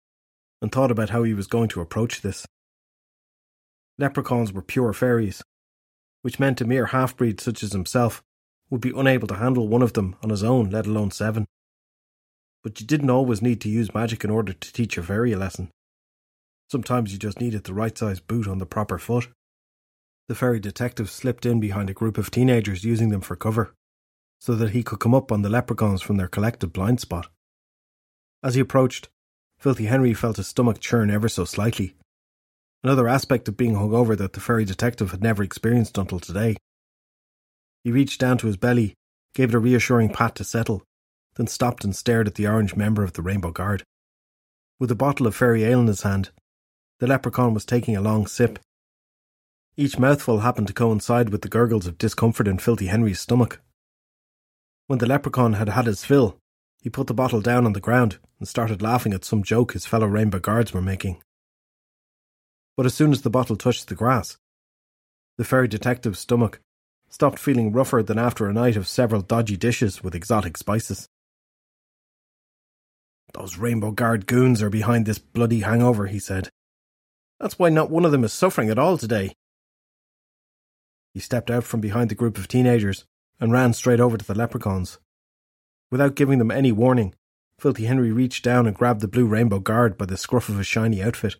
and 0.59 0.71
thought 0.71 0.89
about 0.89 1.11
how 1.11 1.21
he 1.21 1.35
was 1.35 1.45
going 1.45 1.69
to 1.69 1.81
approach 1.81 2.21
this. 2.21 2.47
Leprechauns 3.99 4.51
were 4.51 4.63
pure 4.63 4.91
fairies, 4.91 5.43
which 6.23 6.39
meant 6.39 6.61
a 6.61 6.65
mere 6.65 6.87
half 6.87 7.15
breed 7.15 7.39
such 7.39 7.61
as 7.61 7.73
himself 7.73 8.23
would 8.71 8.81
be 8.81 8.91
unable 8.95 9.27
to 9.27 9.35
handle 9.35 9.67
one 9.67 9.83
of 9.83 9.93
them 9.93 10.15
on 10.23 10.31
his 10.31 10.43
own, 10.43 10.71
let 10.71 10.87
alone 10.87 11.11
seven. 11.11 11.45
But 12.63 12.81
you 12.81 12.87
didn't 12.87 13.11
always 13.11 13.41
need 13.41 13.61
to 13.61 13.69
use 13.69 13.93
magic 13.93 14.23
in 14.23 14.31
order 14.31 14.51
to 14.51 14.73
teach 14.73 14.97
a 14.97 15.03
fairy 15.03 15.31
a 15.31 15.37
lesson. 15.37 15.69
Sometimes 16.71 17.13
you 17.13 17.19
just 17.19 17.39
needed 17.39 17.63
the 17.63 17.73
right 17.73 17.95
size 17.95 18.19
boot 18.19 18.47
on 18.47 18.57
the 18.57 18.65
proper 18.65 18.97
foot. 18.97 19.29
The 20.27 20.35
fairy 20.35 20.59
detective 20.59 21.09
slipped 21.09 21.45
in 21.45 21.59
behind 21.59 21.89
a 21.89 21.93
group 21.93 22.17
of 22.17 22.31
teenagers 22.31 22.83
using 22.83 23.09
them 23.09 23.21
for 23.21 23.35
cover, 23.35 23.73
so 24.39 24.55
that 24.55 24.71
he 24.71 24.83
could 24.83 24.99
come 24.99 25.15
up 25.15 25.31
on 25.31 25.41
the 25.41 25.49
leprechauns 25.49 26.01
from 26.01 26.17
their 26.17 26.27
collective 26.27 26.73
blind 26.73 26.99
spot. 26.99 27.27
As 28.43 28.55
he 28.55 28.61
approached, 28.61 29.09
Filthy 29.57 29.85
Henry 29.85 30.13
felt 30.13 30.37
his 30.37 30.47
stomach 30.47 30.79
churn 30.79 31.09
ever 31.09 31.29
so 31.29 31.45
slightly, 31.45 31.95
another 32.83 33.07
aspect 33.07 33.47
of 33.47 33.57
being 33.57 33.75
hungover 33.75 34.17
that 34.17 34.33
the 34.33 34.39
fairy 34.39 34.65
detective 34.65 35.11
had 35.11 35.23
never 35.23 35.43
experienced 35.43 35.97
until 35.97 36.19
today. 36.19 36.57
He 37.83 37.91
reached 37.91 38.19
down 38.19 38.37
to 38.39 38.47
his 38.47 38.57
belly, 38.57 38.93
gave 39.33 39.49
it 39.49 39.55
a 39.55 39.59
reassuring 39.59 40.09
pat 40.09 40.35
to 40.35 40.43
settle, 40.43 40.83
then 41.35 41.47
stopped 41.47 41.83
and 41.83 41.95
stared 41.95 42.27
at 42.27 42.35
the 42.35 42.47
orange 42.47 42.75
member 42.75 43.03
of 43.03 43.13
the 43.13 43.21
Rainbow 43.21 43.51
Guard. 43.51 43.83
With 44.79 44.91
a 44.91 44.95
bottle 44.95 45.25
of 45.25 45.35
fairy 45.35 45.63
ale 45.63 45.79
in 45.79 45.87
his 45.87 46.01
hand, 46.01 46.31
the 46.99 47.07
leprechaun 47.07 47.53
was 47.53 47.65
taking 47.65 47.95
a 47.95 48.01
long 48.01 48.27
sip, 48.27 48.59
each 49.77 49.99
mouthful 49.99 50.39
happened 50.39 50.67
to 50.67 50.73
coincide 50.73 51.29
with 51.29 51.43
the 51.43 51.47
gurgles 51.47 51.85
of 51.85 51.99
discomfort 51.99 52.47
in 52.47 52.57
Filthy 52.57 52.87
Henry's 52.87 53.19
stomach. 53.19 53.61
When 54.87 54.97
the 54.97 55.05
leprechaun 55.05 55.53
had 55.53 55.69
had 55.69 55.85
his 55.85 56.03
fill, 56.03 56.39
he 56.81 56.89
put 56.89 57.05
the 57.05 57.13
bottle 57.13 57.41
down 57.41 57.65
on 57.65 57.73
the 57.73 57.79
ground 57.79 58.17
and 58.39 58.47
started 58.47 58.81
laughing 58.81 59.13
at 59.13 59.23
some 59.23 59.43
joke 59.43 59.73
his 59.73 59.85
fellow 59.85 60.07
Rainbow 60.07 60.39
Guards 60.39 60.73
were 60.73 60.81
making. 60.81 61.21
But 62.75 62.87
as 62.87 62.95
soon 62.95 63.11
as 63.11 63.21
the 63.21 63.29
bottle 63.29 63.55
touched 63.55 63.87
the 63.87 63.95
grass, 63.95 64.37
the 65.37 65.45
fairy 65.45 65.67
detective's 65.67 66.19
stomach 66.19 66.59
stopped 67.09 67.37
feeling 67.37 67.71
rougher 67.71 68.01
than 68.01 68.17
after 68.17 68.47
a 68.47 68.53
night 68.53 68.75
of 68.75 68.87
several 68.87 69.21
dodgy 69.21 69.57
dishes 69.57 70.03
with 70.03 70.15
exotic 70.15 70.57
spices. 70.57 71.07
Those 73.33 73.57
Rainbow 73.57 73.91
Guard 73.91 74.25
goons 74.25 74.63
are 74.63 74.69
behind 74.69 75.05
this 75.05 75.19
bloody 75.19 75.59
hangover, 75.59 76.07
he 76.07 76.17
said. 76.17 76.49
That's 77.39 77.59
why 77.59 77.69
not 77.69 77.91
one 77.91 78.05
of 78.05 78.11
them 78.11 78.23
is 78.23 78.33
suffering 78.33 78.69
at 78.69 78.79
all 78.79 78.97
today. 78.97 79.33
He 81.17 81.21
stepped 81.21 81.49
out 81.49 81.63
from 81.63 81.81
behind 81.81 82.11
the 82.11 82.15
group 82.15 82.37
of 82.37 82.47
teenagers 82.47 83.03
and 83.39 83.51
ran 83.51 83.73
straight 83.73 83.99
over 83.99 84.19
to 84.19 84.23
the 84.23 84.35
leprechauns. 84.35 84.99
Without 85.89 86.13
giving 86.13 86.37
them 86.37 86.51
any 86.51 86.71
warning, 86.71 87.15
Filthy 87.59 87.85
Henry 87.85 88.11
reached 88.11 88.43
down 88.43 88.67
and 88.67 88.75
grabbed 88.75 89.01
the 89.01 89.07
blue 89.07 89.25
rainbow 89.25 89.57
guard 89.57 89.97
by 89.97 90.05
the 90.05 90.15
scruff 90.15 90.47
of 90.47 90.59
his 90.59 90.67
shiny 90.67 91.01
outfit, 91.01 91.37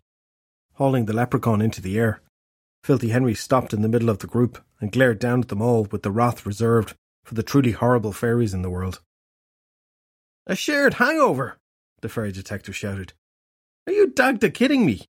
hauling 0.72 1.04
the 1.04 1.12
leprechaun 1.12 1.62
into 1.62 1.80
the 1.80 1.96
air, 1.96 2.20
Filthy 2.82 3.10
Henry 3.10 3.36
stopped 3.36 3.72
in 3.72 3.82
the 3.82 3.88
middle 3.88 4.10
of 4.10 4.18
the 4.18 4.26
group 4.26 4.60
and 4.80 4.90
glared 4.90 5.20
down 5.20 5.42
at 5.42 5.48
them 5.48 5.62
all 5.62 5.84
with 5.84 6.02
the 6.02 6.10
wrath 6.10 6.44
reserved 6.44 6.96
for 7.22 7.36
the 7.36 7.44
truly 7.44 7.70
horrible 7.70 8.12
fairies 8.12 8.54
in 8.54 8.62
the 8.62 8.70
world. 8.70 9.00
A 10.48 10.56
shared 10.56 10.94
hangover, 10.94 11.56
the 12.00 12.08
fairy 12.08 12.32
detective 12.32 12.74
shouted. 12.74 13.12
Are 13.86 13.92
you 13.92 14.08
dagda 14.08 14.50
kidding 14.50 14.84
me? 14.84 15.04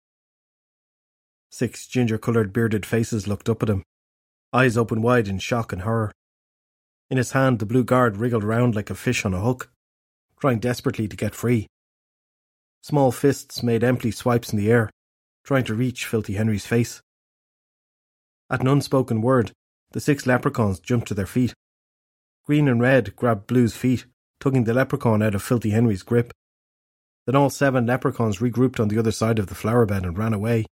Six 1.49 1.87
ginger 1.87 2.19
coloured 2.19 2.53
bearded 2.53 2.85
faces 2.85 3.27
looked 3.27 3.49
up 3.49 3.63
at 3.63 3.69
him, 3.69 3.83
eyes 4.53 4.77
open 4.77 5.01
wide 5.01 5.27
in 5.27 5.39
shock 5.39 5.71
and 5.71 5.83
horror. 5.83 6.11
In 7.09 7.17
his 7.17 7.31
hand, 7.31 7.59
the 7.59 7.65
blue 7.65 7.83
guard 7.83 8.17
wriggled 8.17 8.43
round 8.43 8.75
like 8.75 8.89
a 8.89 8.95
fish 8.95 9.25
on 9.25 9.33
a 9.33 9.41
hook, 9.41 9.71
trying 10.39 10.59
desperately 10.59 11.07
to 11.07 11.15
get 11.15 11.35
free. 11.35 11.67
Small 12.81 13.11
fists 13.11 13.61
made 13.61 13.83
empty 13.83 14.11
swipes 14.11 14.51
in 14.51 14.57
the 14.57 14.71
air, 14.71 14.89
trying 15.43 15.63
to 15.65 15.73
reach 15.73 16.05
Filthy 16.05 16.33
Henry's 16.33 16.65
face. 16.65 17.01
At 18.49 18.61
an 18.61 18.67
unspoken 18.67 19.21
word, 19.21 19.51
the 19.91 19.99
six 19.99 20.25
leprechauns 20.25 20.79
jumped 20.79 21.07
to 21.07 21.13
their 21.13 21.25
feet. 21.25 21.53
Green 22.45 22.67
and 22.67 22.81
Red 22.81 23.15
grabbed 23.15 23.47
Blue's 23.47 23.75
feet, 23.75 24.05
tugging 24.39 24.63
the 24.63 24.73
leprechaun 24.73 25.21
out 25.21 25.35
of 25.35 25.43
Filthy 25.43 25.71
Henry's 25.71 26.03
grip. 26.03 26.31
Then 27.25 27.35
all 27.35 27.49
seven 27.49 27.85
leprechauns 27.85 28.37
regrouped 28.37 28.79
on 28.79 28.87
the 28.87 28.97
other 28.97 29.11
side 29.11 29.37
of 29.37 29.47
the 29.47 29.55
flower 29.55 29.85
bed 29.85 30.03
and 30.03 30.17
ran 30.17 30.33
away. 30.33 30.65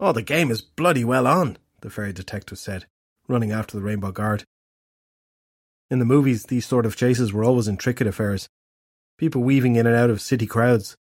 Oh, 0.00 0.12
the 0.12 0.22
game 0.22 0.50
is 0.50 0.60
bloody 0.60 1.04
well 1.04 1.26
on, 1.26 1.56
the 1.84 1.90
fairy 1.90 2.14
detective 2.14 2.58
said, 2.58 2.86
running 3.28 3.52
after 3.52 3.76
the 3.76 3.82
Rainbow 3.82 4.10
Guard. 4.10 4.42
In 5.90 5.98
the 5.98 6.06
movies, 6.06 6.44
these 6.44 6.64
sort 6.64 6.86
of 6.86 6.96
chases 6.96 7.30
were 7.30 7.44
always 7.44 7.68
intricate 7.68 8.06
affairs, 8.06 8.48
people 9.18 9.42
weaving 9.42 9.76
in 9.76 9.86
and 9.86 9.94
out 9.94 10.08
of 10.08 10.22
city 10.22 10.46
crowds, 10.46 10.96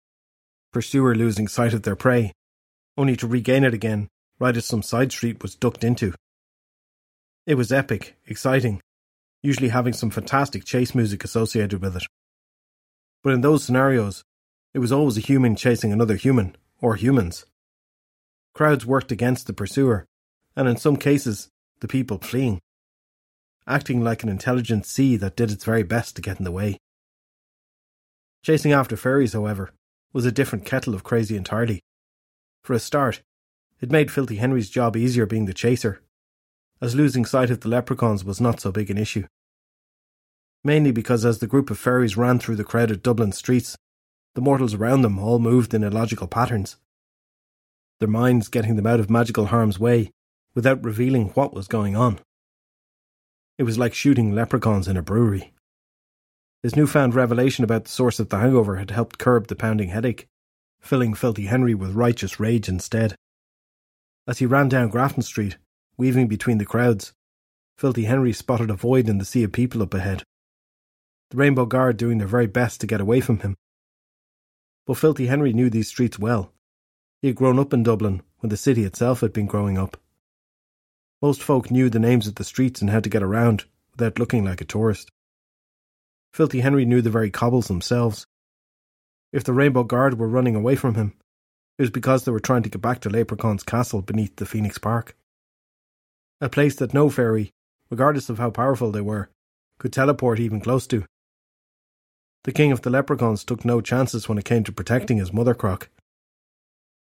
pursuer 0.73 1.17
losing 1.17 1.49
sight 1.49 1.75
of 1.75 1.83
their 1.83 1.97
prey, 1.97 2.33
only 2.97 3.17
to 3.17 3.27
regain 3.27 3.65
it 3.65 3.75
again 3.75 4.09
right 4.39 4.57
as 4.57 4.67
some 4.67 4.85
side 4.85 5.11
street 5.11 5.43
was 5.43 5.57
ducked 5.57 5.83
into. 5.83 6.15
It 7.45 7.57
was 7.57 7.73
epic, 7.73 8.17
exciting, 8.25 8.81
usually 9.43 9.71
having 9.71 9.95
some 9.95 10.11
fantastic 10.11 10.65
chase 10.65 10.95
music 10.95 11.25
associated 11.25 11.83
with 11.83 11.97
it. 11.97 12.05
But 13.25 13.33
in 13.33 13.41
those 13.41 13.65
scenarios, 13.65 14.23
it 14.75 14.79
was 14.79 14.93
always 14.93 15.17
a 15.17 15.23
human 15.23 15.57
chasing 15.57 15.93
another 15.93 16.15
human, 16.15 16.57
or 16.81 16.95
humans. 16.95 17.47
Crowds 18.55 18.87
worked 18.87 19.11
against 19.11 19.49
the 19.49 19.53
pursuer, 19.53 20.07
and 20.59 20.67
in 20.67 20.77
some 20.77 20.97
cases, 20.97 21.49
the 21.79 21.87
people 21.87 22.19
fleeing, 22.19 22.61
acting 23.69 24.03
like 24.03 24.25
an 24.25 24.29
intelligent 24.29 24.85
sea 24.85 25.15
that 25.15 25.37
did 25.37 25.53
its 25.53 25.65
very 25.65 25.85
best 25.85 26.17
to 26.17 26.23
get 26.23 26.41
in 26.41 26.45
the 26.45 26.51
way. 26.51 26.77
Chasing 28.43 28.73
after 28.73 28.97
fairies, 28.97 29.35
however, 29.35 29.71
was 30.13 30.27
a 30.27 30.33
different 30.33 30.65
kettle 30.65 30.97
of 30.97 31.05
crazy 31.05 31.37
entirely. 31.37 31.81
For 32.65 32.73
a 32.73 32.81
start, 32.81 33.23
it 33.81 33.93
made 33.93 34.11
Filthy 34.11 34.35
Henry's 34.35 34.69
job 34.69 34.97
easier 34.97 35.27
being 35.27 35.45
the 35.45 35.55
chaser, 35.55 36.03
as 36.81 36.97
losing 36.97 37.25
sight 37.25 37.51
of 37.51 37.61
the 37.61 37.69
leprechauns 37.69 38.25
was 38.25 38.41
not 38.41 38.59
so 38.59 38.73
big 38.73 38.91
an 38.91 38.99
issue. 38.99 39.29
Mainly 40.65 40.91
because 40.91 41.25
as 41.25 41.39
the 41.39 41.47
group 41.47 41.71
of 41.71 41.79
fairies 41.79 42.17
ran 42.17 42.41
through 42.41 42.57
the 42.57 42.65
crowded 42.65 43.05
Dublin 43.05 43.31
streets, 43.31 43.77
the 44.35 44.41
mortals 44.41 44.75
around 44.75 45.03
them 45.03 45.21
all 45.21 45.39
moved 45.39 45.73
in 45.73 45.85
illogical 45.85 46.27
patterns, 46.27 46.79
their 48.01 48.09
minds 48.09 48.49
getting 48.49 48.75
them 48.75 48.89
out 48.89 48.99
of 48.99 49.09
magical 49.09 49.47
harm's 49.47 49.79
way 49.79 50.11
without 50.59 50.85
revealing 50.85 51.29
what 51.35 51.55
was 51.55 51.69
going 51.69 51.95
on. 51.95 52.19
It 53.59 53.63
was 53.63 53.79
like 53.79 53.95
shooting 53.95 54.35
leprechauns 54.35 54.89
in 54.89 54.97
a 54.97 55.03
brewery. 55.03 55.53
His 56.65 56.75
newfound 56.75 57.15
revelation 57.15 57.63
about 57.63 57.85
the 57.85 57.93
source 57.93 58.19
of 58.19 58.29
the 58.29 58.41
hangover 58.41 58.75
had 58.75 58.91
helped 58.91 59.19
curb 59.19 59.47
the 59.47 59.55
pounding 59.55 59.91
headache, 59.91 60.27
filling 60.81 61.15
Filthy 61.15 61.45
Henry 61.47 61.77
with 61.77 61.95
righteous 61.95 62.41
rage 62.41 62.69
instead. 62.69 63.15
As 64.27 64.39
he 64.39 64.47
ran 64.47 64.69
down 64.69 64.89
Grafton 64.89 65.23
Street, 65.23 65.59
weaving 65.97 66.27
between 66.27 66.59
the 66.59 66.65
crowds, 66.65 67.13
Filthy 67.77 68.07
Henry 68.07 68.33
spotted 68.33 68.69
a 68.69 68.75
void 68.75 69.09
in 69.09 69.19
the 69.19 69.25
sea 69.25 69.45
of 69.45 69.53
people 69.53 69.81
up 69.81 69.95
ahead. 69.95 70.25
The 71.31 71.37
Rainbow 71.37 71.67
Guard 71.67 71.99
doing 71.99 72.19
their 72.19 72.27
very 72.27 72.49
best 72.49 72.81
to 72.81 72.89
get 72.89 73.01
away 73.01 73.21
from 73.21 73.39
him. 73.39 73.55
But 74.89 74.99
Filthy 74.99 75.29
Henry 75.29 75.53
knew 75.53 75.71
these 75.71 75.87
streets 75.87 76.19
well. 76.19 76.53
He 77.23 77.29
had 77.29 77.37
grown 77.37 77.61
up 77.61 77.73
in 77.73 77.85
Dublin 77.85 78.23
when 78.41 78.51
the 78.51 78.57
city 78.57 78.83
itself 78.83 79.21
had 79.21 79.33
been 79.33 79.47
growing 79.47 79.79
up. 79.79 79.97
Most 81.21 81.43
folk 81.43 81.71
knew 81.71 81.91
the 81.91 81.99
names 81.99 82.29
of 82.29 82.37
the 82.37 82.45
streets 82.45 82.81
and 82.81 82.91
how 82.91 83.01
to 83.01 83.09
get 83.09 83.25
around 83.25 83.65
without 83.91 84.21
looking 84.21 84.45
like 84.45 84.61
a 84.61 84.65
tourist. 84.65 85.11
Filthy 86.33 86.61
Henry 86.61 86.85
knew 86.85 87.03
the 87.03 87.11
very 87.11 87.31
cobbles 87.31 87.67
themselves. 87.67 88.27
If 89.33 89.43
the 89.43 89.53
Rainbow 89.53 89.83
Guard 89.83 90.19
were 90.19 90.29
running 90.29 90.55
away 90.55 90.77
from 90.77 90.95
him, 90.95 91.15
it 91.77 91.83
was 91.83 91.91
because 91.91 92.25
they 92.25 92.31
were 92.31 92.39
trying 92.39 92.63
to 92.63 92.69
get 92.69 92.81
back 92.81 93.01
to 93.01 93.11
Leprechaun's 93.11 93.65
castle 93.65 94.01
beneath 94.01 94.37
the 94.37 94.47
Phoenix 94.47 94.79
Park. 94.79 95.17
A 96.41 96.49
place 96.49 96.77
that 96.77 96.95
no 96.95 97.11
fairy, 97.11 97.53
regardless 97.91 98.29
of 98.29 98.39
how 98.39 98.51
powerful 98.51 98.93
they 98.93 99.01
were, 99.01 99.29
could 99.79 99.93
teleport 99.93 100.39
even 100.39 100.61
close 100.61 100.87
to. 100.87 101.05
The 102.45 102.53
king 102.53 102.71
of 102.71 102.83
the 102.83 102.91
leprechauns 102.91 103.43
took 103.43 103.65
no 103.65 103.81
chances 103.81 104.29
when 104.29 104.39
it 104.39 104.45
came 104.45 104.63
to 104.65 104.73
protecting 104.73 105.19
his 105.19 105.33
mother 105.33 105.55
crock, 105.55 105.89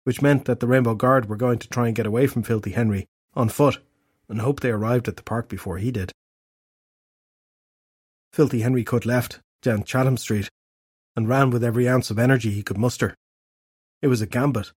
which 0.04 0.22
meant 0.22 0.44
that 0.44 0.60
the 0.60 0.68
Rainbow 0.68 0.94
Guard 0.94 1.28
were 1.28 1.36
going 1.36 1.58
to 1.58 1.68
try 1.68 1.88
and 1.88 1.96
get 1.96 2.06
away 2.06 2.28
from 2.28 2.44
Filthy 2.44 2.70
Henry 2.70 3.08
on 3.34 3.48
foot 3.48 3.78
and 4.28 4.40
hoped 4.40 4.62
they 4.62 4.70
arrived 4.70 5.08
at 5.08 5.16
the 5.16 5.22
park 5.22 5.48
before 5.48 5.78
he 5.78 5.90
did. 5.90 6.12
Filthy 8.32 8.60
Henry 8.60 8.84
cut 8.84 9.06
left 9.06 9.40
down 9.62 9.84
Chatham 9.84 10.16
Street 10.16 10.48
and 11.16 11.28
ran 11.28 11.50
with 11.50 11.64
every 11.64 11.88
ounce 11.88 12.10
of 12.10 12.18
energy 12.18 12.50
he 12.50 12.62
could 12.62 12.78
muster. 12.78 13.14
It 14.02 14.08
was 14.08 14.20
a 14.20 14.26
gambit, 14.26 14.72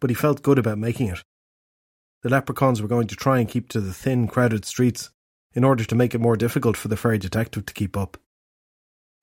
but 0.00 0.10
he 0.10 0.14
felt 0.14 0.42
good 0.42 0.58
about 0.58 0.78
making 0.78 1.08
it. 1.08 1.22
The 2.22 2.30
leprechauns 2.30 2.80
were 2.80 2.88
going 2.88 3.06
to 3.08 3.16
try 3.16 3.38
and 3.38 3.48
keep 3.48 3.68
to 3.68 3.80
the 3.80 3.92
thin, 3.92 4.26
crowded 4.26 4.64
streets 4.64 5.10
in 5.52 5.62
order 5.62 5.84
to 5.84 5.94
make 5.94 6.14
it 6.14 6.20
more 6.20 6.36
difficult 6.36 6.76
for 6.76 6.88
the 6.88 6.96
fairy 6.96 7.18
detective 7.18 7.66
to 7.66 7.74
keep 7.74 7.96
up. 7.96 8.16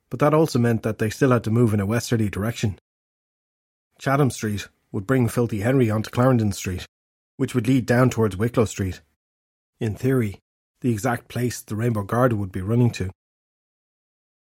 But 0.09 0.19
that 0.19 0.33
also 0.33 0.59
meant 0.59 0.83
that 0.83 0.99
they 0.99 1.09
still 1.09 1.31
had 1.31 1.43
to 1.45 1.51
move 1.51 1.73
in 1.73 1.79
a 1.79 1.85
westerly 1.85 2.29
direction. 2.29 2.77
Chatham 3.97 4.29
Street 4.29 4.67
would 4.91 5.07
bring 5.07 5.27
Filthy 5.27 5.61
Henry 5.61 5.89
onto 5.89 6.09
Clarendon 6.09 6.51
Street, 6.51 6.85
which 7.37 7.55
would 7.55 7.67
lead 7.67 7.85
down 7.85 8.09
towards 8.09 8.37
Wicklow 8.37 8.65
Street. 8.65 9.01
In 9.81 9.95
theory, 9.95 10.37
the 10.81 10.91
exact 10.91 11.27
place 11.27 11.59
the 11.59 11.75
Rainbow 11.75 12.03
Guard 12.03 12.33
would 12.33 12.51
be 12.51 12.61
running 12.61 12.91
to. 12.91 13.09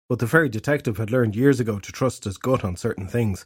But 0.08 0.20
the 0.20 0.28
fairy 0.28 0.48
detective 0.48 0.96
had 0.96 1.12
learned 1.12 1.36
years 1.36 1.60
ago 1.60 1.78
to 1.78 1.92
trust 1.92 2.24
his 2.24 2.38
gut 2.38 2.64
on 2.64 2.78
certain 2.78 3.10
things. 3.10 3.46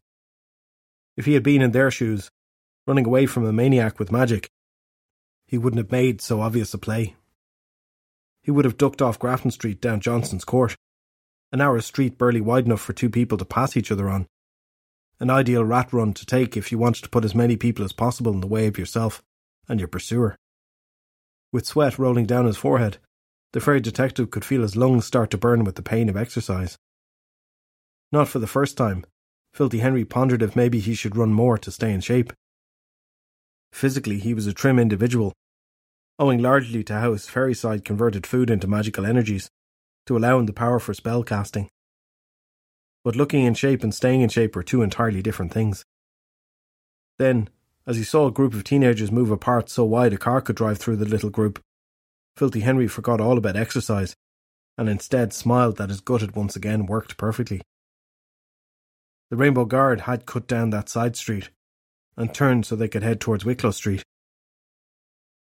If 1.17 1.25
he 1.25 1.33
had 1.33 1.41
been 1.41 1.63
in 1.63 1.71
their 1.71 1.89
shoes, 1.89 2.29
running 2.85 3.07
away 3.07 3.25
from 3.25 3.43
a 3.43 3.51
maniac 3.51 3.97
with 3.97 4.11
magic, 4.11 4.51
he 5.47 5.57
wouldn't 5.57 5.79
have 5.79 5.91
made 5.91 6.21
so 6.21 6.41
obvious 6.41 6.75
a 6.75 6.77
play. 6.77 7.15
He 8.43 8.51
would 8.51 8.65
have 8.65 8.77
ducked 8.77 9.01
off 9.01 9.17
Grafton 9.17 9.49
Street 9.49 9.81
down 9.81 9.99
Johnson's 9.99 10.45
Court, 10.45 10.75
a 11.51 11.57
narrow 11.57 11.79
street 11.79 12.19
barely 12.19 12.39
wide 12.39 12.65
enough 12.67 12.81
for 12.81 12.93
two 12.93 13.09
people 13.09 13.39
to 13.39 13.45
pass 13.45 13.75
each 13.75 13.91
other 13.91 14.07
on. 14.09 14.27
An 15.19 15.31
ideal 15.31 15.65
rat 15.65 15.91
run 15.91 16.13
to 16.13 16.25
take 16.25 16.55
if 16.55 16.71
you 16.71 16.77
wanted 16.77 17.01
to 17.01 17.09
put 17.09 17.25
as 17.25 17.33
many 17.33 17.57
people 17.57 17.83
as 17.83 17.93
possible 17.93 18.31
in 18.31 18.41
the 18.41 18.47
way 18.47 18.67
of 18.67 18.77
yourself 18.77 19.23
and 19.67 19.79
your 19.79 19.87
pursuer. 19.87 20.35
With 21.51 21.65
sweat 21.65 21.97
rolling 21.97 22.25
down 22.25 22.45
his 22.45 22.57
forehead, 22.57 22.97
the 23.53 23.59
fairy 23.59 23.81
detective 23.81 24.29
could 24.29 24.45
feel 24.45 24.61
his 24.61 24.75
lungs 24.75 25.05
start 25.05 25.31
to 25.31 25.37
burn 25.37 25.63
with 25.63 25.75
the 25.75 25.81
pain 25.81 26.09
of 26.09 26.15
exercise. 26.15 26.77
Not 28.11 28.27
for 28.27 28.39
the 28.39 28.47
first 28.47 28.77
time, 28.77 29.05
Filthy 29.53 29.79
Henry 29.79 30.05
pondered 30.05 30.43
if 30.43 30.55
maybe 30.55 30.79
he 30.79 30.93
should 30.93 31.15
run 31.15 31.33
more 31.33 31.57
to 31.57 31.71
stay 31.71 31.91
in 31.91 32.01
shape. 32.01 32.33
Physically, 33.71 34.19
he 34.19 34.33
was 34.33 34.47
a 34.47 34.53
trim 34.53 34.77
individual, 34.77 35.33
owing 36.19 36.39
largely 36.41 36.83
to 36.83 36.99
how 36.99 37.13
his 37.13 37.27
fairy 37.27 37.53
side 37.53 37.85
converted 37.85 38.27
food 38.27 38.49
into 38.49 38.67
magical 38.67 39.05
energies 39.05 39.49
to 40.05 40.17
allow 40.17 40.39
him 40.39 40.45
the 40.45 40.53
power 40.53 40.79
for 40.79 40.93
spell 40.93 41.23
casting. 41.23 41.69
But 43.03 43.15
looking 43.15 43.45
in 43.45 43.53
shape 43.53 43.83
and 43.83 43.93
staying 43.93 44.21
in 44.21 44.29
shape 44.29 44.55
were 44.55 44.63
two 44.63 44.81
entirely 44.81 45.21
different 45.21 45.53
things. 45.53 45.85
Then, 47.17 47.49
as 47.85 47.97
he 47.97 48.03
saw 48.03 48.27
a 48.27 48.31
group 48.31 48.53
of 48.53 48.63
teenagers 48.63 49.11
move 49.11 49.31
apart 49.31 49.69
so 49.69 49.83
wide 49.83 50.13
a 50.13 50.17
car 50.17 50.41
could 50.41 50.55
drive 50.55 50.77
through 50.77 50.97
the 50.97 51.05
little 51.05 51.29
group, 51.29 51.59
Filthy 52.35 52.61
Henry 52.61 52.87
forgot 52.87 53.19
all 53.19 53.37
about 53.37 53.55
exercise 53.55 54.15
and 54.77 54.87
instead 54.87 55.33
smiled 55.33 55.75
that 55.75 55.89
his 55.89 55.99
gut 55.99 56.21
had 56.21 56.37
once 56.37 56.55
again 56.55 56.85
worked 56.85 57.17
perfectly. 57.17 57.61
The 59.29 59.35
Rainbow 59.35 59.65
Guard 59.65 60.01
had 60.01 60.25
cut 60.25 60.47
down 60.47 60.69
that 60.69 60.87
side 60.87 61.17
street 61.17 61.49
and 62.15 62.33
turned 62.33 62.65
so 62.65 62.75
they 62.75 62.87
could 62.87 63.03
head 63.03 63.19
towards 63.19 63.43
Wicklow 63.43 63.71
Street. 63.71 64.03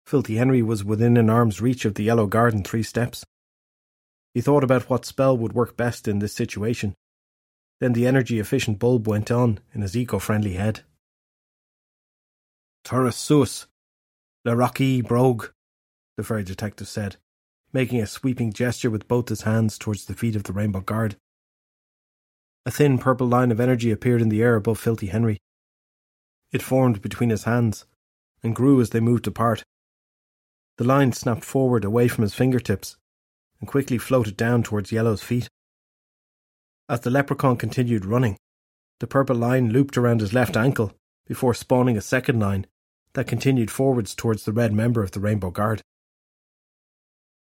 Filthy 0.05 0.37
Henry 0.37 0.61
was 0.61 0.85
within 0.85 1.17
an 1.17 1.29
arm's 1.29 1.59
reach 1.59 1.83
of 1.83 1.95
the 1.95 2.03
Yellow 2.03 2.27
Guard 2.27 2.53
in 2.53 2.63
three 2.63 2.81
steps. 2.81 3.25
He 4.33 4.41
thought 4.41 4.63
about 4.63 4.89
what 4.89 5.05
spell 5.05 5.37
would 5.37 5.53
work 5.53 5.75
best 5.75 6.07
in 6.07 6.19
this 6.19 6.33
situation. 6.33 6.95
Then 7.79 7.93
the 7.93 8.07
energy 8.07 8.39
efficient 8.39 8.79
bulb 8.79 9.07
went 9.07 9.29
on 9.29 9.59
in 9.73 9.81
his 9.81 9.97
eco 9.97 10.17
friendly 10.17 10.53
head. 10.53 10.81
Turris 12.83 13.17
Suis, 13.17 13.67
Le 14.45 14.55
Rocky 14.55 15.01
Brogue, 15.01 15.47
the 16.17 16.23
fairy 16.23 16.43
detective 16.43 16.87
said, 16.87 17.17
making 17.71 18.01
a 18.01 18.07
sweeping 18.07 18.51
gesture 18.51 18.89
with 18.89 19.07
both 19.07 19.29
his 19.29 19.41
hands 19.41 19.77
towards 19.77 20.05
the 20.05 20.15
feet 20.15 20.35
of 20.35 20.43
the 20.43 20.53
Rainbow 20.53 20.81
Guard. 20.81 21.17
A 22.65 22.71
thin 22.71 22.97
purple 22.97 23.27
line 23.27 23.51
of 23.51 23.59
energy 23.59 23.91
appeared 23.91 24.21
in 24.21 24.29
the 24.29 24.41
air 24.41 24.55
above 24.55 24.79
Filthy 24.79 25.07
Henry. 25.07 25.39
It 26.51 26.61
formed 26.61 27.01
between 27.01 27.29
his 27.29 27.43
hands, 27.43 27.85
and 28.41 28.55
grew 28.55 28.81
as 28.81 28.89
they 28.89 28.99
moved 28.99 29.27
apart. 29.27 29.63
The 30.77 30.83
line 30.83 31.11
snapped 31.11 31.43
forward 31.43 31.83
away 31.83 32.07
from 32.07 32.21
his 32.21 32.33
fingertips 32.33 32.97
and 33.59 33.67
quickly 33.67 33.97
floated 33.97 34.37
down 34.37 34.63
towards 34.63 34.91
Yellow's 34.91 35.21
feet. 35.21 35.49
As 36.87 37.01
the 37.01 37.09
leprechaun 37.09 37.57
continued 37.57 38.05
running, 38.05 38.37
the 38.99 39.07
purple 39.07 39.35
line 39.35 39.71
looped 39.71 39.97
around 39.97 40.21
his 40.21 40.33
left 40.33 40.57
ankle 40.57 40.93
before 41.29 41.53
spawning 41.53 41.95
a 41.95 42.01
second 42.01 42.39
line 42.39 42.65
that 43.13 43.27
continued 43.27 43.71
forwards 43.71 44.15
towards 44.15 44.43
the 44.43 44.51
red 44.51 44.73
member 44.73 45.03
of 45.03 45.11
the 45.11 45.19
Rainbow 45.19 45.51
Guard. 45.51 45.81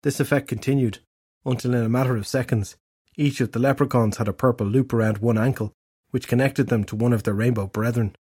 This 0.04 0.20
effect 0.20 0.48
continued 0.48 1.00
until, 1.46 1.74
in 1.74 1.84
a 1.84 1.90
matter 1.90 2.16
of 2.16 2.28
seconds, 2.28 2.78
each 3.18 3.42
of 3.42 3.52
the 3.52 3.60
leprechauns 3.60 4.18
had 4.18 4.28
a 4.28 4.34
purple 4.34 4.68
loop 4.68 4.94
around 4.94 5.18
one 5.18 5.38
ankle, 5.38 5.74
which 6.12 6.28
connected 6.28 6.68
them 6.68 6.84
to 6.86 6.96
one 6.96 7.12
of 7.12 7.24
their 7.24 7.34
rainbow 7.34 7.68
brethren. 7.68 8.16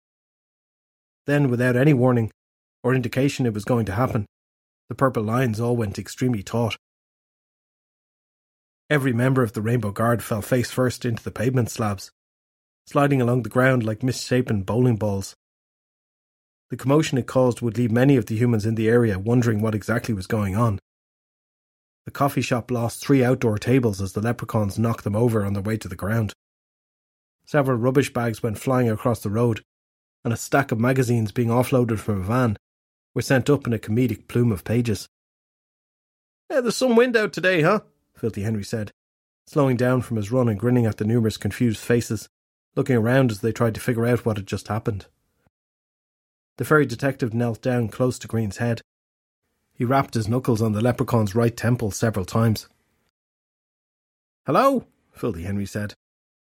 Then, 1.26 1.50
without 1.50 1.76
any 1.76 1.94
warning 1.94 2.32
or 2.82 2.96
indication 2.96 3.46
it 3.46 3.54
was 3.54 3.66
going 3.66 3.86
to 3.86 3.92
happen, 3.92 4.26
the 4.88 4.96
purple 4.96 5.24
lines 5.24 5.60
all 5.60 5.76
went 5.76 6.00
extremely 6.00 6.42
taut. 6.42 6.78
Every 8.90 9.14
member 9.14 9.44
of 9.44 9.54
the 9.54 9.62
Rainbow 9.62 9.92
Guard 9.92 10.24
fell 10.24 10.42
face 10.42 10.72
first 10.72 11.06
into 11.06 11.22
the 11.22 11.32
pavement 11.32 11.70
slabs, 11.70 12.12
sliding 12.88 13.22
along 13.22 13.44
the 13.44 13.50
ground 13.50 13.84
like 13.84 14.02
misshapen 14.02 14.64
bowling 14.64 14.96
balls. 14.96 15.36
The 16.70 16.78
commotion 16.78 17.18
it 17.18 17.28
caused 17.28 17.62
would 17.62 17.78
leave 17.78 17.92
many 17.92 18.16
of 18.16 18.28
the 18.28 18.38
humans 18.38 18.66
in 18.66 18.76
the 18.76 18.88
area 18.88 19.18
wondering 19.18 19.62
what 19.62 19.74
exactly 19.74 20.14
was 20.14 20.28
going 20.28 20.56
on. 20.56 20.80
The 22.06 22.12
coffee 22.12 22.42
shop 22.42 22.72
lost 22.72 23.04
three 23.04 23.24
outdoor 23.24 23.58
tables 23.58 24.02
as 24.02 24.14
the 24.14 24.22
leprechauns 24.22 24.80
knocked 24.80 25.04
them 25.04 25.16
over 25.16 25.46
on 25.46 25.54
their 25.54 25.64
way 25.64 25.78
to 25.78 25.88
the 25.88 25.96
ground. 25.96 26.34
Several 27.46 27.78
rubbish 27.78 28.14
bags 28.14 28.44
went 28.44 28.60
flying 28.60 28.90
across 28.90 29.22
the 29.22 29.30
road, 29.30 29.64
and 30.24 30.32
a 30.32 30.38
stack 30.38 30.72
of 30.72 30.80
magazines 30.80 31.32
being 31.32 31.50
offloaded 31.50 32.00
from 32.00 32.22
a 32.22 32.24
van 32.24 32.58
were 33.16 33.22
sent 33.22 33.50
up 33.50 33.66
in 33.66 33.74
a 33.74 33.80
comedic 33.80 34.28
plume 34.28 34.52
of 34.52 34.64
pages. 34.64 35.08
Yeah, 36.50 36.62
there's 36.62 36.76
some 36.76 36.96
wind 36.96 37.18
out 37.18 37.34
today, 37.34 37.62
huh? 37.62 37.82
Filthy 38.16 38.44
Henry 38.44 38.64
said, 38.64 38.92
slowing 39.48 39.78
down 39.78 40.02
from 40.02 40.18
his 40.18 40.32
run 40.32 40.50
and 40.50 40.60
grinning 40.60 40.86
at 40.86 40.98
the 40.98 41.06
numerous 41.06 41.38
confused 41.38 41.80
faces, 41.80 42.28
looking 42.76 42.96
around 42.96 43.32
as 43.32 43.42
they 43.42 43.52
tried 43.52 43.74
to 43.76 43.82
figure 43.82 44.06
out 44.06 44.26
what 44.26 44.38
had 44.38 44.46
just 44.46 44.68
happened. 44.68 45.08
The 46.60 46.66
fairy 46.66 46.86
detective 46.86 47.34
knelt 47.34 47.62
down 47.62 47.88
close 47.88 48.20
to 48.20 48.28
Green's 48.28 48.58
head. 48.58 48.82
He 49.72 49.86
rapped 49.86 50.14
his 50.14 50.28
knuckles 50.28 50.62
on 50.62 50.74
the 50.74 50.82
leprechaun's 50.82 51.34
right 51.34 51.56
temple 51.56 51.90
several 51.90 52.26
times. 52.26 52.68
Hello? 54.46 54.86
Filthy 55.14 55.44
Henry 55.44 55.66
said. 55.66 55.94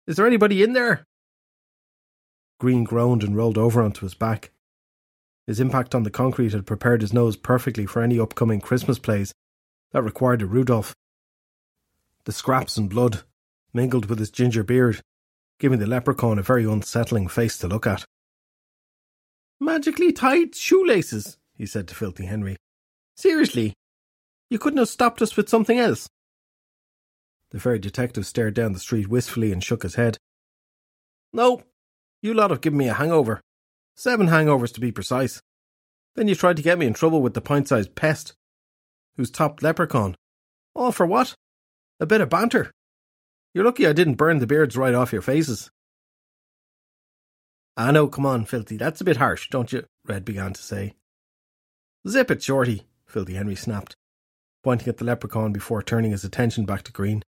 Is 0.06 0.16
there 0.16 0.26
anybody 0.26 0.62
in 0.62 0.74
there? 0.74 1.06
Green 2.60 2.84
groaned 2.84 3.24
and 3.24 3.34
rolled 3.34 3.56
over 3.56 3.80
onto 3.80 4.04
his 4.04 4.12
back. 4.12 4.50
His 5.46 5.58
impact 5.58 5.94
on 5.94 6.02
the 6.02 6.10
concrete 6.10 6.52
had 6.52 6.66
prepared 6.66 7.00
his 7.00 7.14
nose 7.14 7.38
perfectly 7.38 7.86
for 7.86 8.02
any 8.02 8.20
upcoming 8.20 8.60
Christmas 8.60 8.98
plays 8.98 9.32
that 9.92 10.02
required 10.02 10.42
a 10.42 10.46
Rudolph. 10.46 10.94
The 12.24 12.32
scraps 12.32 12.76
and 12.76 12.90
blood 12.90 13.22
mingled 13.72 14.10
with 14.10 14.18
his 14.18 14.30
ginger 14.30 14.64
beard, 14.64 15.00
giving 15.58 15.78
the 15.78 15.86
leprechaun 15.86 16.38
a 16.38 16.42
very 16.42 16.66
unsettling 16.66 17.26
face 17.26 17.56
to 17.56 17.68
look 17.68 17.86
at. 17.86 18.04
Magically 19.60 20.12
tied 20.12 20.54
shoelaces, 20.54 21.38
he 21.56 21.66
said 21.66 21.88
to 21.88 21.94
Filthy 21.94 22.26
Henry. 22.26 22.56
Seriously, 23.16 23.74
you 24.50 24.58
couldn't 24.58 24.78
have 24.78 24.88
stopped 24.88 25.22
us 25.22 25.36
with 25.36 25.48
something 25.48 25.78
else. 25.78 26.08
The 27.50 27.60
fairy 27.60 27.78
detective 27.78 28.26
stared 28.26 28.54
down 28.54 28.72
the 28.72 28.80
street 28.80 29.08
wistfully 29.08 29.52
and 29.52 29.62
shook 29.62 29.84
his 29.84 29.94
head. 29.94 30.18
No, 31.32 31.62
you 32.20 32.34
lot 32.34 32.50
have 32.50 32.60
given 32.60 32.78
me 32.78 32.88
a 32.88 32.94
hangover. 32.94 33.40
Seven 33.96 34.28
hangovers 34.28 34.72
to 34.74 34.80
be 34.80 34.90
precise. 34.90 35.40
Then 36.16 36.28
you 36.28 36.34
tried 36.34 36.56
to 36.56 36.62
get 36.62 36.78
me 36.78 36.86
in 36.86 36.94
trouble 36.94 37.22
with 37.22 37.34
the 37.34 37.40
pint 37.40 37.68
sized 37.68 37.94
pest, 37.94 38.34
who's 39.16 39.30
top 39.30 39.62
leprechaun. 39.62 40.16
All 40.74 40.92
for 40.92 41.06
what? 41.06 41.34
A 42.00 42.06
bit 42.06 42.20
of 42.20 42.28
banter. 42.28 42.72
You're 43.52 43.64
lucky 43.64 43.86
I 43.86 43.92
didn't 43.92 44.14
burn 44.14 44.38
the 44.38 44.46
beards 44.46 44.76
right 44.76 44.94
off 44.94 45.12
your 45.12 45.22
faces. 45.22 45.70
Ah, 47.76 47.90
know, 47.90 48.06
come 48.06 48.24
on, 48.24 48.44
Filthy, 48.44 48.76
that's 48.76 49.00
a 49.00 49.04
bit 49.04 49.16
harsh, 49.16 49.48
don't 49.50 49.72
you? 49.72 49.84
Red 50.06 50.24
began 50.24 50.52
to 50.52 50.62
say. 50.62 50.94
Zip 52.06 52.30
it, 52.30 52.42
Shorty, 52.42 52.84
Filthy 53.06 53.34
Henry 53.34 53.56
snapped, 53.56 53.96
pointing 54.62 54.88
at 54.88 54.98
the 54.98 55.04
leprechaun 55.04 55.52
before 55.52 55.82
turning 55.82 56.12
his 56.12 56.24
attention 56.24 56.64
back 56.66 56.82
to 56.82 56.92
Green. 56.92 57.22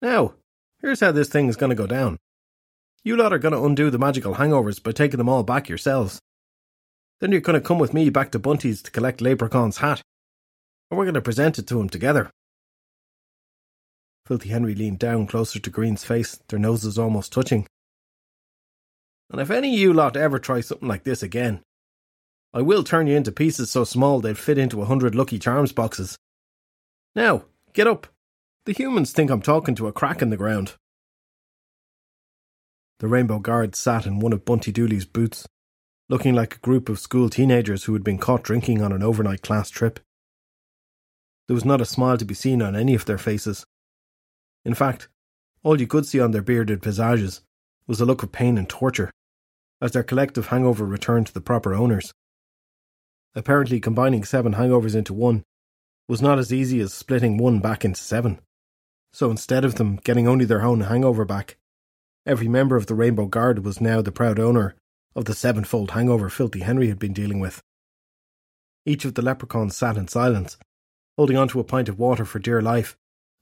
Now, 0.00 0.34
here's 0.80 1.00
how 1.00 1.10
this 1.10 1.28
thing 1.28 1.48
is 1.48 1.56
going 1.56 1.70
to 1.70 1.76
go 1.76 1.86
down. 1.86 2.18
You 3.02 3.16
lot 3.16 3.32
are 3.32 3.38
going 3.38 3.54
to 3.54 3.64
undo 3.64 3.90
the 3.90 3.98
magical 3.98 4.36
hangovers 4.36 4.82
by 4.82 4.92
taking 4.92 5.18
them 5.18 5.28
all 5.28 5.42
back 5.42 5.68
yourselves. 5.68 6.20
Then 7.20 7.32
you're 7.32 7.40
going 7.40 7.60
to 7.60 7.66
come 7.66 7.78
with 7.78 7.94
me 7.94 8.10
back 8.10 8.30
to 8.32 8.38
Bunty's 8.38 8.82
to 8.82 8.90
collect 8.90 9.20
Leprechaun's 9.20 9.78
hat, 9.78 10.02
and 10.90 10.98
we're 10.98 11.06
going 11.06 11.14
to 11.14 11.22
present 11.22 11.58
it 11.58 11.66
to 11.68 11.80
him 11.80 11.88
together. 11.88 12.30
Filthy 14.26 14.50
Henry 14.50 14.74
leaned 14.74 14.98
down 14.98 15.26
closer 15.26 15.58
to 15.58 15.70
Green's 15.70 16.04
face, 16.04 16.38
their 16.48 16.58
noses 16.58 16.98
almost 16.98 17.32
touching. 17.32 17.66
And 19.30 19.40
if 19.40 19.50
any 19.50 19.74
of 19.74 19.80
you 19.80 19.92
lot 19.92 20.16
ever 20.16 20.38
try 20.38 20.60
something 20.60 20.88
like 20.88 21.04
this 21.04 21.22
again, 21.22 21.62
I 22.52 22.62
will 22.62 22.84
turn 22.84 23.06
you 23.06 23.16
into 23.16 23.32
pieces 23.32 23.70
so 23.70 23.84
small 23.84 24.20
they'd 24.20 24.38
fit 24.38 24.58
into 24.58 24.80
a 24.80 24.86
hundred 24.86 25.14
Lucky 25.14 25.38
Charms 25.38 25.72
boxes. 25.72 26.16
Now, 27.14 27.44
get 27.72 27.86
up. 27.86 28.06
The 28.66 28.72
humans 28.72 29.12
think 29.12 29.30
I'm 29.30 29.42
talking 29.42 29.74
to 29.76 29.88
a 29.88 29.92
crack 29.92 30.22
in 30.22 30.30
the 30.30 30.36
ground. 30.36 30.74
The 33.00 33.08
Rainbow 33.08 33.40
Guard 33.40 33.74
sat 33.74 34.06
in 34.06 34.20
one 34.20 34.32
of 34.32 34.44
Bunty 34.44 34.72
Dooley's 34.72 35.04
boots, 35.04 35.46
looking 36.08 36.34
like 36.34 36.56
a 36.56 36.60
group 36.60 36.88
of 36.88 37.00
school 37.00 37.28
teenagers 37.28 37.84
who 37.84 37.92
had 37.92 38.04
been 38.04 38.18
caught 38.18 38.44
drinking 38.44 38.82
on 38.82 38.92
an 38.92 39.02
overnight 39.02 39.42
class 39.42 39.68
trip. 39.68 40.00
There 41.48 41.54
was 41.54 41.64
not 41.64 41.80
a 41.80 41.86
smile 41.86 42.16
to 42.16 42.24
be 42.24 42.34
seen 42.34 42.62
on 42.62 42.76
any 42.76 42.94
of 42.94 43.04
their 43.04 43.18
faces, 43.18 43.66
in 44.64 44.74
fact, 44.74 45.08
all 45.62 45.80
you 45.80 45.86
could 45.86 46.06
see 46.06 46.20
on 46.20 46.30
their 46.30 46.42
bearded 46.42 46.82
visages 46.82 47.42
was 47.86 48.00
a 48.00 48.06
look 48.06 48.22
of 48.22 48.32
pain 48.32 48.56
and 48.58 48.68
torture, 48.68 49.10
as 49.80 49.92
their 49.92 50.02
collective 50.02 50.48
hangover 50.48 50.84
returned 50.84 51.26
to 51.26 51.34
the 51.34 51.40
proper 51.40 51.74
owners. 51.74 52.12
Apparently, 53.34 53.80
combining 53.80 54.24
seven 54.24 54.54
hangovers 54.54 54.94
into 54.94 55.12
one 55.12 55.44
was 56.08 56.22
not 56.22 56.38
as 56.38 56.52
easy 56.52 56.80
as 56.80 56.92
splitting 56.92 57.36
one 57.36 57.60
back 57.60 57.84
into 57.84 58.00
seven. 58.00 58.40
So 59.12 59.30
instead 59.30 59.64
of 59.64 59.76
them 59.76 59.96
getting 59.96 60.28
only 60.28 60.44
their 60.44 60.62
own 60.62 60.82
hangover 60.82 61.24
back, 61.24 61.56
every 62.26 62.48
member 62.48 62.76
of 62.76 62.86
the 62.86 62.94
Rainbow 62.94 63.26
Guard 63.26 63.64
was 63.64 63.80
now 63.80 64.02
the 64.02 64.12
proud 64.12 64.38
owner 64.38 64.74
of 65.16 65.24
the 65.24 65.34
sevenfold 65.34 65.92
hangover 65.92 66.28
Filthy 66.28 66.60
Henry 66.60 66.88
had 66.88 66.98
been 66.98 67.12
dealing 67.12 67.40
with. 67.40 67.62
Each 68.86 69.04
of 69.04 69.14
the 69.14 69.22
leprechauns 69.22 69.76
sat 69.76 69.96
in 69.96 70.08
silence, 70.08 70.58
holding 71.16 71.36
on 71.36 71.48
to 71.48 71.60
a 71.60 71.64
pint 71.64 71.88
of 71.88 71.98
water 71.98 72.24
for 72.24 72.38
dear 72.38 72.60
life 72.60 72.96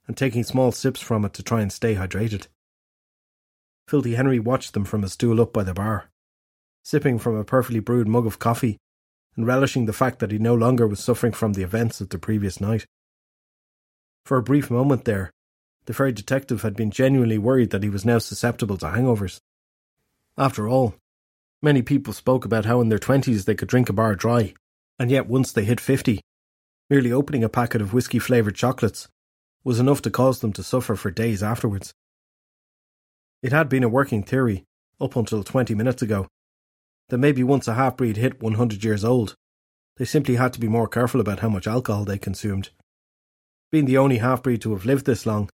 and 0.07 0.15
taking 0.15 0.43
small 0.43 0.71
sips 0.71 0.99
from 0.99 1.25
it 1.25 1.33
to 1.33 1.43
try 1.43 1.61
and 1.61 1.71
stay 1.71 1.95
hydrated. 1.95 2.47
Filthy 3.87 4.15
Henry 4.15 4.39
watched 4.39 4.73
them 4.73 4.85
from 4.85 5.03
a 5.03 5.09
stool 5.09 5.41
up 5.41 5.53
by 5.53 5.63
the 5.63 5.73
bar, 5.73 6.09
sipping 6.83 7.19
from 7.19 7.35
a 7.35 7.43
perfectly 7.43 7.79
brewed 7.79 8.07
mug 8.07 8.25
of 8.25 8.39
coffee 8.39 8.77
and 9.35 9.47
relishing 9.47 9.85
the 9.85 9.93
fact 9.93 10.19
that 10.19 10.31
he 10.31 10.37
no 10.37 10.53
longer 10.53 10.87
was 10.87 10.99
suffering 10.99 11.33
from 11.33 11.53
the 11.53 11.63
events 11.63 11.99
of 12.01 12.09
the 12.09 12.19
previous 12.19 12.61
night. 12.61 12.85
For 14.25 14.37
a 14.37 14.43
brief 14.43 14.69
moment 14.69 15.05
there, 15.05 15.31
the 15.85 15.93
fairy 15.93 16.11
detective 16.11 16.61
had 16.61 16.75
been 16.75 16.91
genuinely 16.91 17.37
worried 17.37 17.71
that 17.71 17.83
he 17.83 17.89
was 17.89 18.05
now 18.05 18.19
susceptible 18.19 18.77
to 18.77 18.87
hangovers. 18.87 19.39
After 20.37 20.67
all, 20.67 20.95
many 21.61 21.81
people 21.81 22.13
spoke 22.13 22.45
about 22.45 22.65
how 22.65 22.79
in 22.79 22.89
their 22.89 22.99
twenties 22.99 23.45
they 23.45 23.55
could 23.55 23.67
drink 23.67 23.89
a 23.89 23.93
bar 23.93 24.15
dry, 24.15 24.53
and 24.97 25.11
yet 25.11 25.27
once 25.27 25.51
they 25.51 25.65
hit 25.65 25.81
fifty, 25.81 26.21
merely 26.89 27.11
opening 27.11 27.43
a 27.43 27.49
packet 27.49 27.81
of 27.81 27.93
whiskey 27.93 28.19
flavoured 28.19 28.55
chocolates 28.55 29.09
was 29.63 29.79
enough 29.79 30.01
to 30.03 30.11
cause 30.11 30.39
them 30.39 30.53
to 30.53 30.63
suffer 30.63 30.95
for 30.95 31.11
days 31.11 31.41
afterwards. 31.41 31.93
It 33.43 33.51
had 33.51 33.67
been 33.67 33.83
a 33.83 33.89
working 33.89 34.23
theory, 34.23 34.63
up 35.01 35.17
until 35.17 35.43
20 35.43 35.75
minutes 35.75 36.01
ago, 36.01 36.29
that 37.09 37.17
maybe 37.17 37.43
once 37.43 37.67
a 37.67 37.73
half 37.73 37.97
breed 37.97 38.15
hit 38.15 38.41
100 38.41 38.81
years 38.85 39.03
old, 39.03 39.35
they 39.97 40.05
simply 40.05 40.37
had 40.37 40.53
to 40.53 40.61
be 40.61 40.69
more 40.69 40.87
careful 40.87 41.19
about 41.19 41.39
how 41.39 41.49
much 41.49 41.67
alcohol 41.67 42.05
they 42.05 42.17
consumed. 42.17 42.69
Being 43.69 43.83
the 43.83 43.97
only 43.97 44.19
half 44.19 44.41
breed 44.41 44.61
to 44.61 44.71
have 44.71 44.85
lived 44.85 45.05
this 45.05 45.25
long, 45.25 45.49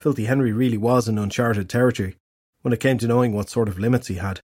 Filthy 0.00 0.24
Henry 0.24 0.50
really 0.50 0.76
was 0.76 1.06
in 1.08 1.18
uncharted 1.18 1.70
territory 1.70 2.16
when 2.62 2.74
it 2.74 2.80
came 2.80 2.98
to 2.98 3.06
knowing 3.06 3.32
what 3.32 3.48
sort 3.48 3.68
of 3.68 3.78
limits 3.78 4.08
he 4.08 4.16
had. 4.16 4.40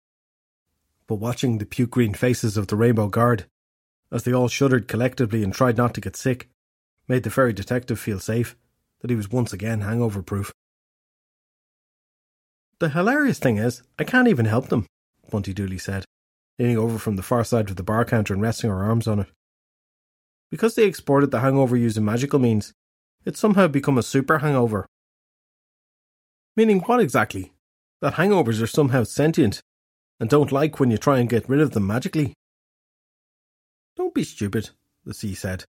But 1.06 1.16
watching 1.16 1.56
the 1.56 1.66
puke 1.66 1.90
green 1.90 2.12
faces 2.12 2.58
of 2.58 2.66
the 2.66 2.76
Rainbow 2.76 3.08
Guard, 3.08 3.46
as 4.12 4.24
they 4.24 4.34
all 4.34 4.48
shuddered 4.48 4.88
collectively 4.88 5.42
and 5.42 5.54
tried 5.54 5.78
not 5.78 5.94
to 5.94 6.02
get 6.02 6.16
sick, 6.16 6.50
made 7.08 7.22
the 7.22 7.30
fairy 7.30 7.54
detective 7.54 7.98
feel 7.98 8.20
safe 8.20 8.56
that 9.00 9.08
he 9.08 9.16
was 9.16 9.30
once 9.30 9.54
again 9.54 9.80
hangover 9.80 10.22
proof. 10.22 10.52
The 12.80 12.88
hilarious 12.90 13.38
thing 13.38 13.56
is, 13.56 13.82
I 13.98 14.04
can't 14.04 14.28
even 14.28 14.46
help 14.46 14.68
them, 14.68 14.86
Bunty 15.30 15.54
Dooley 15.54 15.78
said, 15.78 16.04
leaning 16.58 16.78
over 16.78 16.98
from 16.98 17.16
the 17.16 17.22
far 17.22 17.44
side 17.44 17.70
of 17.70 17.76
the 17.76 17.82
bar 17.82 18.04
counter 18.04 18.34
and 18.34 18.42
resting 18.42 18.70
her 18.70 18.82
arms 18.82 19.06
on 19.06 19.20
it. 19.20 19.26
Because 20.50 20.74
they 20.74 20.84
exported 20.84 21.30
the 21.30 21.40
hangover 21.40 21.76
using 21.76 22.04
magical 22.04 22.38
means, 22.38 22.72
it's 23.24 23.40
somehow 23.40 23.68
become 23.68 23.98
a 23.98 24.02
super 24.02 24.38
hangover. 24.38 24.86
Meaning 26.56 26.80
what 26.80 27.00
exactly? 27.00 27.52
That 28.00 28.14
hangovers 28.14 28.62
are 28.62 28.66
somehow 28.66 29.04
sentient 29.04 29.62
and 30.20 30.30
don't 30.30 30.52
like 30.52 30.78
when 30.78 30.90
you 30.90 30.98
try 30.98 31.18
and 31.18 31.28
get 31.28 31.48
rid 31.48 31.60
of 31.60 31.72
them 31.72 31.86
magically? 31.86 32.34
Don't 33.96 34.14
be 34.14 34.24
stupid, 34.24 34.70
the 35.04 35.14
sea 35.14 35.34
said. 35.34 35.64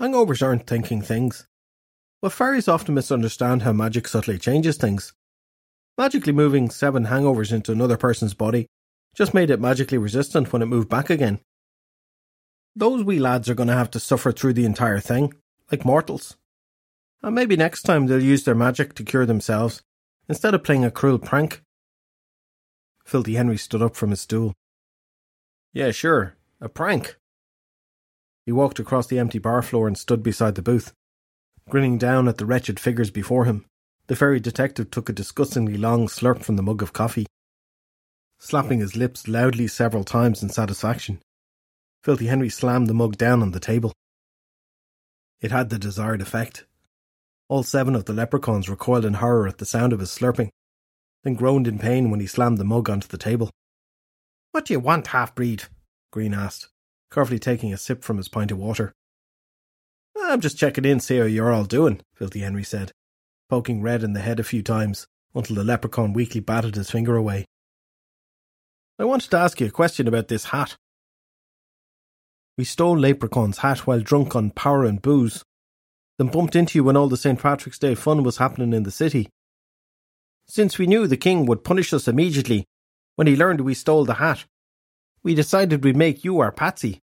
Hangovers 0.00 0.42
aren't 0.42 0.66
thinking 0.66 1.02
things. 1.02 1.46
But 2.20 2.32
fairies 2.32 2.68
often 2.68 2.94
misunderstand 2.94 3.62
how 3.62 3.72
magic 3.72 4.08
subtly 4.08 4.38
changes 4.38 4.76
things. 4.76 5.12
Magically 5.96 6.32
moving 6.32 6.70
seven 6.70 7.06
hangovers 7.06 7.52
into 7.52 7.72
another 7.72 7.96
person's 7.96 8.34
body 8.34 8.66
just 9.14 9.32
made 9.32 9.50
it 9.50 9.60
magically 9.60 9.98
resistant 9.98 10.52
when 10.52 10.60
it 10.60 10.66
moved 10.66 10.88
back 10.88 11.08
again. 11.08 11.40
Those 12.74 13.04
wee 13.04 13.20
lads 13.20 13.48
are 13.48 13.54
going 13.54 13.68
to 13.68 13.74
have 13.74 13.90
to 13.92 14.00
suffer 14.00 14.32
through 14.32 14.54
the 14.54 14.64
entire 14.64 14.98
thing, 14.98 15.34
like 15.70 15.84
mortals. 15.84 16.36
And 17.22 17.34
maybe 17.34 17.56
next 17.56 17.82
time 17.82 18.06
they'll 18.06 18.22
use 18.22 18.42
their 18.42 18.56
magic 18.56 18.94
to 18.94 19.04
cure 19.04 19.24
themselves, 19.24 19.82
instead 20.28 20.54
of 20.54 20.64
playing 20.64 20.84
a 20.84 20.90
cruel 20.90 21.18
prank. 21.18 21.62
Filthy 23.04 23.34
Henry 23.34 23.56
stood 23.56 23.82
up 23.82 23.94
from 23.94 24.10
his 24.10 24.22
stool. 24.22 24.52
Yeah, 25.72 25.92
sure, 25.92 26.34
a 26.60 26.68
prank. 26.68 27.16
He 28.46 28.52
walked 28.52 28.80
across 28.80 29.06
the 29.06 29.18
empty 29.20 29.38
bar 29.38 29.62
floor 29.62 29.86
and 29.86 29.96
stood 29.96 30.22
beside 30.22 30.56
the 30.56 30.62
booth. 30.62 30.92
Grinning 31.70 31.96
down 31.98 32.28
at 32.28 32.38
the 32.38 32.46
wretched 32.46 32.78
figures 32.80 33.10
before 33.10 33.44
him, 33.44 33.64
the 34.06 34.16
fairy 34.16 34.40
detective 34.40 34.90
took 34.90 35.08
a 35.08 35.12
disgustingly 35.12 35.76
long 35.76 36.08
slurp 36.08 36.42
from 36.42 36.56
the 36.56 36.62
mug 36.62 36.82
of 36.82 36.92
coffee, 36.92 37.26
slapping 38.38 38.80
his 38.80 38.96
lips 38.96 39.26
loudly 39.26 39.66
several 39.66 40.04
times 40.04 40.42
in 40.42 40.48
satisfaction. 40.50 41.22
Filthy 42.02 42.26
Henry 42.26 42.50
slammed 42.50 42.86
the 42.86 42.94
mug 42.94 43.16
down 43.16 43.40
on 43.40 43.52
the 43.52 43.60
table. 43.60 43.92
It 45.40 45.50
had 45.50 45.70
the 45.70 45.78
desired 45.78 46.20
effect. 46.20 46.66
All 47.48 47.62
seven 47.62 47.94
of 47.94 48.04
the 48.04 48.12
leprechauns 48.12 48.68
recoiled 48.68 49.06
in 49.06 49.14
horror 49.14 49.48
at 49.48 49.58
the 49.58 49.66
sound 49.66 49.92
of 49.92 50.00
his 50.00 50.10
slurping, 50.10 50.50
then 51.22 51.34
groaned 51.34 51.66
in 51.66 51.78
pain 51.78 52.10
when 52.10 52.20
he 52.20 52.26
slammed 52.26 52.58
the 52.58 52.64
mug 52.64 52.90
onto 52.90 53.08
the 53.08 53.18
table. 53.18 53.50
What 54.52 54.66
do 54.66 54.74
you 54.74 54.80
want, 54.80 55.08
half 55.08 55.34
breed? 55.34 55.64
Green 56.10 56.34
asked, 56.34 56.68
carefully 57.10 57.38
taking 57.38 57.72
a 57.72 57.78
sip 57.78 58.04
from 58.04 58.18
his 58.18 58.28
pint 58.28 58.50
of 58.50 58.58
water. 58.58 58.92
I'm 60.16 60.40
just 60.40 60.58
checking 60.58 60.84
in, 60.84 61.00
see 61.00 61.18
how 61.18 61.24
you're 61.24 61.52
all 61.52 61.64
doing, 61.64 62.00
Filthy 62.14 62.40
Henry 62.40 62.64
said, 62.64 62.92
poking 63.54 63.82
Red 63.82 64.02
in 64.02 64.14
the 64.14 64.20
head 64.20 64.40
a 64.40 64.42
few 64.42 64.64
times 64.64 65.06
until 65.32 65.54
the 65.54 65.62
leprechaun 65.62 66.12
weakly 66.12 66.40
batted 66.40 66.74
his 66.74 66.90
finger 66.90 67.14
away. 67.14 67.44
I 68.98 69.04
wanted 69.04 69.30
to 69.30 69.36
ask 69.36 69.60
you 69.60 69.68
a 69.68 69.70
question 69.70 70.08
about 70.08 70.26
this 70.26 70.46
hat. 70.46 70.76
We 72.58 72.64
stole 72.64 72.98
Leprechaun's 72.98 73.58
hat 73.58 73.86
while 73.86 74.00
drunk 74.00 74.34
on 74.34 74.50
power 74.50 74.84
and 74.84 75.00
booze, 75.00 75.44
then 76.18 76.26
bumped 76.26 76.56
into 76.56 76.76
you 76.76 76.82
when 76.82 76.96
all 76.96 77.08
the 77.08 77.16
St. 77.16 77.38
Patrick's 77.38 77.78
Day 77.78 77.94
fun 77.94 78.24
was 78.24 78.38
happening 78.38 78.72
in 78.72 78.82
the 78.82 78.90
city. 78.90 79.28
Since 80.48 80.76
we 80.76 80.88
knew 80.88 81.06
the 81.06 81.16
king 81.16 81.46
would 81.46 81.62
punish 81.62 81.92
us 81.92 82.08
immediately 82.08 82.64
when 83.14 83.28
he 83.28 83.36
learned 83.36 83.60
we 83.60 83.74
stole 83.74 84.04
the 84.04 84.14
hat, 84.14 84.46
we 85.22 85.36
decided 85.36 85.84
we'd 85.84 85.96
make 85.96 86.24
you 86.24 86.40
our 86.40 86.50
patsy 86.50 87.00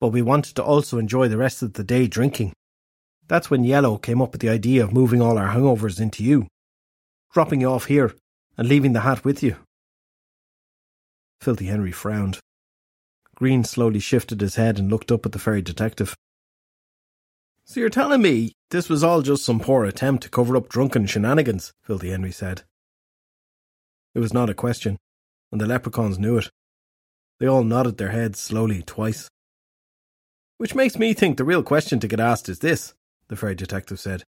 but 0.00 0.08
we 0.08 0.22
wanted 0.22 0.54
to 0.54 0.62
also 0.62 0.98
enjoy 0.98 1.28
the 1.28 1.38
rest 1.38 1.62
of 1.62 1.72
the 1.72 1.84
day 1.84 2.06
drinking. 2.06 2.52
That's 3.28 3.50
when 3.50 3.64
Yellow 3.64 3.98
came 3.98 4.22
up 4.22 4.32
with 4.32 4.40
the 4.40 4.48
idea 4.48 4.84
of 4.84 4.92
moving 4.92 5.20
all 5.20 5.38
our 5.38 5.48
hangovers 5.48 6.00
into 6.00 6.22
you, 6.22 6.46
dropping 7.32 7.60
you 7.60 7.68
off 7.68 7.86
here 7.86 8.14
and 8.56 8.68
leaving 8.68 8.92
the 8.92 9.00
hat 9.00 9.24
with 9.24 9.42
you. 9.42 9.56
Filthy 11.40 11.66
Henry 11.66 11.92
frowned. 11.92 12.38
Green 13.34 13.64
slowly 13.64 14.00
shifted 14.00 14.40
his 14.40 14.54
head 14.54 14.78
and 14.78 14.90
looked 14.90 15.12
up 15.12 15.26
at 15.26 15.32
the 15.32 15.38
fairy 15.38 15.60
detective. 15.60 16.14
So 17.64 17.80
you're 17.80 17.90
telling 17.90 18.22
me 18.22 18.52
this 18.70 18.88
was 18.88 19.02
all 19.02 19.22
just 19.22 19.44
some 19.44 19.60
poor 19.60 19.84
attempt 19.84 20.22
to 20.22 20.30
cover 20.30 20.56
up 20.56 20.68
drunken 20.68 21.06
shenanigans? 21.06 21.72
Filthy 21.82 22.10
Henry 22.10 22.32
said. 22.32 22.62
It 24.14 24.20
was 24.20 24.32
not 24.32 24.48
a 24.48 24.54
question, 24.54 24.96
and 25.52 25.60
the 25.60 25.66
leprechauns 25.66 26.18
knew 26.18 26.38
it. 26.38 26.48
They 27.38 27.46
all 27.46 27.64
nodded 27.64 27.98
their 27.98 28.10
heads 28.10 28.40
slowly 28.40 28.82
twice. 28.82 29.28
Which 30.58 30.74
makes 30.74 30.96
me 30.96 31.12
think 31.12 31.36
the 31.36 31.44
real 31.44 31.62
question 31.62 32.00
to 32.00 32.08
get 32.08 32.20
asked 32.20 32.48
is 32.48 32.60
this, 32.60 32.94
the 33.28 33.36
fairy 33.36 33.54
detective 33.54 34.00
said, 34.00 34.22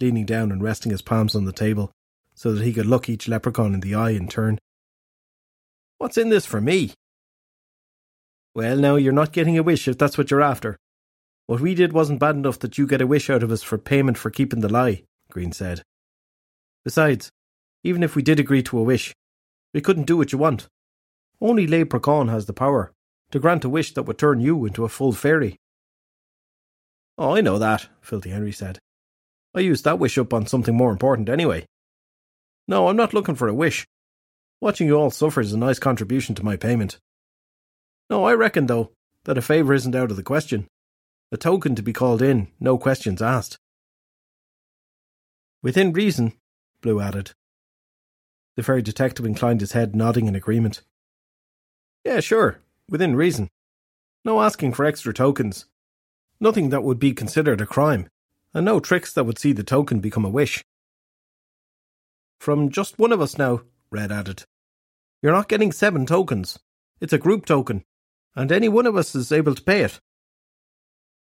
leaning 0.00 0.26
down 0.26 0.50
and 0.50 0.62
resting 0.62 0.90
his 0.90 1.02
palms 1.02 1.34
on 1.34 1.44
the 1.44 1.52
table 1.52 1.90
so 2.34 2.52
that 2.52 2.64
he 2.64 2.72
could 2.72 2.86
look 2.86 3.08
each 3.08 3.28
leprechaun 3.28 3.74
in 3.74 3.80
the 3.80 3.94
eye 3.94 4.10
in 4.10 4.28
turn. 4.28 4.58
What's 5.98 6.18
in 6.18 6.28
this 6.28 6.46
for 6.46 6.60
me? 6.60 6.92
Well, 8.54 8.76
now 8.76 8.96
you're 8.96 9.12
not 9.12 9.32
getting 9.32 9.58
a 9.58 9.62
wish 9.62 9.88
if 9.88 9.98
that's 9.98 10.18
what 10.18 10.30
you're 10.30 10.42
after. 10.42 10.76
What 11.46 11.60
we 11.60 11.74
did 11.74 11.92
wasn't 11.92 12.20
bad 12.20 12.36
enough 12.36 12.58
that 12.60 12.78
you 12.78 12.86
get 12.86 13.00
a 13.00 13.06
wish 13.06 13.28
out 13.28 13.42
of 13.42 13.52
us 13.52 13.62
for 13.62 13.78
payment 13.78 14.16
for 14.16 14.30
keeping 14.30 14.60
the 14.60 14.68
lie, 14.68 15.04
Green 15.30 15.52
said. 15.52 15.82
Besides, 16.84 17.30
even 17.82 18.02
if 18.02 18.16
we 18.16 18.22
did 18.22 18.40
agree 18.40 18.62
to 18.64 18.78
a 18.78 18.82
wish, 18.82 19.14
we 19.72 19.80
couldn't 19.80 20.06
do 20.06 20.16
what 20.16 20.32
you 20.32 20.38
want. 20.38 20.68
Only 21.40 21.66
Leprechaun 21.66 22.28
has 22.28 22.46
the 22.46 22.52
power 22.52 22.92
to 23.30 23.40
grant 23.40 23.64
a 23.64 23.68
wish 23.68 23.92
that 23.94 24.04
would 24.04 24.18
turn 24.18 24.40
you 24.40 24.64
into 24.64 24.84
a 24.84 24.88
full 24.88 25.12
fairy. 25.12 25.56
Oh, 27.16 27.34
I 27.34 27.40
know 27.40 27.58
that, 27.58 27.88
Filthy 28.00 28.30
Henry 28.30 28.52
said. 28.52 28.78
I 29.54 29.60
used 29.60 29.84
that 29.84 29.98
wish 29.98 30.18
up 30.18 30.34
on 30.34 30.46
something 30.46 30.74
more 30.74 30.90
important 30.90 31.28
anyway. 31.28 31.66
No, 32.66 32.88
I'm 32.88 32.96
not 32.96 33.14
looking 33.14 33.36
for 33.36 33.48
a 33.48 33.54
wish. 33.54 33.86
Watching 34.60 34.86
you 34.86 34.96
all 34.96 35.10
suffer 35.10 35.40
is 35.40 35.52
a 35.52 35.58
nice 35.58 35.78
contribution 35.78 36.34
to 36.34 36.44
my 36.44 36.56
payment. 36.56 36.98
No, 38.10 38.24
I 38.24 38.34
reckon, 38.34 38.66
though, 38.66 38.90
that 39.24 39.38
a 39.38 39.42
favour 39.42 39.74
isn't 39.74 39.94
out 39.94 40.10
of 40.10 40.16
the 40.16 40.22
question. 40.22 40.66
A 41.30 41.36
token 41.36 41.74
to 41.74 41.82
be 41.82 41.92
called 41.92 42.22
in, 42.22 42.48
no 42.58 42.78
questions 42.78 43.22
asked. 43.22 43.58
Within 45.62 45.92
reason, 45.92 46.34
Blue 46.80 47.00
added. 47.00 47.30
The 48.56 48.62
fairy 48.62 48.82
detective 48.82 49.24
inclined 49.24 49.60
his 49.60 49.72
head, 49.72 49.96
nodding 49.96 50.26
in 50.26 50.34
agreement. 50.34 50.82
Yeah, 52.04 52.20
sure, 52.20 52.60
within 52.88 53.16
reason. 53.16 53.48
No 54.24 54.42
asking 54.42 54.74
for 54.74 54.84
extra 54.84 55.14
tokens, 55.14 55.66
Nothing 56.44 56.68
that 56.68 56.82
would 56.82 56.98
be 56.98 57.14
considered 57.14 57.62
a 57.62 57.66
crime, 57.66 58.06
and 58.52 58.66
no 58.66 58.78
tricks 58.78 59.14
that 59.14 59.24
would 59.24 59.38
see 59.38 59.54
the 59.54 59.64
token 59.64 60.00
become 60.00 60.26
a 60.26 60.28
wish. 60.28 60.62
From 62.38 62.68
just 62.68 62.98
one 62.98 63.12
of 63.12 63.22
us 63.22 63.38
now, 63.38 63.62
Red 63.90 64.12
added. 64.12 64.44
You're 65.22 65.32
not 65.32 65.48
getting 65.48 65.72
seven 65.72 66.04
tokens. 66.04 66.58
It's 67.00 67.14
a 67.14 67.18
group 67.18 67.46
token, 67.46 67.82
and 68.36 68.52
any 68.52 68.68
one 68.68 68.84
of 68.84 68.94
us 68.94 69.14
is 69.14 69.32
able 69.32 69.54
to 69.54 69.62
pay 69.62 69.84
it. 69.84 69.98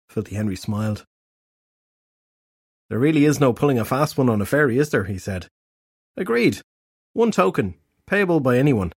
Filthy 0.10 0.36
Henry 0.36 0.58
smiled. 0.58 1.06
There 2.90 3.00
really 3.00 3.24
is 3.24 3.40
no 3.40 3.54
pulling 3.54 3.80
a 3.80 3.86
fast 3.86 4.18
one 4.18 4.28
on 4.28 4.42
a 4.42 4.46
fairy, 4.46 4.78
is 4.78 4.90
there? 4.90 5.06
he 5.06 5.18
said. 5.18 5.48
Agreed. 6.18 6.60
One 7.14 7.32
token, 7.32 7.76
payable 8.08 8.42
by 8.42 8.58
anyone. 8.58 8.92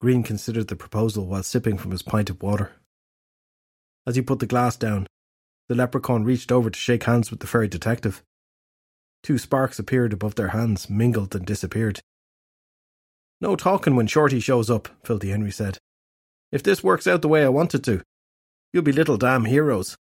Green 0.00 0.22
considered 0.22 0.68
the 0.68 0.74
proposal 0.74 1.26
while 1.26 1.42
sipping 1.42 1.76
from 1.76 1.90
his 1.90 2.02
pint 2.02 2.30
of 2.30 2.42
water. 2.42 2.72
As 4.06 4.16
he 4.16 4.22
put 4.22 4.38
the 4.38 4.46
glass 4.46 4.76
down, 4.76 5.06
the 5.68 5.74
leprechaun 5.74 6.24
reached 6.24 6.52
over 6.52 6.70
to 6.70 6.78
shake 6.78 7.04
hands 7.04 7.30
with 7.30 7.40
the 7.40 7.46
fairy 7.46 7.68
detective. 7.68 8.22
Two 9.22 9.38
sparks 9.38 9.78
appeared 9.78 10.12
above 10.12 10.34
their 10.34 10.48
hands, 10.48 10.90
mingled 10.90 11.34
and 11.34 11.46
disappeared. 11.46 12.00
No 13.40 13.56
talking 13.56 13.96
when 13.96 14.06
Shorty 14.06 14.40
shows 14.40 14.68
up, 14.68 14.88
Filthy 15.04 15.30
Henry 15.30 15.50
said. 15.50 15.78
If 16.52 16.62
this 16.62 16.84
works 16.84 17.06
out 17.06 17.22
the 17.22 17.28
way 17.28 17.44
I 17.44 17.48
want 17.48 17.74
it 17.74 17.82
to, 17.84 18.02
you'll 18.72 18.82
be 18.82 18.92
little 18.92 19.16
damn 19.16 19.46
heroes. 19.46 19.96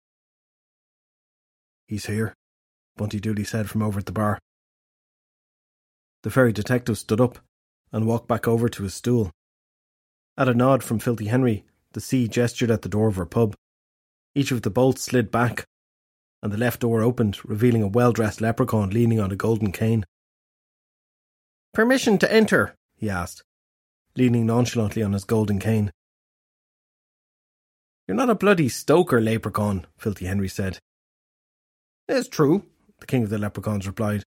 He's 1.87 2.07
here, 2.07 2.33
Bunty 2.97 3.19
Dooley 3.19 3.43
said 3.43 3.69
from 3.69 3.81
over 3.81 3.99
at 3.99 4.05
the 4.05 4.11
bar. 4.11 4.39
The 6.23 6.29
fairy 6.29 6.53
detective 6.53 6.97
stood 6.97 7.21
up 7.21 7.39
and 7.91 8.05
walked 8.05 8.27
back 8.27 8.47
over 8.47 8.69
to 8.69 8.83
his 8.83 8.93
stool. 8.93 9.31
At 10.37 10.49
a 10.49 10.53
nod 10.53 10.83
from 10.83 10.99
Filthy 10.99 11.25
Henry, 11.25 11.65
the 11.93 12.01
sea 12.01 12.27
gestured 12.27 12.71
at 12.71 12.81
the 12.81 12.89
door 12.89 13.07
of 13.07 13.15
her 13.15 13.25
pub. 13.25 13.55
Each 14.33 14.51
of 14.51 14.61
the 14.61 14.69
bolts 14.69 15.03
slid 15.03 15.29
back, 15.29 15.65
and 16.41 16.51
the 16.51 16.57
left 16.57 16.81
door 16.81 17.01
opened, 17.01 17.39
revealing 17.43 17.83
a 17.83 17.87
well 17.87 18.11
dressed 18.11 18.41
leprechaun 18.41 18.89
leaning 18.89 19.19
on 19.19 19.31
a 19.31 19.35
golden 19.35 19.71
cane. 19.71 20.05
Permission 21.73 22.17
to 22.19 22.31
enter? 22.31 22.75
he 22.95 23.09
asked, 23.09 23.43
leaning 24.15 24.45
nonchalantly 24.45 25.03
on 25.03 25.13
his 25.13 25.23
golden 25.23 25.59
cane. 25.59 25.91
You're 28.07 28.17
not 28.17 28.29
a 28.29 28.35
bloody 28.35 28.69
stoker, 28.69 29.21
leprechaun, 29.21 29.85
Filthy 29.97 30.25
Henry 30.25 30.49
said. 30.49 30.79
It's 32.07 32.27
true, 32.27 32.65
the 32.99 33.05
king 33.05 33.23
of 33.23 33.29
the 33.29 33.37
leprechauns 33.37 33.87
replied. 33.87 34.23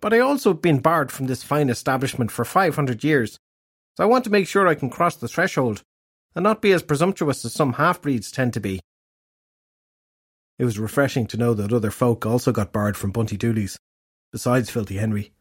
But 0.00 0.12
I 0.12 0.18
also 0.18 0.50
have 0.50 0.60
been 0.60 0.80
barred 0.80 1.10
from 1.10 1.26
this 1.26 1.42
fine 1.42 1.70
establishment 1.70 2.30
for 2.30 2.44
five 2.44 2.76
hundred 2.76 3.02
years, 3.02 3.38
so 3.96 4.04
I 4.04 4.06
want 4.06 4.24
to 4.24 4.30
make 4.30 4.46
sure 4.46 4.68
I 4.68 4.74
can 4.74 4.90
cross 4.90 5.16
the 5.16 5.28
threshold 5.28 5.82
and 6.34 6.42
not 6.42 6.60
be 6.60 6.72
as 6.72 6.82
presumptuous 6.82 7.44
as 7.44 7.54
some 7.54 7.74
half 7.74 8.02
breeds 8.02 8.30
tend 8.30 8.52
to 8.54 8.60
be. 8.60 8.80
It 10.58 10.64
was 10.64 10.78
refreshing 10.78 11.26
to 11.28 11.36
know 11.36 11.52
that 11.54 11.72
other 11.72 11.90
folk 11.90 12.24
also 12.24 12.50
got 12.50 12.72
barred 12.72 12.96
from 12.96 13.12
Bunty 13.12 13.36
Dooley's, 13.36 13.78
besides 14.32 14.70
Filthy 14.70 14.96
Henry. 14.96 15.32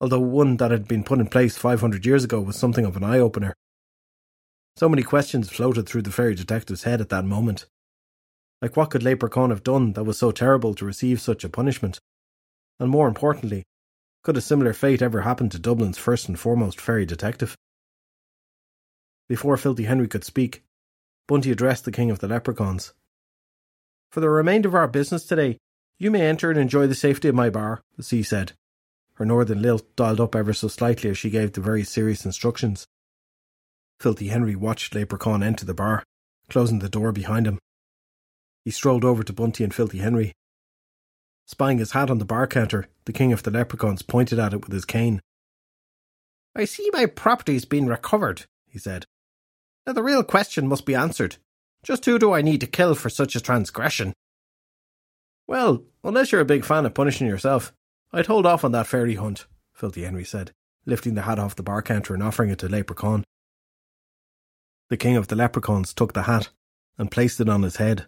Although 0.00 0.20
one 0.20 0.56
that 0.56 0.70
had 0.70 0.88
been 0.88 1.04
put 1.04 1.20
in 1.20 1.28
place 1.28 1.56
500 1.56 2.04
years 2.04 2.24
ago 2.24 2.40
was 2.40 2.56
something 2.56 2.84
of 2.84 2.96
an 2.96 3.04
eye 3.04 3.18
opener. 3.18 3.54
So 4.76 4.88
many 4.88 5.04
questions 5.04 5.50
floated 5.50 5.88
through 5.88 6.02
the 6.02 6.10
fairy 6.10 6.34
detective's 6.34 6.82
head 6.82 7.00
at 7.00 7.10
that 7.10 7.24
moment. 7.24 7.66
Like 8.60 8.76
what 8.76 8.90
could 8.90 9.04
Leprechaun 9.04 9.50
have 9.50 9.62
done 9.62 9.92
that 9.92 10.04
was 10.04 10.18
so 10.18 10.32
terrible 10.32 10.74
to 10.74 10.84
receive 10.84 11.20
such 11.20 11.44
a 11.44 11.48
punishment? 11.48 12.00
And 12.80 12.90
more 12.90 13.06
importantly, 13.06 13.62
could 14.24 14.36
a 14.36 14.40
similar 14.40 14.72
fate 14.72 15.02
ever 15.02 15.20
happen 15.20 15.48
to 15.50 15.58
Dublin's 15.60 15.98
first 15.98 16.28
and 16.28 16.38
foremost 16.38 16.80
fairy 16.80 17.06
detective? 17.06 17.54
Before 19.28 19.56
Filthy 19.56 19.84
Henry 19.84 20.08
could 20.08 20.24
speak, 20.24 20.64
Bunty 21.28 21.52
addressed 21.52 21.84
the 21.84 21.92
king 21.92 22.10
of 22.10 22.18
the 22.18 22.28
leprechauns. 22.28 22.94
For 24.14 24.20
the 24.20 24.30
remainder 24.30 24.68
of 24.68 24.76
our 24.76 24.86
business 24.86 25.24
today, 25.24 25.58
you 25.98 26.08
may 26.08 26.20
enter 26.20 26.48
and 26.48 26.56
enjoy 26.56 26.86
the 26.86 26.94
safety 26.94 27.26
of 27.26 27.34
my 27.34 27.50
bar, 27.50 27.82
the 27.96 28.04
sea 28.04 28.22
said. 28.22 28.52
Her 29.14 29.24
northern 29.24 29.60
lilt 29.60 29.96
dialed 29.96 30.20
up 30.20 30.36
ever 30.36 30.52
so 30.52 30.68
slightly 30.68 31.10
as 31.10 31.18
she 31.18 31.30
gave 31.30 31.52
the 31.52 31.60
very 31.60 31.82
serious 31.82 32.24
instructions. 32.24 32.86
Filthy 33.98 34.28
Henry 34.28 34.54
watched 34.54 34.94
Leprechaun 34.94 35.42
enter 35.42 35.66
the 35.66 35.74
bar, 35.74 36.04
closing 36.48 36.78
the 36.78 36.88
door 36.88 37.10
behind 37.10 37.48
him. 37.48 37.58
He 38.64 38.70
strolled 38.70 39.04
over 39.04 39.24
to 39.24 39.32
Bunty 39.32 39.64
and 39.64 39.74
Filthy 39.74 39.98
Henry. 39.98 40.32
Spying 41.46 41.78
his 41.78 41.90
hat 41.90 42.08
on 42.08 42.18
the 42.18 42.24
bar 42.24 42.46
counter, 42.46 42.86
the 43.06 43.12
king 43.12 43.32
of 43.32 43.42
the 43.42 43.50
leprechauns 43.50 44.02
pointed 44.02 44.38
at 44.38 44.54
it 44.54 44.60
with 44.62 44.70
his 44.70 44.84
cane. 44.84 45.20
I 46.54 46.66
see 46.66 46.88
my 46.92 47.06
property's 47.06 47.64
been 47.64 47.88
recovered, 47.88 48.44
he 48.68 48.78
said. 48.78 49.06
Now 49.88 49.92
the 49.92 50.04
real 50.04 50.22
question 50.22 50.68
must 50.68 50.86
be 50.86 50.94
answered. 50.94 51.38
Just 51.84 52.06
who 52.06 52.18
do 52.18 52.32
I 52.32 52.42
need 52.42 52.60
to 52.62 52.66
kill 52.66 52.94
for 52.94 53.10
such 53.10 53.36
a 53.36 53.40
transgression? 53.40 54.14
Well, 55.46 55.84
unless 56.02 56.32
you're 56.32 56.40
a 56.40 56.46
big 56.46 56.64
fan 56.64 56.86
of 56.86 56.94
punishing 56.94 57.26
yourself, 57.26 57.74
I'd 58.12 58.26
hold 58.26 58.46
off 58.46 58.64
on 58.64 58.72
that 58.72 58.86
fairy 58.86 59.16
hunt, 59.16 59.46
Filthy 59.74 60.04
Henry 60.04 60.24
said, 60.24 60.52
lifting 60.86 61.14
the 61.14 61.22
hat 61.22 61.38
off 61.38 61.56
the 61.56 61.62
bar 61.62 61.82
counter 61.82 62.14
and 62.14 62.22
offering 62.22 62.48
it 62.48 62.58
to 62.60 62.68
Leprechaun. 62.68 63.22
The 64.88 64.96
king 64.96 65.16
of 65.16 65.28
the 65.28 65.36
leprechauns 65.36 65.92
took 65.92 66.14
the 66.14 66.22
hat 66.22 66.48
and 66.96 67.10
placed 67.10 67.40
it 67.40 67.48
on 67.48 67.62
his 67.62 67.76
head, 67.76 68.06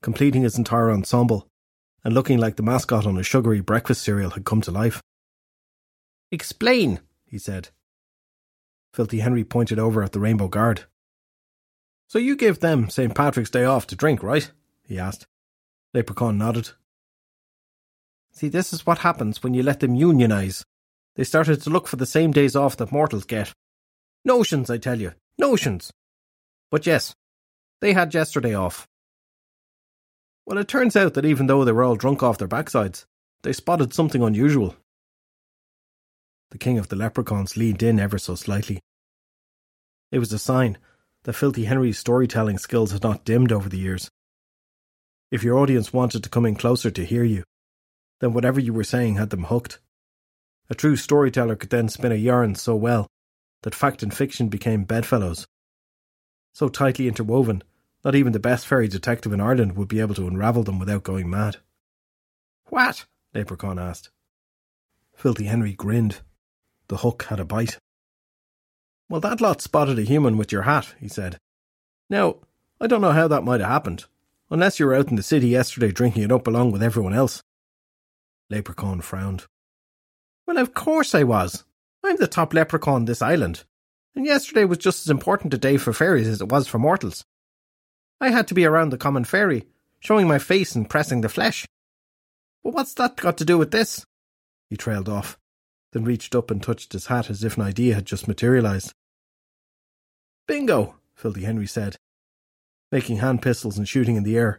completing 0.00 0.42
his 0.42 0.56
entire 0.56 0.90
ensemble 0.90 1.48
and 2.02 2.14
looking 2.14 2.38
like 2.38 2.56
the 2.56 2.62
mascot 2.62 3.06
on 3.06 3.18
a 3.18 3.22
sugary 3.22 3.60
breakfast 3.60 4.02
cereal 4.02 4.30
had 4.30 4.44
come 4.44 4.60
to 4.62 4.70
life. 4.70 5.02
Explain, 6.30 7.00
he 7.26 7.36
said. 7.36 7.70
Filthy 8.94 9.18
Henry 9.18 9.44
pointed 9.44 9.78
over 9.78 10.02
at 10.02 10.12
the 10.12 10.20
Rainbow 10.20 10.48
Guard. 10.48 10.84
So 12.08 12.18
you 12.18 12.36
give 12.36 12.60
them 12.60 12.88
St. 12.88 13.14
Patrick's 13.14 13.50
Day 13.50 13.64
off 13.64 13.86
to 13.88 13.96
drink, 13.96 14.22
right? 14.22 14.50
he 14.86 14.98
asked. 14.98 15.26
Leprechaun 15.92 16.38
nodded. 16.38 16.70
See, 18.30 18.48
this 18.48 18.72
is 18.72 18.86
what 18.86 18.98
happens 18.98 19.42
when 19.42 19.54
you 19.54 19.62
let 19.62 19.80
them 19.80 19.94
unionize. 19.94 20.64
They 21.16 21.24
started 21.24 21.62
to 21.62 21.70
look 21.70 21.88
for 21.88 21.96
the 21.96 22.06
same 22.06 22.30
days 22.30 22.54
off 22.54 22.76
that 22.76 22.92
mortals 22.92 23.24
get. 23.24 23.52
Notions, 24.24 24.70
I 24.70 24.78
tell 24.78 25.00
you, 25.00 25.12
notions. 25.38 25.90
But 26.70 26.86
yes, 26.86 27.14
they 27.80 27.92
had 27.92 28.14
yesterday 28.14 28.54
off. 28.54 28.86
Well, 30.44 30.58
it 30.58 30.68
turns 30.68 30.94
out 30.94 31.14
that 31.14 31.24
even 31.24 31.46
though 31.46 31.64
they 31.64 31.72
were 31.72 31.82
all 31.82 31.96
drunk 31.96 32.22
off 32.22 32.38
their 32.38 32.46
backsides, 32.46 33.04
they 33.42 33.52
spotted 33.52 33.92
something 33.92 34.22
unusual. 34.22 34.76
The 36.50 36.58
king 36.58 36.78
of 36.78 36.88
the 36.88 36.96
leprechauns 36.96 37.56
leaned 37.56 37.82
in 37.82 37.98
ever 37.98 38.18
so 38.18 38.34
slightly. 38.34 38.80
It 40.12 40.20
was 40.20 40.32
a 40.32 40.38
sign 40.38 40.78
that 41.26 41.32
Filthy 41.32 41.64
Henry's 41.64 41.98
storytelling 41.98 42.56
skills 42.56 42.92
had 42.92 43.02
not 43.02 43.24
dimmed 43.24 43.50
over 43.50 43.68
the 43.68 43.78
years. 43.78 44.08
If 45.32 45.42
your 45.42 45.58
audience 45.58 45.92
wanted 45.92 46.22
to 46.22 46.30
come 46.30 46.46
in 46.46 46.54
closer 46.54 46.88
to 46.88 47.04
hear 47.04 47.24
you, 47.24 47.42
then 48.20 48.32
whatever 48.32 48.60
you 48.60 48.72
were 48.72 48.84
saying 48.84 49.16
had 49.16 49.30
them 49.30 49.42
hooked. 49.42 49.80
A 50.70 50.74
true 50.76 50.94
storyteller 50.94 51.56
could 51.56 51.70
then 51.70 51.88
spin 51.88 52.12
a 52.12 52.14
yarn 52.14 52.54
so 52.54 52.76
well 52.76 53.08
that 53.62 53.74
fact 53.74 54.04
and 54.04 54.14
fiction 54.14 54.48
became 54.48 54.84
bedfellows. 54.84 55.48
So 56.52 56.68
tightly 56.68 57.08
interwoven, 57.08 57.64
not 58.04 58.14
even 58.14 58.32
the 58.32 58.38
best 58.38 58.64
fairy 58.64 58.86
detective 58.86 59.32
in 59.32 59.40
Ireland 59.40 59.76
would 59.76 59.88
be 59.88 59.98
able 59.98 60.14
to 60.14 60.28
unravel 60.28 60.62
them 60.62 60.78
without 60.78 61.02
going 61.02 61.28
mad. 61.28 61.56
What? 62.66 63.04
Leprechaun 63.34 63.80
asked. 63.80 64.10
Filthy 65.16 65.46
Henry 65.46 65.72
grinned. 65.72 66.20
The 66.86 66.98
hook 66.98 67.24
had 67.24 67.40
a 67.40 67.44
bite. 67.44 67.78
Well, 69.08 69.20
that 69.20 69.40
lot 69.40 69.60
spotted 69.60 69.98
a 69.98 70.02
human 70.02 70.36
with 70.36 70.50
your 70.50 70.62
hat, 70.62 70.94
he 70.98 71.08
said. 71.08 71.38
Now, 72.10 72.36
I 72.80 72.86
don't 72.86 73.00
know 73.00 73.12
how 73.12 73.28
that 73.28 73.44
might 73.44 73.60
have 73.60 73.70
happened, 73.70 74.04
unless 74.50 74.80
you 74.80 74.86
were 74.86 74.94
out 74.94 75.08
in 75.08 75.16
the 75.16 75.22
city 75.22 75.48
yesterday 75.48 75.92
drinking 75.92 76.24
it 76.24 76.32
up 76.32 76.46
along 76.46 76.72
with 76.72 76.82
everyone 76.82 77.14
else. 77.14 77.42
Leprechaun 78.50 79.00
frowned. 79.00 79.44
Well, 80.46 80.58
of 80.58 80.74
course 80.74 81.14
I 81.14 81.22
was. 81.22 81.64
I'm 82.04 82.16
the 82.16 82.26
top 82.26 82.52
leprechaun 82.52 83.04
this 83.04 83.22
island, 83.22 83.64
and 84.14 84.26
yesterday 84.26 84.64
was 84.64 84.78
just 84.78 85.06
as 85.06 85.10
important 85.10 85.54
a 85.54 85.58
day 85.58 85.76
for 85.76 85.92
fairies 85.92 86.28
as 86.28 86.40
it 86.40 86.48
was 86.48 86.66
for 86.66 86.78
mortals. 86.78 87.24
I 88.20 88.30
had 88.30 88.48
to 88.48 88.54
be 88.54 88.64
around 88.64 88.90
the 88.90 88.98
common 88.98 89.24
fairy, 89.24 89.66
showing 90.00 90.26
my 90.26 90.38
face 90.38 90.74
and 90.74 90.88
pressing 90.88 91.20
the 91.20 91.28
flesh. 91.28 91.66
But 92.62 92.74
what's 92.74 92.94
that 92.94 93.16
got 93.16 93.38
to 93.38 93.44
do 93.44 93.58
with 93.58 93.70
this? 93.70 94.04
He 94.68 94.76
trailed 94.76 95.08
off 95.08 95.38
then 95.96 96.04
reached 96.04 96.34
up 96.34 96.50
and 96.50 96.62
touched 96.62 96.92
his 96.92 97.06
hat 97.06 97.30
as 97.30 97.42
if 97.42 97.56
an 97.56 97.62
idea 97.62 97.94
had 97.94 98.04
just 98.04 98.28
materialized. 98.28 98.92
Bingo, 100.46 100.96
Filthy 101.14 101.44
Henry 101.44 101.66
said, 101.66 101.96
making 102.92 103.16
hand 103.16 103.40
pistols 103.40 103.78
and 103.78 103.88
shooting 103.88 104.14
in 104.14 104.22
the 104.22 104.36
air. 104.36 104.58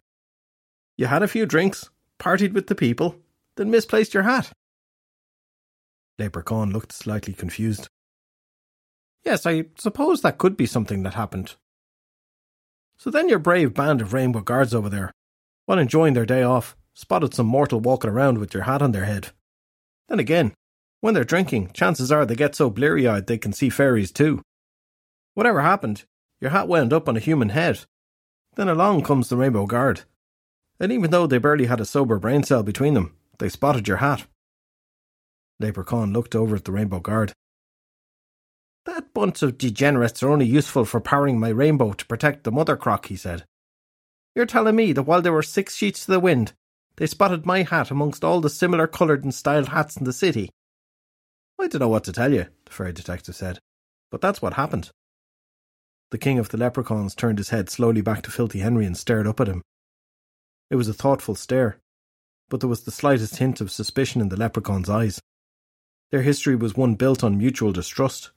You 0.98 1.06
had 1.06 1.22
a 1.22 1.28
few 1.28 1.46
drinks, 1.46 1.92
partied 2.18 2.54
with 2.54 2.66
the 2.66 2.74
people, 2.74 3.18
then 3.56 3.70
misplaced 3.70 4.16
your 4.16 4.24
hat. 4.24 4.52
Leprechaun 6.18 6.72
looked 6.72 6.92
slightly 6.92 7.34
confused. 7.34 7.88
Yes, 9.24 9.46
I 9.46 9.66
suppose 9.78 10.24
that 10.24 10.40
could 10.40 10.58
be 10.58 10.66
something 10.66 11.04
that 11.04 11.14
happened. 11.14 11.54
So 12.98 13.12
then 13.12 13.30
your 13.30 13.38
brave 13.38 13.76
band 13.76 14.02
of 14.02 14.12
rainbow 14.12 14.42
guards 14.42 14.74
over 14.74 14.90
there, 14.90 15.12
while 15.68 15.78
enjoying 15.78 16.16
their 16.16 16.26
day 16.26 16.42
off, 16.42 16.76
spotted 16.96 17.36
some 17.36 17.46
mortal 17.46 17.80
walking 17.80 18.10
around 18.10 18.40
with 18.40 18.56
your 18.56 18.64
hat 18.64 18.82
on 18.82 18.92
their 18.92 19.06
head. 19.06 19.30
Then 20.10 20.18
again, 20.18 20.56
when 21.02 21.14
they're 21.14 21.24
drinking, 21.24 21.72
chances 21.74 22.12
are 22.12 22.26
they 22.26 22.36
get 22.36 22.56
so 22.56 22.70
bleary 22.70 23.08
eyed 23.08 23.28
they 23.28 23.38
can 23.38 23.54
see 23.54 23.70
fairies 23.70 24.12
too. 24.12 24.42
Whatever 25.36 25.62
happened, 25.62 26.06
your 26.42 26.52
hat 26.52 26.68
wound 26.68 26.94
up 26.94 27.08
on 27.08 27.16
a 27.16 27.22
human 27.22 27.50
head. 27.50 27.86
Then 28.56 28.68
along 28.68 29.04
comes 29.04 29.30
the 29.30 29.38
Rainbow 29.38 29.68
Guard. 29.68 30.02
And 30.80 30.92
even 30.92 31.12
though 31.12 31.28
they 31.28 31.38
barely 31.38 31.66
had 31.66 31.80
a 31.80 31.86
sober 31.86 32.18
brain 32.20 32.44
cell 32.44 32.64
between 32.64 32.96
them, 32.96 33.16
they 33.38 33.50
spotted 33.50 33.88
your 33.88 33.98
hat. 33.98 34.26
Leprechaun 35.60 36.14
looked 36.14 36.36
over 36.36 36.56
at 36.56 36.66
the 36.66 36.72
Rainbow 36.72 37.00
Guard. 37.00 37.34
That 38.86 39.14
bunch 39.14 39.42
of 39.44 39.58
degenerates 39.58 40.24
are 40.24 40.30
only 40.30 40.46
useful 40.46 40.86
for 40.86 41.02
powering 41.02 41.40
my 41.40 41.50
rainbow 41.50 41.94
to 41.94 42.06
protect 42.06 42.44
the 42.44 42.52
mother 42.52 42.78
crock, 42.78 43.08
he 43.08 43.16
said. 43.16 43.44
You're 44.36 44.46
telling 44.46 44.76
me 44.76 44.94
that 44.94 45.04
while 45.04 45.22
there 45.22 45.34
were 45.34 45.44
six 45.44 45.76
sheets 45.76 46.06
to 46.06 46.12
the 46.12 46.20
wind, 46.20 46.54
they 46.96 47.08
spotted 47.08 47.46
my 47.46 47.64
hat 47.64 47.92
amongst 47.92 48.24
all 48.24 48.40
the 48.40 48.50
similar 48.50 48.88
coloured 48.88 49.24
and 49.24 49.34
styled 49.34 49.70
hats 49.70 49.98
in 49.98 50.06
the 50.06 50.14
city, 50.14 50.50
I 51.60 51.68
don't 51.68 51.80
know 51.80 51.88
what 51.88 52.04
to 52.06 52.14
tell 52.14 52.34
you, 52.34 52.48
the 52.66 52.72
fairy 52.72 52.94
detective 52.94 53.36
said, 53.36 53.60
but 54.12 54.22
that's 54.22 54.42
what 54.42 54.54
happened. 54.54 54.92
The 56.12 56.18
king 56.18 56.40
of 56.40 56.50
the 56.50 56.58
leprechauns 56.58 57.16
turned 57.16 57.40
his 57.40 57.50
head 57.50 57.70
slowly 57.70 58.02
back 58.02 58.22
to 58.24 58.32
Filthy 58.32 58.60
Henry 58.60 58.86
and 58.86 58.96
stared 58.96 59.28
up 59.28 59.40
at 59.40 59.48
him. 59.50 59.62
It 60.70 60.76
was 60.76 60.88
a 60.88 60.94
thoughtful 60.94 61.36
stare, 61.36 61.80
but 62.50 62.60
there 62.60 62.70
was 62.70 62.84
the 62.84 62.92
slightest 62.92 63.38
hint 63.38 63.60
of 63.60 63.72
suspicion 63.72 64.22
in 64.22 64.30
the 64.30 64.38
leprechaun's 64.38 64.90
eyes. 64.90 65.20
Their 66.12 66.22
history 66.22 66.56
was 66.56 66.76
one 66.76 66.96
built 66.96 67.24
on 67.24 67.38
mutual 67.38 67.74
distrust. 67.74 68.32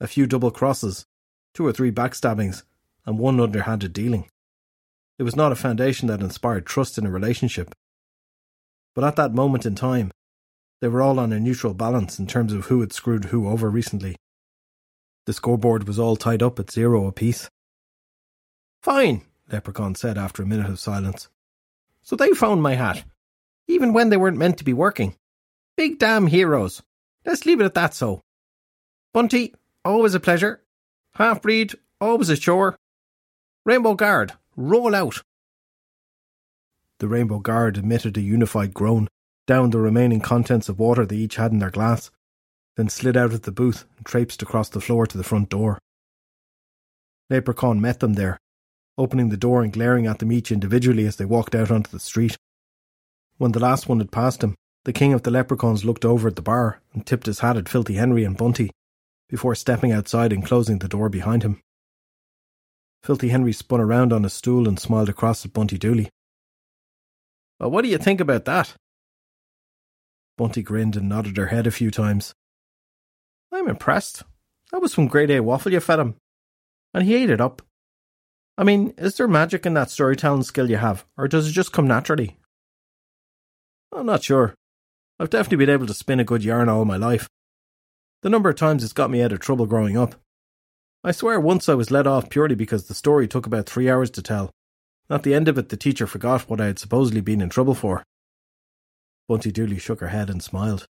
A 0.00 0.06
few 0.06 0.26
double 0.26 0.50
crosses, 0.50 1.04
two 1.52 1.66
or 1.66 1.72
three 1.72 1.90
backstabbings, 1.90 2.62
and 3.04 3.18
one 3.18 3.40
underhanded 3.40 3.92
dealing. 3.92 4.30
It 5.18 5.24
was 5.24 5.36
not 5.36 5.52
a 5.52 5.56
foundation 5.56 6.08
that 6.08 6.20
inspired 6.20 6.64
trust 6.64 6.96
in 6.96 7.04
a 7.04 7.10
relationship. 7.10 7.74
But 8.94 9.04
at 9.04 9.16
that 9.16 9.34
moment 9.34 9.66
in 9.66 9.74
time, 9.74 10.10
they 10.80 10.88
were 10.88 11.02
all 11.02 11.18
on 11.18 11.32
a 11.32 11.40
neutral 11.40 11.74
balance 11.74 12.18
in 12.18 12.26
terms 12.26 12.52
of 12.52 12.66
who 12.66 12.80
had 12.80 12.92
screwed 12.92 13.26
who 13.26 13.48
over 13.48 13.68
recently. 13.70 14.16
The 15.26 15.32
scoreboard 15.32 15.86
was 15.86 15.98
all 15.98 16.16
tied 16.16 16.42
up 16.42 16.58
at 16.58 16.70
zero 16.70 17.06
apiece. 17.06 17.50
Fine, 18.82 19.22
Leprechaun 19.50 19.94
said 19.94 20.16
after 20.16 20.42
a 20.42 20.46
minute 20.46 20.70
of 20.70 20.78
silence. 20.78 21.28
So 22.02 22.16
they 22.16 22.30
found 22.30 22.62
my 22.62 22.74
hat, 22.74 23.04
even 23.66 23.92
when 23.92 24.08
they 24.08 24.16
weren't 24.16 24.38
meant 24.38 24.58
to 24.58 24.64
be 24.64 24.72
working. 24.72 25.16
Big 25.76 25.98
damn 25.98 26.28
heroes. 26.28 26.82
Let's 27.26 27.44
leave 27.44 27.60
it 27.60 27.64
at 27.64 27.74
that 27.74 27.94
so. 27.94 28.22
Bunty, 29.12 29.54
always 29.84 30.14
a 30.14 30.20
pleasure. 30.20 30.62
Half 31.14 31.42
breed, 31.42 31.74
always 32.00 32.28
a 32.28 32.36
chore. 32.36 32.76
Rainbow 33.64 33.94
Guard, 33.94 34.32
roll 34.56 34.94
out. 34.94 35.22
The 37.00 37.08
Rainbow 37.08 37.40
Guard 37.40 37.76
emitted 37.76 38.16
a 38.16 38.20
unified 38.22 38.72
groan 38.72 39.08
downed 39.48 39.72
the 39.72 39.80
remaining 39.80 40.20
contents 40.20 40.68
of 40.68 40.78
water 40.78 41.04
they 41.04 41.16
each 41.16 41.36
had 41.36 41.50
in 41.50 41.58
their 41.58 41.70
glass, 41.70 42.10
then 42.76 42.88
slid 42.88 43.16
out 43.16 43.32
of 43.32 43.42
the 43.42 43.50
booth 43.50 43.86
and 43.96 44.06
traipsed 44.06 44.42
across 44.42 44.68
the 44.68 44.80
floor 44.80 45.06
to 45.06 45.16
the 45.16 45.24
front 45.24 45.48
door. 45.48 45.78
Leprechaun 47.30 47.80
met 47.80 47.98
them 47.98 48.12
there, 48.12 48.38
opening 48.98 49.30
the 49.30 49.36
door 49.36 49.62
and 49.62 49.72
glaring 49.72 50.06
at 50.06 50.18
them 50.18 50.30
each 50.30 50.52
individually 50.52 51.06
as 51.06 51.16
they 51.16 51.24
walked 51.24 51.54
out 51.54 51.70
onto 51.70 51.90
the 51.90 51.98
street. 51.98 52.36
When 53.38 53.52
the 53.52 53.58
last 53.58 53.88
one 53.88 53.98
had 53.98 54.12
passed 54.12 54.44
him, 54.44 54.54
the 54.84 54.92
king 54.92 55.12
of 55.14 55.22
the 55.22 55.30
leprechauns 55.30 55.84
looked 55.84 56.04
over 56.04 56.28
at 56.28 56.36
the 56.36 56.42
bar 56.42 56.80
and 56.92 57.06
tipped 57.06 57.26
his 57.26 57.40
hat 57.40 57.56
at 57.56 57.68
Filthy 57.68 57.94
Henry 57.94 58.24
and 58.24 58.36
Bunty 58.36 58.70
before 59.28 59.54
stepping 59.54 59.92
outside 59.92 60.32
and 60.32 60.44
closing 60.44 60.78
the 60.78 60.88
door 60.88 61.08
behind 61.08 61.42
him. 61.42 61.60
Filthy 63.02 63.28
Henry 63.28 63.52
spun 63.52 63.80
around 63.80 64.12
on 64.12 64.24
his 64.24 64.34
stool 64.34 64.68
and 64.68 64.78
smiled 64.78 65.08
across 65.08 65.44
at 65.44 65.52
Bunty 65.52 65.78
Dooley. 65.78 66.10
Well, 67.58 67.70
what 67.70 67.82
do 67.82 67.88
you 67.88 67.98
think 67.98 68.20
about 68.20 68.44
that? 68.44 68.74
Bunty 70.38 70.62
grinned 70.62 70.96
and 70.96 71.08
nodded 71.08 71.36
her 71.36 71.48
head 71.48 71.66
a 71.66 71.70
few 71.70 71.90
times. 71.90 72.32
I'm 73.52 73.68
impressed. 73.68 74.22
That 74.72 74.80
was 74.80 74.92
some 74.92 75.08
grade 75.08 75.30
A 75.30 75.40
waffle 75.40 75.72
you 75.72 75.80
fed 75.80 75.98
him. 75.98 76.14
And 76.94 77.04
he 77.04 77.14
ate 77.14 77.28
it 77.28 77.40
up. 77.40 77.60
I 78.56 78.64
mean, 78.64 78.94
is 78.96 79.16
there 79.16 79.28
magic 79.28 79.66
in 79.66 79.74
that 79.74 79.90
storytelling 79.90 80.44
skill 80.44 80.70
you 80.70 80.76
have, 80.76 81.04
or 81.16 81.28
does 81.28 81.48
it 81.48 81.52
just 81.52 81.72
come 81.72 81.86
naturally? 81.86 82.38
I'm 83.92 84.06
not 84.06 84.22
sure. 84.22 84.54
I've 85.20 85.30
definitely 85.30 85.64
been 85.64 85.74
able 85.74 85.86
to 85.86 85.94
spin 85.94 86.20
a 86.20 86.24
good 86.24 86.44
yarn 86.44 86.68
all 86.68 86.84
my 86.84 86.96
life. 86.96 87.28
The 88.22 88.30
number 88.30 88.48
of 88.48 88.56
times 88.56 88.82
it's 88.84 88.92
got 88.92 89.10
me 89.10 89.22
out 89.22 89.32
of 89.32 89.40
trouble 89.40 89.66
growing 89.66 89.96
up. 89.96 90.14
I 91.04 91.12
swear 91.12 91.40
once 91.40 91.68
I 91.68 91.74
was 91.74 91.90
let 91.90 92.06
off 92.06 92.30
purely 92.30 92.54
because 92.54 92.86
the 92.86 92.94
story 92.94 93.28
took 93.28 93.46
about 93.46 93.68
three 93.68 93.90
hours 93.90 94.10
to 94.12 94.22
tell. 94.22 94.50
At 95.10 95.22
the 95.22 95.34
end 95.34 95.48
of 95.48 95.58
it, 95.58 95.68
the 95.68 95.76
teacher 95.76 96.06
forgot 96.06 96.48
what 96.48 96.60
I 96.60 96.66
had 96.66 96.78
supposedly 96.78 97.20
been 97.20 97.40
in 97.40 97.48
trouble 97.48 97.74
for. 97.74 98.04
Bunty 99.28 99.52
Dooley 99.52 99.78
shook 99.78 100.00
her 100.00 100.08
head 100.08 100.30
and 100.30 100.42
smiled. 100.42 100.86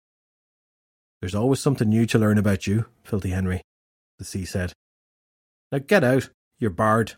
There's 1.20 1.34
always 1.34 1.58
something 1.58 1.88
new 1.88 2.06
to 2.06 2.18
learn 2.18 2.38
about 2.38 2.68
you, 2.68 2.86
Filthy 3.02 3.30
Henry, 3.30 3.62
the 4.18 4.24
sea 4.24 4.44
said. 4.44 4.72
Now 5.72 5.78
get 5.78 6.04
out, 6.04 6.30
you're 6.58 6.70
barred. 6.70 7.14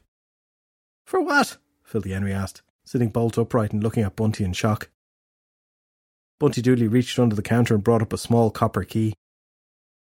For 1.05 1.21
what? 1.21 1.59
Filthy 1.85 2.13
Henry 2.13 2.33
asked, 2.33 2.63
sitting 2.87 3.11
bolt 3.11 3.37
upright 3.37 3.73
and 3.73 3.83
looking 3.83 4.03
at 4.03 4.17
Bunty 4.17 4.45
in 4.45 4.55
shock. 4.55 4.89
Bunty 6.39 6.63
Dooley 6.63 6.89
reached 6.89 7.19
under 7.19 7.37
the 7.37 7.43
counter 7.43 7.75
and 7.75 7.85
brought 7.85 8.01
up 8.01 8.15
a 8.15 8.19
small 8.19 8.51
copper 8.51 8.85
key. 8.85 9.13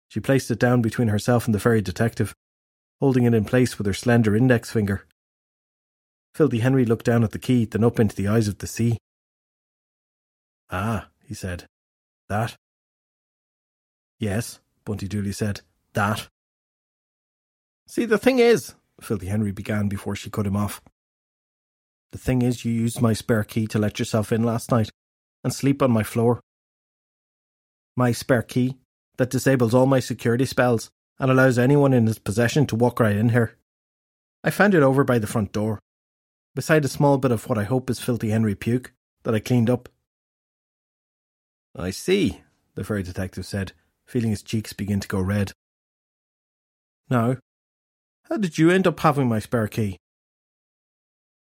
She 0.09 0.21
placed 0.21 0.51
it 0.51 0.59
down 0.59 0.83
between 0.83 1.09
herself 1.09 1.47
and 1.47 1.55
the 1.55 1.61
fairy 1.61 1.81
detective, 1.81 2.35
holding 3.01 3.25
it 3.25 3.33
in 3.33 3.47
place 3.47 3.79
with 3.79 3.87
her 3.87 3.95
slender 3.95 4.37
index 4.37 4.71
finger. 4.71 5.07
Filthy 6.35 6.59
Henry 6.59 6.85
looked 6.85 7.07
down 7.07 7.25
at 7.25 7.31
the 7.31 7.39
key, 7.39 7.65
then 7.65 7.83
up 7.83 7.99
into 7.99 8.15
the 8.15 8.29
eyes 8.29 8.49
of 8.49 8.59
the 8.59 8.67
sea. 8.67 8.99
Ah, 10.71 11.09
he 11.25 11.35
said. 11.35 11.65
That? 12.29 12.57
Yes, 14.19 14.61
Bunty 14.85 15.09
Dooley 15.09 15.33
said. 15.33 15.61
That. 15.93 16.29
See, 17.87 18.05
the 18.05 18.19
thing 18.19 18.39
is, 18.39 18.75
Filthy 19.01 19.27
Henry 19.27 19.53
began 19.53 19.89
before 19.89 20.17
she 20.17 20.31
cut 20.31 20.47
him 20.47 20.57
off. 20.57 20.81
The 22.13 22.19
thing 22.19 22.43
is, 22.43 22.65
you 22.65 22.73
used 22.73 23.01
my 23.01 23.13
spare 23.13 23.45
key 23.45 23.67
to 23.69 23.79
let 23.79 23.99
yourself 23.99 24.33
in 24.33 24.43
last 24.43 24.71
night 24.71 24.91
and 25.45 25.53
sleep 25.53 25.83
on 25.83 25.91
my 25.91 26.03
floor. 26.03 26.41
My 27.97 28.13
spare 28.13 28.43
key 28.43 28.79
that 29.17 29.31
disables 29.31 29.75
all 29.75 29.87
my 29.87 30.01
security 30.01 30.45
spells 30.45 30.91
and 31.19 31.31
allows 31.31 31.59
anyone 31.59 31.93
in 31.93 32.09
its 32.09 32.19
possession 32.19 32.67
to 32.67 32.77
walk 32.77 33.01
right 33.01 33.17
in 33.17 33.31
here. 33.31 33.57
I 34.45 34.51
found 34.51 34.75
it 34.75 34.83
over 34.83 35.05
by 35.05 35.19
the 35.19 35.27
front 35.27 35.53
door, 35.53 35.81
beside 36.55 36.85
a 36.85 36.89
small 36.89 37.19
bit 37.19 37.33
of 37.33 37.49
what 37.49 37.59
I 37.59 37.65
hope 37.65 37.91
is 37.91 38.01
Filthy 38.01 38.31
Henry 38.31 38.55
puke 38.55 38.93
that 39.25 39.35
I 39.35 39.41
cleaned 39.41 39.71
up. 39.71 39.89
I 41.79 41.91
see, 41.91 42.41
the 42.75 42.85
fairy 42.85 43.03
detective 43.03 43.45
said, 43.45 43.73
feeling 44.07 44.31
his 44.31 44.43
cheeks 44.43 44.73
begin 44.73 45.01
to 45.01 45.09
go 45.09 45.21
red. 45.21 45.53
Now, 47.11 47.37
how 48.31 48.39
did 48.39 48.57
you 48.57 48.71
end 48.71 48.87
up 48.87 48.99
having 49.01 49.29
my 49.29 49.41
spare 49.41 49.69
key? 49.69 49.99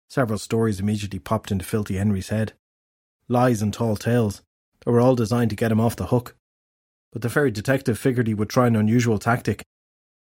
Several 0.09 0.39
stories 0.39 0.81
immediately 0.81 1.19
popped 1.19 1.51
into 1.51 1.65
Filthy 1.65 1.97
Henry's 1.97 2.31
head. 2.31 2.55
Lies 3.29 3.63
and 3.63 3.73
tall 3.73 3.97
tales 3.97 4.43
that 4.81 4.91
were 4.91 5.01
all 5.01 5.15
designed 5.15 5.51
to 5.51 5.57
get 5.57 5.71
him 5.71 5.81
off 5.81 5.97
the 5.97 6.07
hook. 6.07 6.35
But 7.13 7.23
the 7.23 7.31
fairy 7.31 7.51
detective 7.51 7.99
figured 7.99 8.27
he 8.27 8.35
would 8.35 8.49
try 8.49 8.67
an 8.67 8.77
unusual 8.77 9.19
tactic 9.19 9.63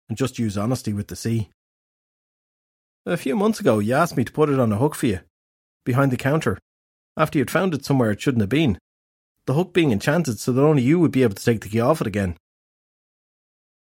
and 0.08 0.18
just 0.18 0.38
use 0.38 0.58
honesty 0.58 0.92
with 0.92 1.06
the 1.06 1.16
sea. 1.16 1.50
A 3.06 3.16
few 3.16 3.36
months 3.36 3.60
ago, 3.60 3.78
you 3.78 3.94
asked 3.94 4.16
me 4.16 4.24
to 4.24 4.32
put 4.32 4.48
it 4.48 4.58
on 4.58 4.72
a 4.72 4.76
hook 4.76 4.94
for 4.94 5.06
you, 5.06 5.20
behind 5.84 6.10
the 6.10 6.16
counter, 6.16 6.58
after 7.16 7.38
you'd 7.38 7.50
found 7.50 7.74
it 7.74 7.84
somewhere 7.84 8.10
it 8.10 8.20
shouldn't 8.20 8.42
have 8.42 8.48
been 8.48 8.78
the 9.46 9.54
hook 9.54 9.72
being 9.72 9.92
enchanted 9.92 10.38
so 10.38 10.52
that 10.52 10.62
only 10.62 10.82
you 10.82 10.98
would 10.98 11.10
be 11.10 11.22
able 11.22 11.34
to 11.34 11.44
take 11.44 11.60
the 11.60 11.68
key 11.68 11.80
off 11.80 12.00
it 12.00 12.06
again. 12.06 12.36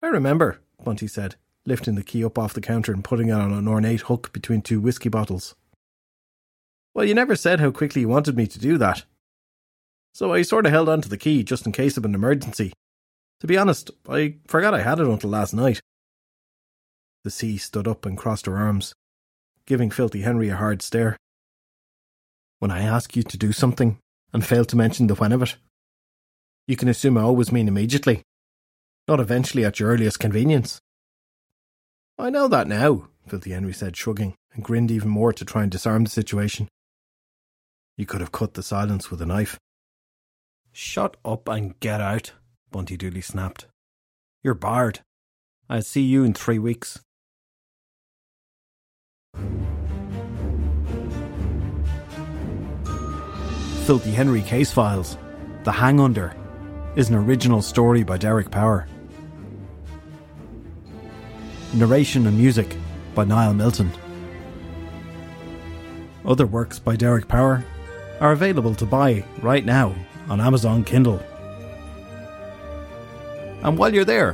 I 0.01 0.07
remember, 0.07 0.61
Bunty 0.83 1.07
said, 1.07 1.35
lifting 1.65 1.95
the 1.95 2.03
key 2.03 2.23
up 2.25 2.37
off 2.37 2.53
the 2.53 2.61
counter 2.61 2.91
and 2.91 3.03
putting 3.03 3.29
it 3.29 3.33
on 3.33 3.53
an 3.53 3.67
ornate 3.67 4.01
hook 4.01 4.33
between 4.33 4.61
two 4.61 4.79
whisky 4.79 5.09
bottles. 5.09 5.55
Well, 6.93 7.05
you 7.05 7.13
never 7.13 7.35
said 7.35 7.59
how 7.59 7.71
quickly 7.71 8.01
you 8.01 8.09
wanted 8.09 8.35
me 8.35 8.47
to 8.47 8.59
do 8.59 8.77
that. 8.77 9.03
So 10.13 10.33
I 10.33 10.41
sort 10.41 10.65
of 10.65 10.71
held 10.71 10.89
on 10.89 11.01
to 11.01 11.09
the 11.09 11.17
key 11.17 11.43
just 11.43 11.65
in 11.65 11.71
case 11.71 11.97
of 11.97 12.05
an 12.05 12.15
emergency. 12.15 12.73
To 13.39 13.47
be 13.47 13.57
honest, 13.57 13.91
I 14.09 14.35
forgot 14.47 14.73
I 14.73 14.81
had 14.81 14.99
it 14.99 15.07
until 15.07 15.29
last 15.29 15.53
night. 15.53 15.79
The 17.23 17.31
sea 17.31 17.57
stood 17.57 17.87
up 17.87 18.05
and 18.05 18.17
crossed 18.17 18.45
her 18.45 18.57
arms, 18.57 18.93
giving 19.65 19.89
Filthy 19.89 20.21
Henry 20.21 20.49
a 20.49 20.55
hard 20.55 20.81
stare. 20.81 21.17
When 22.59 22.71
I 22.71 22.81
ask 22.81 23.15
you 23.15 23.23
to 23.23 23.37
do 23.37 23.51
something, 23.51 23.97
and 24.33 24.45
failed 24.45 24.69
to 24.69 24.77
mention 24.77 25.07
the 25.07 25.15
when 25.15 25.31
of 25.31 25.43
it. 25.43 25.55
You 26.67 26.77
can 26.77 26.87
assume 26.87 27.17
I 27.17 27.21
always 27.21 27.51
mean 27.51 27.67
immediately, 27.67 28.23
not 29.07 29.19
eventually 29.19 29.65
at 29.65 29.79
your 29.79 29.89
earliest 29.89 30.19
convenience. 30.19 30.79
I 32.17 32.29
know 32.29 32.47
that 32.47 32.67
now, 32.67 33.07
Filthy 33.27 33.51
Henry 33.51 33.73
said, 33.73 33.97
shrugging, 33.97 34.35
and 34.53 34.63
grinned 34.63 34.91
even 34.91 35.09
more 35.09 35.33
to 35.33 35.45
try 35.45 35.63
and 35.63 35.71
disarm 35.71 36.03
the 36.03 36.09
situation. 36.09 36.67
You 37.97 38.05
could 38.05 38.21
have 38.21 38.31
cut 38.31 38.53
the 38.53 38.63
silence 38.63 39.11
with 39.11 39.21
a 39.21 39.25
knife. 39.25 39.59
Shut 40.71 41.17
up 41.25 41.47
and 41.47 41.79
get 41.79 41.99
out, 41.99 42.33
Bunty 42.71 42.95
Dooley 42.95 43.21
snapped. 43.21 43.67
You're 44.43 44.53
barred. 44.53 44.99
I'll 45.69 45.81
see 45.81 46.01
you 46.01 46.23
in 46.23 46.33
three 46.33 46.59
weeks. 46.59 46.99
Filthy 53.85 54.11
Henry 54.11 54.43
Case 54.43 54.71
Files, 54.71 55.17
The 55.63 55.71
Hang 55.71 55.99
Under, 55.99 56.35
is 56.95 57.09
an 57.09 57.15
original 57.15 57.63
story 57.63 58.03
by 58.03 58.15
Derek 58.15 58.51
Power. 58.51 58.87
Narration 61.73 62.27
and 62.27 62.37
music 62.37 62.77
by 63.15 63.23
Niall 63.23 63.55
Milton. 63.55 63.91
Other 66.23 66.45
works 66.45 66.77
by 66.77 66.95
Derek 66.95 67.27
Power 67.27 67.65
are 68.19 68.33
available 68.33 68.75
to 68.75 68.85
buy 68.85 69.25
right 69.41 69.65
now 69.65 69.95
on 70.29 70.39
Amazon 70.39 70.83
Kindle. 70.83 71.19
And 73.63 73.79
while 73.79 73.91
you're 73.91 74.05
there, 74.05 74.33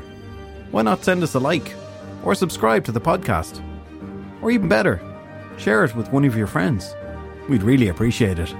why 0.71 0.81
not 0.81 1.05
send 1.05 1.23
us 1.23 1.35
a 1.35 1.39
like 1.39 1.73
or 2.25 2.35
subscribe 2.35 2.83
to 2.83 2.91
the 2.91 3.01
podcast? 3.01 3.63
Or 4.41 4.51
even 4.51 4.67
better, 4.67 5.01
share 5.57 5.85
it 5.85 5.95
with 5.95 6.11
one 6.11 6.25
of 6.25 6.35
your 6.35 6.47
friends. 6.47 6.93
We'd 7.47 7.63
really 7.63 7.87
appreciate 7.87 8.39
it. 8.39 8.53